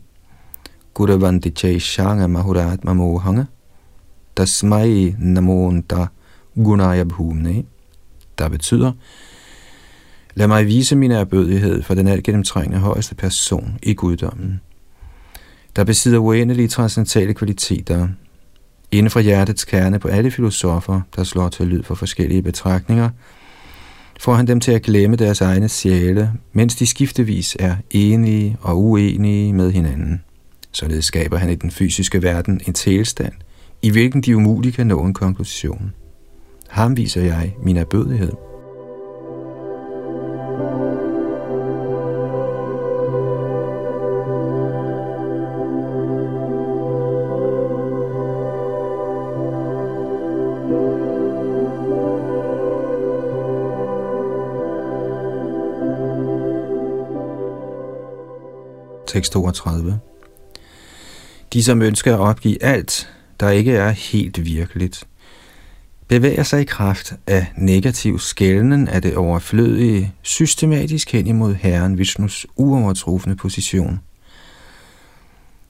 Kuravanti 0.99 1.51
chaishanga 1.51 2.27
mahuratma 2.27 2.93
mohanga 2.93 3.47
tasmai 4.35 5.15
namonta 5.17 6.09
gunaya 6.57 7.05
bhumne, 7.05 7.65
der 8.37 8.49
betyder, 8.49 8.91
Lad 10.35 10.47
mig 10.47 10.67
vise 10.67 10.95
min 10.95 11.11
erbødighed 11.11 11.83
for 11.83 11.93
den 11.93 12.07
alt 12.07 12.23
gennemtrængende 12.23 12.79
højeste 12.79 13.15
person 13.15 13.77
i 13.83 13.93
guddommen, 13.93 14.61
der 15.75 15.83
besidder 15.83 16.19
uendelige 16.19 16.67
transcendentale 16.67 17.33
kvaliteter. 17.33 18.07
Inden 18.91 19.11
for 19.11 19.19
hjertets 19.19 19.65
kerne 19.65 19.99
på 19.99 20.07
alle 20.07 20.31
filosofer, 20.31 21.01
der 21.15 21.23
slår 21.23 21.49
til 21.49 21.67
lyd 21.67 21.83
for 21.83 21.95
forskellige 21.95 22.41
betragtninger, 22.41 23.09
får 24.19 24.33
han 24.33 24.47
dem 24.47 24.59
til 24.59 24.71
at 24.71 24.81
glemme 24.81 25.15
deres 25.15 25.41
egne 25.41 25.69
sjæle, 25.69 26.31
mens 26.53 26.75
de 26.75 26.87
skiftevis 26.87 27.57
er 27.59 27.75
enige 27.91 28.57
og 28.61 28.83
uenige 28.83 29.53
med 29.53 29.71
hinanden. 29.71 30.23
Således 30.71 31.05
skaber 31.05 31.37
han 31.37 31.49
i 31.49 31.55
den 31.55 31.71
fysiske 31.71 32.23
verden 32.23 32.61
en 32.67 32.73
tilstand, 32.73 33.33
i 33.81 33.89
hvilken 33.89 34.21
de 34.21 34.37
umuligt 34.37 34.75
kan 34.75 34.87
nå 34.87 35.03
en 35.03 35.13
konklusion. 35.13 35.93
Ham 36.67 36.97
viser 36.97 37.21
jeg 37.21 37.55
min 37.63 37.77
erbødighed. 37.77 38.31
Tekst 59.09 59.31
32. 59.31 59.99
De, 61.53 61.63
som 61.63 61.81
ønsker 61.81 62.13
at 62.13 62.19
opgive 62.19 62.63
alt, 62.63 63.13
der 63.39 63.49
ikke 63.49 63.71
er 63.71 63.89
helt 63.89 64.45
virkeligt, 64.45 65.03
bevæger 66.07 66.43
sig 66.43 66.61
i 66.61 66.65
kraft 66.65 67.13
af 67.27 67.47
negativ 67.57 68.19
skælden 68.19 68.87
af 68.87 69.01
det 69.01 69.15
overflødige, 69.15 70.13
systematisk 70.21 71.11
hen 71.11 71.27
imod 71.27 71.55
Herren 71.55 71.97
Vishnus 71.97 72.47
uovertrufne 72.55 73.35
position. 73.35 73.99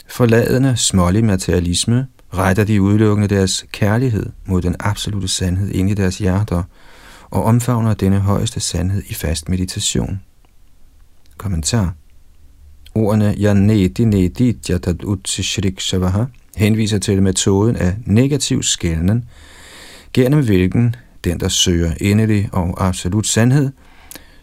Forladende 0.08 0.78
smålig 0.78 1.24
materialisme 1.24 2.08
retter 2.34 2.64
de 2.64 2.82
udelukkende 2.82 3.36
deres 3.36 3.66
kærlighed 3.72 4.30
mod 4.46 4.62
den 4.62 4.76
absolute 4.80 5.28
sandhed 5.28 5.70
ind 5.70 5.90
i 5.90 5.94
deres 5.94 6.18
hjerter 6.18 6.64
og 7.30 7.44
omfavner 7.44 7.94
denne 7.94 8.20
højeste 8.20 8.60
sandhed 8.60 9.04
i 9.10 9.14
fast 9.14 9.50
meditation. 9.50 10.22
Kommentar 11.38 11.94
Ordene 13.00 13.36
Janeti 13.38 14.06
Neti 14.06 14.58
Jatad 14.70 15.04
Utsishrik 15.04 15.80
Shavaha 15.80 16.24
henviser 16.56 16.97
til 16.97 17.24
metoden 17.24 17.76
af 17.76 17.93
negativ 18.06 18.64
skælden, 18.64 19.26
gennem 20.14 20.45
hvilken? 20.45 20.95
Den, 21.24 21.39
der 21.39 21.47
søger 21.47 21.93
endelig 22.02 22.50
og 22.52 22.88
absolut 22.88 23.28
sandhed, 23.28 23.72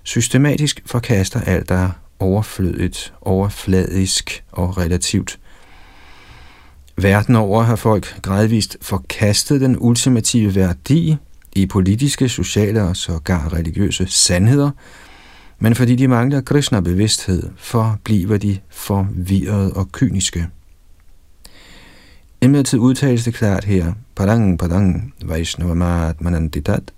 systematisk 0.03 0.83
forkaster 0.87 1.41
alt, 1.41 1.69
der 1.69 1.75
er 1.75 1.91
overflødigt, 2.19 3.15
overfladisk 3.21 4.45
og 4.53 4.79
relativt. 4.79 5.39
Verden 6.97 7.37
over 7.37 7.63
har 7.63 7.77
folk 7.77 8.23
gradvist 8.23 8.77
forkastet 8.83 9.61
den 9.61 9.77
ultimative 9.79 10.55
værdi 10.55 11.17
i 11.53 11.67
politiske, 11.67 12.29
sociale 12.29 12.83
og 12.83 12.97
sågar 12.97 13.53
religiøse 13.53 14.07
sandheder– 14.09 14.71
men 15.59 15.75
fordi 15.75 15.97
de 15.97 16.09
mangler 16.09 16.41
Krishna-bevidsthed, 16.41 17.51
forbliver 17.57 18.37
de 18.37 18.59
forvirrede 18.69 19.73
og 19.73 19.93
kyniske. 19.93 20.49
Imidlertid 22.43 22.79
udtales 22.79 23.25
det 23.25 23.35
klart 23.35 23.65
her, 23.65 23.93
padang 24.17 24.59
padang 24.59 25.15
vaishnavamat 25.25 26.21
manandidat. 26.21 26.93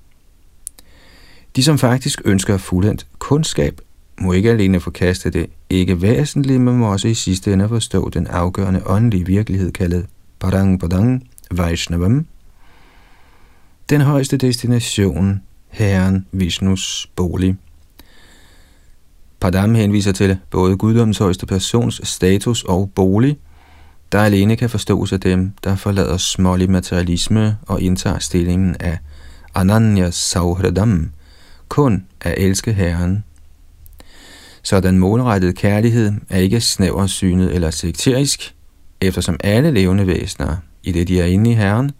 De, 1.56 1.62
som 1.62 1.78
faktisk 1.78 2.22
ønsker 2.24 2.56
fuldendt 2.56 3.06
kundskab, 3.18 3.80
må 4.20 4.32
ikke 4.32 4.50
alene 4.50 4.80
forkaste 4.80 5.30
det 5.30 5.46
ikke 5.70 6.02
væsentlige, 6.02 6.58
men 6.58 6.78
må 6.78 6.92
også 6.92 7.08
i 7.08 7.14
sidste 7.14 7.52
ende 7.52 7.68
forstå 7.68 8.10
den 8.10 8.26
afgørende 8.26 8.82
åndelige 8.86 9.26
virkelighed 9.26 9.72
kaldet 9.72 10.06
padang 10.40 10.80
padang 10.80 11.28
vaishnavam. 11.50 12.26
Den 13.90 14.00
højeste 14.00 14.36
destination, 14.36 15.42
Herren 15.68 16.26
Vishnus 16.32 17.10
bolig. 17.16 17.56
Padam 19.40 19.74
henviser 19.74 20.12
til 20.12 20.38
både 20.50 20.76
guddommens 20.76 21.18
højeste 21.18 21.46
persons 21.46 22.08
status 22.08 22.64
og 22.64 22.90
bolig, 22.94 23.38
der 24.12 24.20
alene 24.20 24.56
kan 24.56 24.70
forstås 24.70 25.12
af 25.12 25.20
dem, 25.20 25.52
der 25.64 25.76
forlader 25.76 26.16
smålig 26.16 26.70
materialisme 26.70 27.56
og 27.66 27.80
indtager 27.80 28.18
stillingen 28.18 28.76
af 28.80 28.98
Ananya 29.54 30.10
Sauhradam, 30.10 31.10
kun 31.68 32.04
at 32.20 32.34
elske 32.38 32.72
Herren. 32.72 33.24
Så 34.62 34.80
den 34.80 34.98
målrettede 34.98 35.52
kærlighed 35.52 36.12
er 36.28 36.38
ikke 36.38 36.60
snæversynet 36.60 37.54
eller 37.54 37.70
sekterisk, 37.70 38.54
eftersom 39.00 39.36
alle 39.44 39.70
levende 39.70 40.06
væsener, 40.06 40.56
i 40.82 40.92
det 40.92 41.08
de 41.08 41.20
er 41.20 41.24
inde 41.24 41.50
i 41.50 41.54
Herren, 41.54 41.90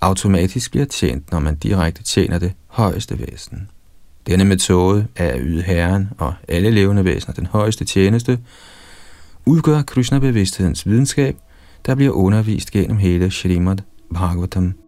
automatisk 0.00 0.70
bliver 0.70 0.86
tjent, 0.86 1.32
når 1.32 1.38
man 1.38 1.56
direkte 1.56 2.02
tjener 2.02 2.38
det 2.38 2.52
højeste 2.66 3.18
væsen. 3.18 3.68
Denne 4.26 4.44
metode 4.44 5.06
af 5.16 5.26
at 5.26 5.40
yde 5.42 5.62
Herren 5.62 6.08
og 6.18 6.34
alle 6.48 6.70
levende 6.70 7.04
væsener 7.04 7.34
den 7.34 7.46
højeste 7.46 7.84
tjeneste, 7.84 8.38
udgør 9.46 9.82
Krishna-bevidsthedens 9.82 10.86
videnskab, 10.86 11.36
der 11.86 11.94
bliver 11.94 12.12
undervist 12.12 12.70
gennem 12.70 12.96
hele 12.96 13.30
Srimad 13.30 13.76
Bhagavatam. 14.14 14.85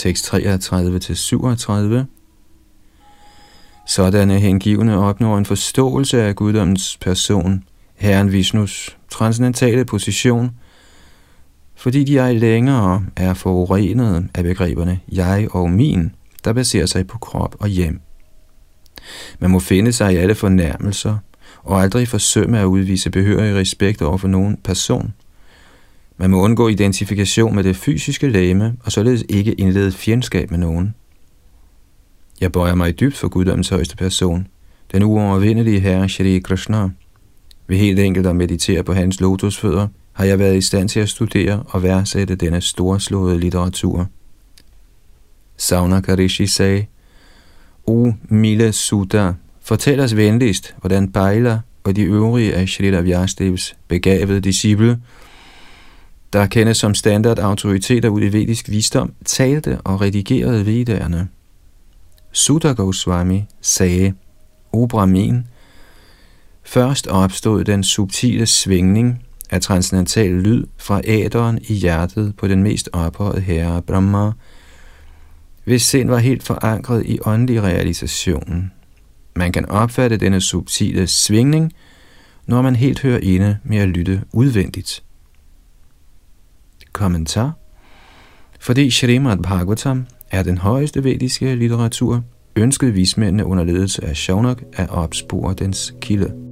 Tekst 0.00 0.34
33-37. 0.34 2.04
Sådanne 3.86 4.38
hengivne 4.38 4.98
opnår 4.98 5.38
en 5.38 5.46
forståelse 5.46 6.22
af 6.22 6.36
guddommens 6.36 6.96
person, 6.96 7.64
Herren 7.94 8.32
Vishnus 8.32 8.96
transcendentale 9.10 9.84
position, 9.84 10.50
fordi 11.76 12.04
de 12.04 12.18
ej 12.18 12.32
længere 12.32 13.04
er 13.16 13.34
forurenet 13.34 14.28
af 14.34 14.44
begreberne 14.44 15.00
jeg 15.12 15.48
og 15.50 15.70
min, 15.70 16.14
der 16.44 16.52
baserer 16.52 16.86
sig 16.86 17.06
på 17.06 17.18
krop 17.18 17.56
og 17.60 17.68
hjem. 17.68 18.00
Man 19.38 19.50
må 19.50 19.58
finde 19.58 19.92
sig 19.92 20.12
i 20.12 20.16
alle 20.16 20.34
fornærmelser, 20.34 21.18
og 21.62 21.82
aldrig 21.82 22.08
forsømme 22.08 22.60
at 22.60 22.64
udvise 22.64 23.10
behørig 23.10 23.54
respekt 23.54 24.02
over 24.02 24.16
for 24.16 24.28
nogen 24.28 24.56
person– 24.64 25.12
man 26.20 26.30
må 26.30 26.42
undgå 26.42 26.68
identifikation 26.68 27.54
med 27.54 27.64
det 27.64 27.76
fysiske 27.76 28.28
læme, 28.28 28.76
og 28.84 28.92
således 28.92 29.24
ikke 29.28 29.52
indlede 29.52 29.92
fjendskab 29.92 30.50
med 30.50 30.58
nogen. 30.58 30.94
Jeg 32.40 32.52
bøjer 32.52 32.74
mig 32.74 33.00
dybt 33.00 33.16
for 33.16 33.28
guddommens 33.28 33.68
højeste 33.68 33.96
person, 33.96 34.46
den 34.92 35.02
uovervindelige 35.02 35.80
herre 35.80 36.08
Shri 36.08 36.38
Krishna. 36.38 36.88
Ved 37.66 37.76
helt 37.76 37.98
enkelt 37.98 38.26
at 38.26 38.36
meditere 38.36 38.82
på 38.82 38.92
hans 38.92 39.20
lotusfødder, 39.20 39.88
har 40.12 40.24
jeg 40.24 40.38
været 40.38 40.56
i 40.56 40.60
stand 40.60 40.88
til 40.88 41.00
at 41.00 41.08
studere 41.08 41.62
og 41.66 41.82
værdsætte 41.82 42.34
denne 42.34 42.60
storslåede 42.60 43.40
litteratur. 43.40 44.08
Sauna 45.56 46.00
Karishi 46.00 46.46
sagde, 46.46 46.86
O 47.86 48.12
Mille 48.28 48.72
Sutta, 48.72 49.32
fortæl 49.60 50.00
os 50.00 50.16
venligst, 50.16 50.74
hvordan 50.80 51.12
bejler 51.12 51.58
og 51.84 51.96
de 51.96 52.02
øvrige 52.02 52.54
af 52.54 52.68
Shrita 52.68 53.00
Vyasdevs 53.00 53.76
begavede 53.88 54.40
disciple, 54.40 54.98
der 56.32 56.46
kendes 56.46 56.76
som 56.76 56.94
standard 56.94 57.38
autoriteter 57.38 58.08
ud 58.08 58.22
i 58.22 58.32
vedisk 58.32 58.68
visdom, 58.68 59.12
talte 59.24 59.80
og 59.80 60.00
redigerede 60.00 60.66
vedderne. 60.66 61.28
Sutta 62.32 62.72
Goswami 62.72 63.44
sagde, 63.60 64.14
O 64.72 64.86
Brahmin, 64.86 65.46
først 66.62 67.06
opstod 67.06 67.64
den 67.64 67.84
subtile 67.84 68.46
svingning 68.46 69.22
af 69.50 69.60
transcendental 69.60 70.30
lyd 70.30 70.64
fra 70.78 71.00
æderen 71.04 71.58
i 71.68 71.74
hjertet 71.74 72.34
på 72.36 72.48
den 72.48 72.62
mest 72.62 72.88
ophøjede 72.92 73.40
herre 73.40 73.82
Brahma, 73.82 74.30
hvis 75.64 75.82
sind 75.82 76.08
var 76.08 76.18
helt 76.18 76.42
forankret 76.42 77.06
i 77.06 77.18
åndelig 77.24 77.62
realisation. 77.62 78.72
Man 79.36 79.52
kan 79.52 79.66
opfatte 79.66 80.16
denne 80.16 80.40
subtile 80.40 81.06
svingning, 81.06 81.72
når 82.46 82.62
man 82.62 82.76
helt 82.76 83.00
hører 83.00 83.20
inde 83.22 83.58
med 83.64 83.78
at 83.78 83.88
lytte 83.88 84.22
udvendigt. 84.32 85.02
Kommentar 87.00 87.52
Fordi 88.60 88.90
Srimad 88.90 89.38
Bhagavatam 89.38 90.06
er 90.30 90.42
den 90.42 90.58
højeste 90.58 91.04
vediske 91.04 91.54
litteratur, 91.54 92.22
ønskede 92.56 92.92
vismændene 92.92 93.44
under 93.46 93.64
ledelse 93.64 94.04
af 94.04 94.16
Shaunak 94.16 94.62
at 94.72 94.90
opspore 94.90 95.54
dens 95.54 95.94
kilde. 96.00 96.49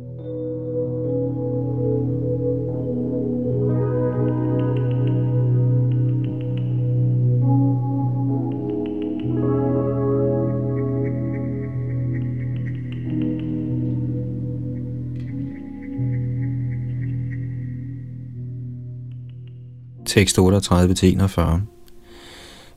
Tekst 20.18 20.38
38-41 20.38 20.42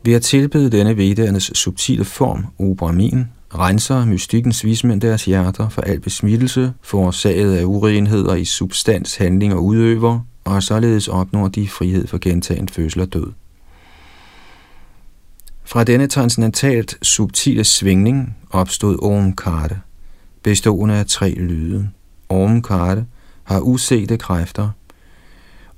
Ved 0.06 0.14
at 0.14 0.22
tilbede 0.22 0.70
denne 0.70 0.98
vedernes 0.98 1.44
subtile 1.44 2.06
form, 2.06 2.46
Obramin, 2.60 3.26
renser 3.56 4.06
mystikkens 4.06 4.66
vismænd 4.66 5.02
deres 5.02 5.26
hjerter 5.26 5.70
for 5.70 5.82
al 5.82 6.00
besmittelse, 6.00 6.74
forårsaget 6.82 7.58
af 7.58 7.64
urenheder 7.64 8.36
i 8.36 8.46
substans, 8.46 9.16
handling 9.16 9.54
og 9.54 9.64
udøver, 9.66 10.20
og 10.44 10.64
således 10.64 11.08
opnår 11.08 11.48
de 11.48 11.68
frihed 11.68 12.08
for 12.08 12.18
gentagen 12.18 12.70
fødsel 12.70 13.02
og 13.02 13.14
død. 13.14 13.28
Fra 15.64 15.84
denne 15.84 16.08
transcendentalt 16.08 16.98
subtile 17.02 17.64
svingning 17.64 18.38
opstod 18.52 19.04
Omkarte, 19.04 19.80
bestående 20.44 20.96
af 20.96 21.06
tre 21.06 21.34
lyde. 21.34 21.90
Omkarte 22.30 23.06
har 23.44 23.60
usete 23.60 24.18
kræfter, 24.18 24.70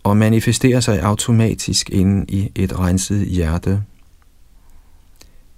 og 0.03 0.17
manifesterer 0.17 0.79
sig 0.79 1.01
automatisk 1.01 1.89
inde 1.89 2.25
i 2.27 2.51
et 2.55 2.79
renset 2.79 3.27
hjerte. 3.27 3.81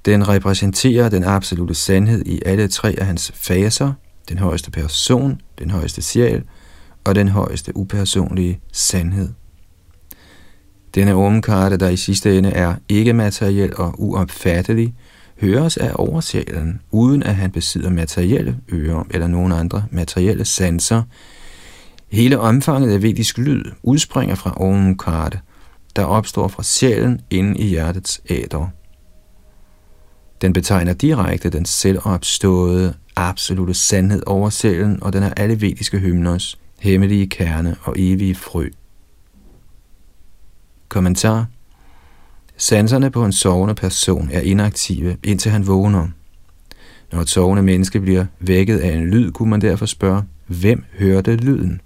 Den 0.06 0.28
repræsenterer 0.28 1.10
den 1.10 1.24
absolute 1.24 1.76
sandhed 1.76 2.26
i 2.26 2.42
alle 2.46 2.68
tre 2.68 2.96
af 2.98 3.06
hans 3.06 3.32
faser, 3.36 3.94
den 4.30 4.38
højeste 4.38 4.72
person, 4.72 5.42
den 5.60 5.72
højeste 5.72 6.02
sjæl 6.02 6.44
og 7.04 7.16
den 7.16 7.28
højeste 7.28 7.78
upersonlige 7.78 8.60
sandhed. 8.72 9.30
Denne 10.96 11.14
omkarte, 11.14 11.78
der 11.78 11.90
i 11.90 11.98
sidste 11.98 12.38
ende 12.38 12.50
er 12.50 12.76
ikke 12.90 13.14
materiel 13.14 13.78
og 13.78 13.94
uopfattelig, 13.98 14.94
høres 15.42 15.78
af 15.78 15.92
oversjælen, 15.96 16.82
uden 16.92 17.24
at 17.24 17.36
han 17.36 17.52
besidder 17.52 17.90
materielle 17.90 18.58
ører 18.72 19.04
eller 19.12 19.28
nogen 19.28 19.52
andre 19.52 19.86
materielle 19.92 20.46
sanser, 20.46 21.04
Hele 22.12 22.40
omfanget 22.40 22.94
af 22.94 23.02
vedisk 23.02 23.38
lyd 23.38 23.64
udspringer 23.84 24.36
fra 24.36 24.62
Omkarte, 24.62 25.40
der 25.96 26.04
opstår 26.04 26.48
fra 26.48 26.64
sjælen 26.64 27.22
inde 27.30 27.60
i 27.60 27.68
hjertets 27.68 28.22
æder. 28.30 28.68
Den 30.42 30.54
betegner 30.54 30.94
direkte 30.94 31.50
den 31.50 31.66
selvopståede, 31.66 32.94
absolute 33.16 33.74
sandhed 33.74 34.24
over 34.26 34.50
sjælen, 34.50 35.04
og 35.04 35.14
den 35.14 35.24
er 35.24 35.34
alle 35.38 35.62
vediske 35.62 36.00
hymners 36.00 36.60
hemmelige 36.80 37.28
kerne 37.28 37.76
og 37.84 37.96
evige 37.98 38.36
frø. 38.36 38.70
Kommentar 40.90 41.46
Sanserne 42.58 43.12
på 43.12 43.26
en 43.26 43.34
sovende 43.34 43.76
person 43.76 44.30
er 44.32 44.42
inaktive, 44.42 45.18
indtil 45.24 45.52
han 45.52 45.68
vågner. 45.68 46.08
Når 47.12 47.22
et 47.22 47.30
sovende 47.30 47.64
menneske 47.64 48.00
bliver 48.00 48.26
vækket 48.40 48.80
af 48.80 48.92
en 48.94 49.06
lyd, 49.06 49.32
kunne 49.32 49.50
man 49.50 49.62
derfor 49.62 49.86
spørge, 49.86 50.24
hvem 50.48 50.84
hørte 51.00 51.36
lyden? 51.36 51.82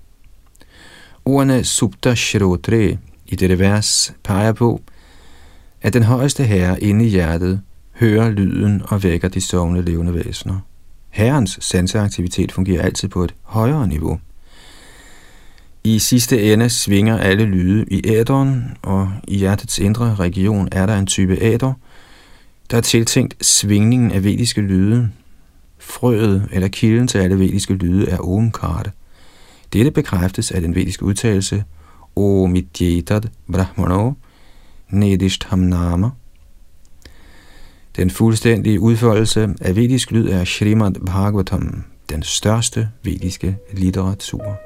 Ordene 1.30 1.64
Subta 1.64 2.16
Shrotre 2.16 2.98
i 3.28 3.36
dette 3.36 3.60
vers 3.60 4.14
peger 4.24 4.54
på, 4.54 4.82
at 5.82 5.94
den 5.94 6.04
højeste 6.04 6.44
herre 6.44 6.82
inde 6.82 7.06
i 7.06 7.10
hjertet 7.10 7.62
hører 7.94 8.30
lyden 8.30 8.82
og 8.86 9.04
vækker 9.04 9.28
de 9.28 9.42
sovende 9.42 9.82
levende 9.82 10.14
væsener. 10.14 10.60
Herrens 11.10 11.58
sanseaktivitet 11.62 12.52
fungerer 12.52 12.82
altid 12.82 13.08
på 13.08 13.24
et 13.24 13.36
højere 13.44 13.88
niveau. 13.88 14.20
I 15.84 16.00
sidste 16.00 16.54
ende 16.54 16.70
svinger 16.70 17.18
alle 17.18 17.46
lyde 17.46 17.86
i 17.92 18.02
æderen, 18.06 18.78
og 18.82 19.12
i 19.28 19.38
hjertets 19.38 19.80
indre 19.80 20.16
region 20.16 20.68
er 20.72 20.86
der 20.86 20.98
en 20.98 21.08
type 21.08 21.38
æder, 21.42 21.74
der 22.72 22.78
er 22.78 22.82
tiltænkt 22.82 23.46
svingningen 23.46 24.12
af 24.12 24.24
vediske 24.24 24.62
lyde. 24.62 25.10
Frøet 25.80 26.48
eller 26.52 26.68
kilden 26.68 27.08
til 27.08 27.18
alle 27.18 27.40
vediske 27.40 27.74
lyde 27.74 28.10
er 28.10 28.18
omkarte. 28.18 28.92
Dette 29.74 29.92
bekræftes 29.92 30.52
af 30.52 30.62
den 30.62 30.76
vediske 30.76 31.06
udtalelse 31.06 31.64
Omitjetad 32.16 33.22
Brahmano 33.52 34.12
Nedishtham 34.90 35.60
Nama. 35.60 36.10
Den 37.96 38.10
fuldstændige 38.10 38.80
udfoldelse 38.80 39.50
af 39.62 39.76
vedisk 39.76 40.12
lyd 40.12 40.30
er 40.30 40.46
Srimad 40.46 41.06
Bhagavatam, 41.06 41.84
den 42.10 42.24
største 42.24 42.90
vediske 43.04 43.58
litteratur. 43.74 44.60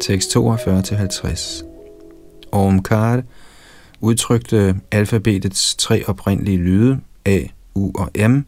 Tekst 0.00 0.36
42-50. 0.36 1.64
Omkar 2.52 3.22
udtrykte 4.00 4.80
alfabetets 4.90 5.74
tre 5.74 6.04
oprindelige 6.08 6.58
lyde, 6.58 7.00
A, 7.26 7.40
U 7.74 7.92
og 7.94 8.30
M. 8.30 8.40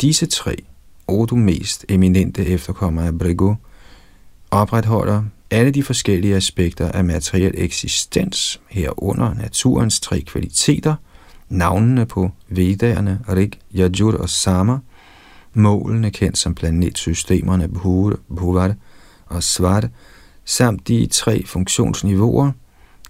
Disse 0.00 0.26
tre, 0.26 0.56
og 1.06 1.30
du 1.30 1.36
mest 1.36 1.84
eminente 1.88 2.46
efterkommer 2.46 3.02
af 3.02 3.18
Brigo, 3.18 3.54
opretholder 4.50 5.22
alle 5.50 5.70
de 5.70 5.82
forskellige 5.82 6.36
aspekter 6.36 6.92
af 6.92 7.04
materiel 7.04 7.54
eksistens, 7.54 8.60
herunder 8.68 9.34
naturens 9.34 10.00
tre 10.00 10.20
kvaliteter, 10.20 10.94
navnene 11.48 12.06
på 12.06 12.30
Vedaerne, 12.48 13.20
Rig, 13.28 13.50
Yajur 13.74 14.18
og 14.18 14.28
Sama, 14.28 14.78
målene 15.54 16.10
kendt 16.10 16.38
som 16.38 16.54
planetsystemerne 16.54 17.68
Bhur, 17.68 18.18
Bhuvar, 18.36 18.74
og 19.30 19.42
svart, 19.42 19.88
samt 20.44 20.88
de 20.88 21.06
tre 21.06 21.46
funktionsniveauer, 21.46 22.52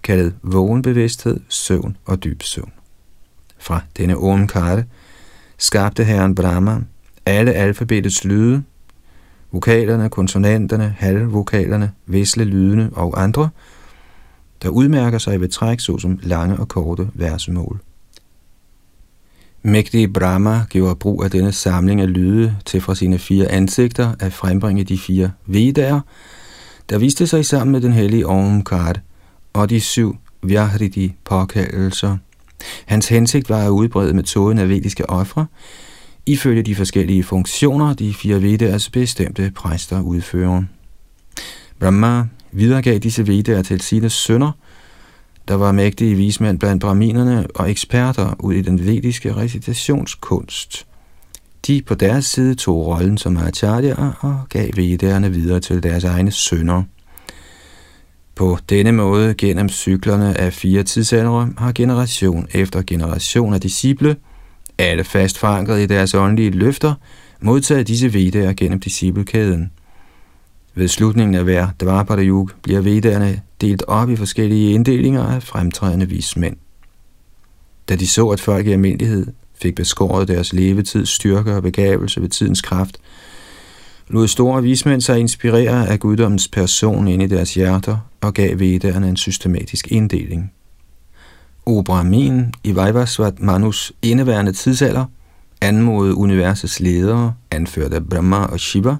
kaldet 0.03 0.35
vågenbevidsthed, 0.43 1.39
søvn 1.49 1.97
og 2.05 2.23
dyb 2.23 2.41
søvn. 2.43 2.71
Fra 3.57 3.81
denne 3.97 4.15
ormkarte 4.15 4.85
skabte 5.57 6.03
herren 6.03 6.35
Brahma 6.35 6.81
alle 7.25 7.53
alfabetets 7.53 8.25
lyde, 8.25 8.63
vokalerne, 9.51 10.09
konsonanterne, 10.09 10.95
halvvokalerne, 10.97 11.91
visle 12.05 12.43
lydene 12.43 12.89
og 12.93 13.23
andre, 13.23 13.49
der 14.61 14.69
udmærker 14.69 15.17
sig 15.17 15.41
ved 15.41 15.49
træk 15.49 15.79
såsom 15.79 16.19
lange 16.23 16.57
og 16.57 16.67
korte 16.67 17.09
versemål. 17.13 17.81
Mægtige 19.63 20.07
Brahma 20.07 20.65
gjorde 20.69 20.95
brug 20.95 21.23
af 21.23 21.31
denne 21.31 21.51
samling 21.51 22.01
af 22.01 22.13
lyde 22.13 22.57
til 22.65 22.81
fra 22.81 22.95
sine 22.95 23.19
fire 23.19 23.51
ansigter 23.51 24.15
at 24.19 24.33
frembringe 24.33 24.83
de 24.83 24.97
fire 24.97 25.31
vedaer, 25.45 25.99
der 26.89 26.97
viste 26.97 27.27
sig 27.27 27.45
sammen 27.45 27.71
med 27.71 27.81
den 27.81 27.93
hellige 27.93 28.27
Omkart 28.27 29.01
og 29.53 29.69
de 29.69 29.79
syv 29.79 30.15
Vyahriti 30.43 31.13
påkaldelser. 31.25 32.17
Hans 32.85 33.07
hensigt 33.07 33.49
var 33.49 33.65
at 33.65 33.69
udbrede 33.69 34.13
metoden 34.13 34.57
af 34.57 34.69
vediske 34.69 35.09
ofre, 35.09 35.45
ifølge 36.25 36.63
de 36.63 36.75
forskellige 36.75 37.23
funktioner, 37.23 37.93
de 37.93 38.13
fire 38.13 38.41
vedaers 38.41 38.89
bestemte 38.89 39.51
præster 39.55 40.01
udfører. 40.01 40.63
Brahma 41.79 42.27
videregav 42.51 42.97
disse 42.97 43.27
vedaer 43.27 43.61
til 43.61 43.81
sine 43.81 44.09
sønner, 44.09 44.51
der 45.51 45.57
var 45.57 45.71
mægtige 45.71 46.15
vismænd 46.15 46.59
blandt 46.59 46.81
brahminerne 46.81 47.47
og 47.55 47.71
eksperter 47.71 48.35
ud 48.39 48.53
i 48.53 48.61
den 48.61 48.85
vediske 48.85 49.35
recitationskunst. 49.35 50.85
De 51.67 51.81
på 51.81 51.95
deres 51.95 52.25
side 52.25 52.55
tog 52.55 52.87
rollen 52.87 53.17
som 53.17 53.37
acharya 53.37 53.95
og 54.19 54.35
gav 54.49 54.69
vedderne 54.75 55.31
videre 55.31 55.59
til 55.59 55.83
deres 55.83 56.03
egne 56.03 56.31
sønner. 56.31 56.83
På 58.35 58.57
denne 58.69 58.91
måde, 58.91 59.33
gennem 59.33 59.69
cyklerne 59.69 60.37
af 60.37 60.53
fire 60.53 60.83
tidsaldre, 60.83 61.49
har 61.57 61.71
generation 61.71 62.47
efter 62.53 62.81
generation 62.87 63.53
af 63.53 63.61
disciple, 63.61 64.15
alle 64.77 65.03
fast 65.03 65.37
forankret 65.37 65.81
i 65.81 65.85
deres 65.85 66.13
åndelige 66.13 66.49
løfter, 66.51 66.93
modtaget 67.41 67.87
disse 67.87 68.13
vedaer 68.13 68.53
gennem 68.53 68.79
disciplekæden. 68.79 69.71
Ved 70.75 70.87
slutningen 70.87 71.35
af 71.35 71.43
hver 71.43 71.67
Dvapara 71.79 72.23
Yug 72.23 72.51
bliver 72.63 72.81
vedderne 72.81 73.41
delt 73.61 73.83
op 73.87 74.09
i 74.09 74.15
forskellige 74.15 74.73
inddelinger 74.73 75.23
af 75.23 75.43
fremtrædende 75.43 76.09
vismænd. 76.09 76.55
Da 77.89 77.95
de 77.95 78.07
så, 78.07 78.27
at 78.27 78.39
folk 78.39 78.67
i 78.67 78.71
almindelighed 78.71 79.27
fik 79.61 79.75
beskåret 79.75 80.27
deres 80.27 80.53
levetid, 80.53 81.05
styrke 81.05 81.55
og 81.55 81.63
begavelse 81.63 82.21
ved 82.21 82.29
tidens 82.29 82.61
kraft, 82.61 82.97
lod 84.07 84.27
store 84.27 84.63
vismænd 84.63 85.01
sig 85.01 85.19
inspirere 85.19 85.87
af 85.87 85.99
guddommens 85.99 86.47
person 86.47 87.07
ind 87.07 87.23
i 87.23 87.27
deres 87.27 87.53
hjerter 87.53 87.97
og 88.21 88.33
gav 88.33 88.59
vedderne 88.59 89.09
en 89.09 89.17
systematisk 89.17 89.87
inddeling. 89.91 90.51
Obramin 91.65 92.53
i 92.63 92.75
Vajvasvat 92.75 93.39
Manus 93.39 93.93
indeværende 94.01 94.51
tidsalder 94.51 95.05
anmodede 95.61 96.15
universets 96.15 96.79
ledere, 96.79 97.33
anført 97.51 97.93
af 97.93 98.09
Brahma 98.09 98.37
og 98.37 98.59
Shiva, 98.59 98.95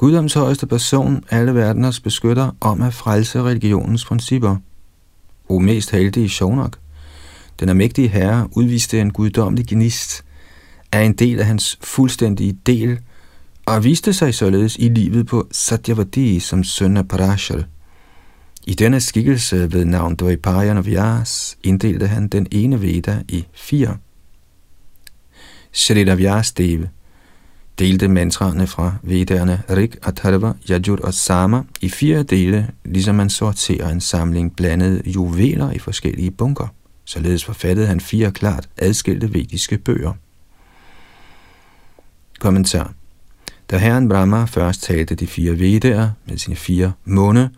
guddoms 0.00 0.34
højeste 0.34 0.66
person, 0.66 1.24
alle 1.30 1.54
verdeners 1.54 2.00
beskytter, 2.00 2.50
om 2.60 2.82
at 2.82 2.94
frelse 2.94 3.42
religionens 3.42 4.04
principper. 4.04 4.56
O 5.48 5.58
mest 5.58 5.90
heldige 5.90 6.28
Shonak, 6.28 6.72
den 7.60 7.68
almægtige 7.68 8.08
herre 8.08 8.48
udviste 8.52 9.00
en 9.00 9.10
guddommelig 9.10 9.66
gnist, 9.66 10.24
er 10.92 11.00
en 11.00 11.12
del 11.12 11.40
af 11.40 11.46
hans 11.46 11.78
fuldstændige 11.82 12.58
del, 12.66 12.98
og 13.66 13.84
viste 13.84 14.12
sig 14.12 14.34
således 14.34 14.76
i 14.76 14.88
livet 14.88 15.26
på 15.26 15.48
Satyavati 15.52 16.40
som 16.40 16.64
søn 16.64 16.96
af 16.96 17.08
Parashar. 17.08 17.64
I 18.66 18.74
denne 18.74 19.00
skikkelse 19.00 19.72
ved 19.72 19.84
navn 19.84 20.14
Dvaipayan 20.14 20.86
Vyas 20.86 21.58
inddelte 21.62 22.06
han 22.06 22.28
den 22.28 22.46
ene 22.50 22.82
Veda 22.82 23.22
i 23.28 23.46
fire. 23.52 23.96
Shrita 25.72 26.14
Vyasdeva 26.14 26.88
delte 27.80 28.08
mantraerne 28.08 28.66
fra 28.66 28.94
Vedderne 29.02 29.62
Rig, 29.70 29.90
Atharva, 30.02 30.52
Yajur 30.70 30.98
og 31.02 31.14
Sama 31.14 31.62
i 31.80 31.88
fire 31.88 32.22
dele, 32.22 32.68
ligesom 32.84 33.14
man 33.14 33.30
sorterer 33.30 33.88
en 33.88 34.00
samling 34.00 34.56
blandede 34.56 35.10
juveler 35.10 35.70
i 35.72 35.78
forskellige 35.78 36.30
bunker. 36.30 36.66
Således 37.04 37.44
forfattede 37.44 37.86
han 37.86 38.00
fire 38.00 38.32
klart 38.32 38.68
adskilte 38.76 39.34
vediske 39.34 39.78
bøger. 39.78 40.12
Kommentar 42.40 42.92
Da 43.70 43.78
herren 43.78 44.08
Brahma 44.08 44.44
først 44.44 44.82
talte 44.82 45.14
de 45.14 45.26
fire 45.26 45.58
Vedaer 45.58 46.10
med 46.26 46.38
sine 46.38 46.56
fire 46.56 46.92
munde, 47.04 47.50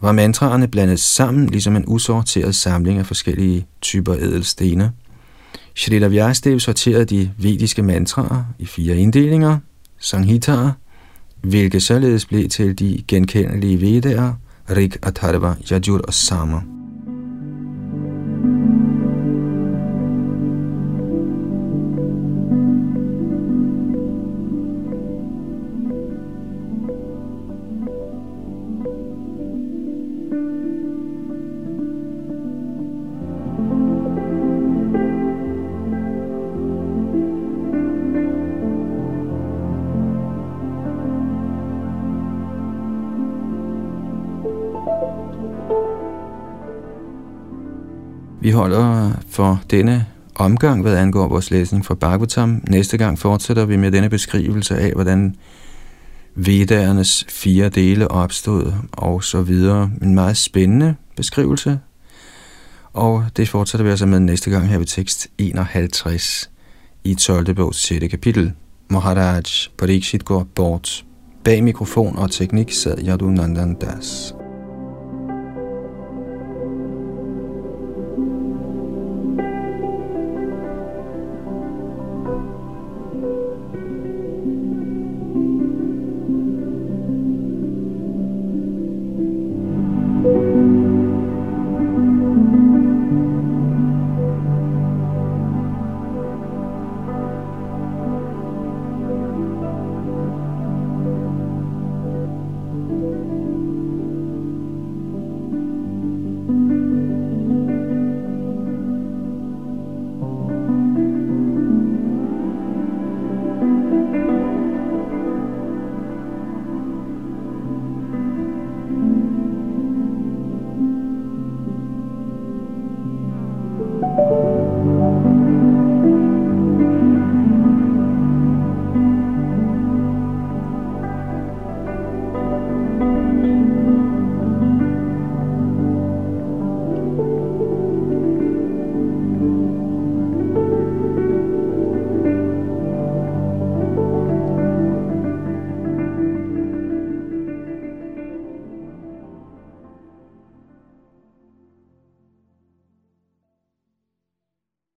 var 0.00 0.12
mantraerne 0.12 0.68
blandet 0.68 1.00
sammen 1.00 1.46
ligesom 1.46 1.76
en 1.76 1.84
usorteret 1.86 2.54
samling 2.54 2.98
af 2.98 3.06
forskellige 3.06 3.66
typer 3.80 4.14
ædelstene. 4.14 4.92
Shrila 5.74 6.06
Vyastev 6.08 6.58
sorterede 6.58 7.04
de 7.04 7.30
vediske 7.38 7.82
mantraer 7.82 8.44
i 8.58 8.66
fire 8.66 8.96
inddelinger, 8.96 9.58
Sanghitaer, 9.98 10.72
hvilke 11.42 11.80
således 11.80 12.26
blev 12.26 12.48
til 12.48 12.78
de 12.78 13.02
genkendelige 13.08 13.80
Vedaer, 13.80 14.32
Rig, 14.70 14.92
Atharva, 15.02 15.54
Yajur 15.72 16.00
og 16.06 16.14
Sama. 16.14 16.60
Vi 48.40 48.50
holder 48.50 49.10
for 49.28 49.60
denne 49.70 50.06
omgang, 50.34 50.82
hvad 50.82 50.96
angår 50.96 51.28
vores 51.28 51.50
læsning 51.50 51.84
fra 51.84 51.94
Bhagavatam. 51.94 52.62
Næste 52.68 52.96
gang 52.96 53.18
fortsætter 53.18 53.64
vi 53.64 53.76
med 53.76 53.90
denne 53.90 54.08
beskrivelse 54.08 54.76
af, 54.76 54.92
hvordan 54.92 55.36
Vedernes 56.34 57.26
fire 57.28 57.68
dele 57.68 58.10
opstod 58.10 58.72
og 58.92 59.24
så 59.24 59.42
videre. 59.42 59.90
En 60.02 60.14
meget 60.14 60.36
spændende 60.36 60.94
beskrivelse, 61.16 61.78
og 62.92 63.24
det 63.36 63.48
fortsætter 63.48 63.84
vi 63.84 63.90
altså 63.90 64.06
med 64.06 64.20
næste 64.20 64.50
gang 64.50 64.68
her 64.68 64.78
ved 64.78 64.86
tekst 64.86 65.28
51 65.38 66.50
i 67.04 67.14
12. 67.14 67.54
bogs 67.54 67.76
6. 67.76 68.08
kapitel. 68.10 68.52
Maharaj 68.90 69.42
Parikshit 69.78 70.24
går 70.24 70.46
bort. 70.54 71.04
Bag 71.44 71.64
mikrofon 71.64 72.18
og 72.18 72.30
teknik 72.30 72.72
sad 72.72 72.98
Yadu 73.08 73.30
Nandan 73.30 73.74
Das. 73.74 74.34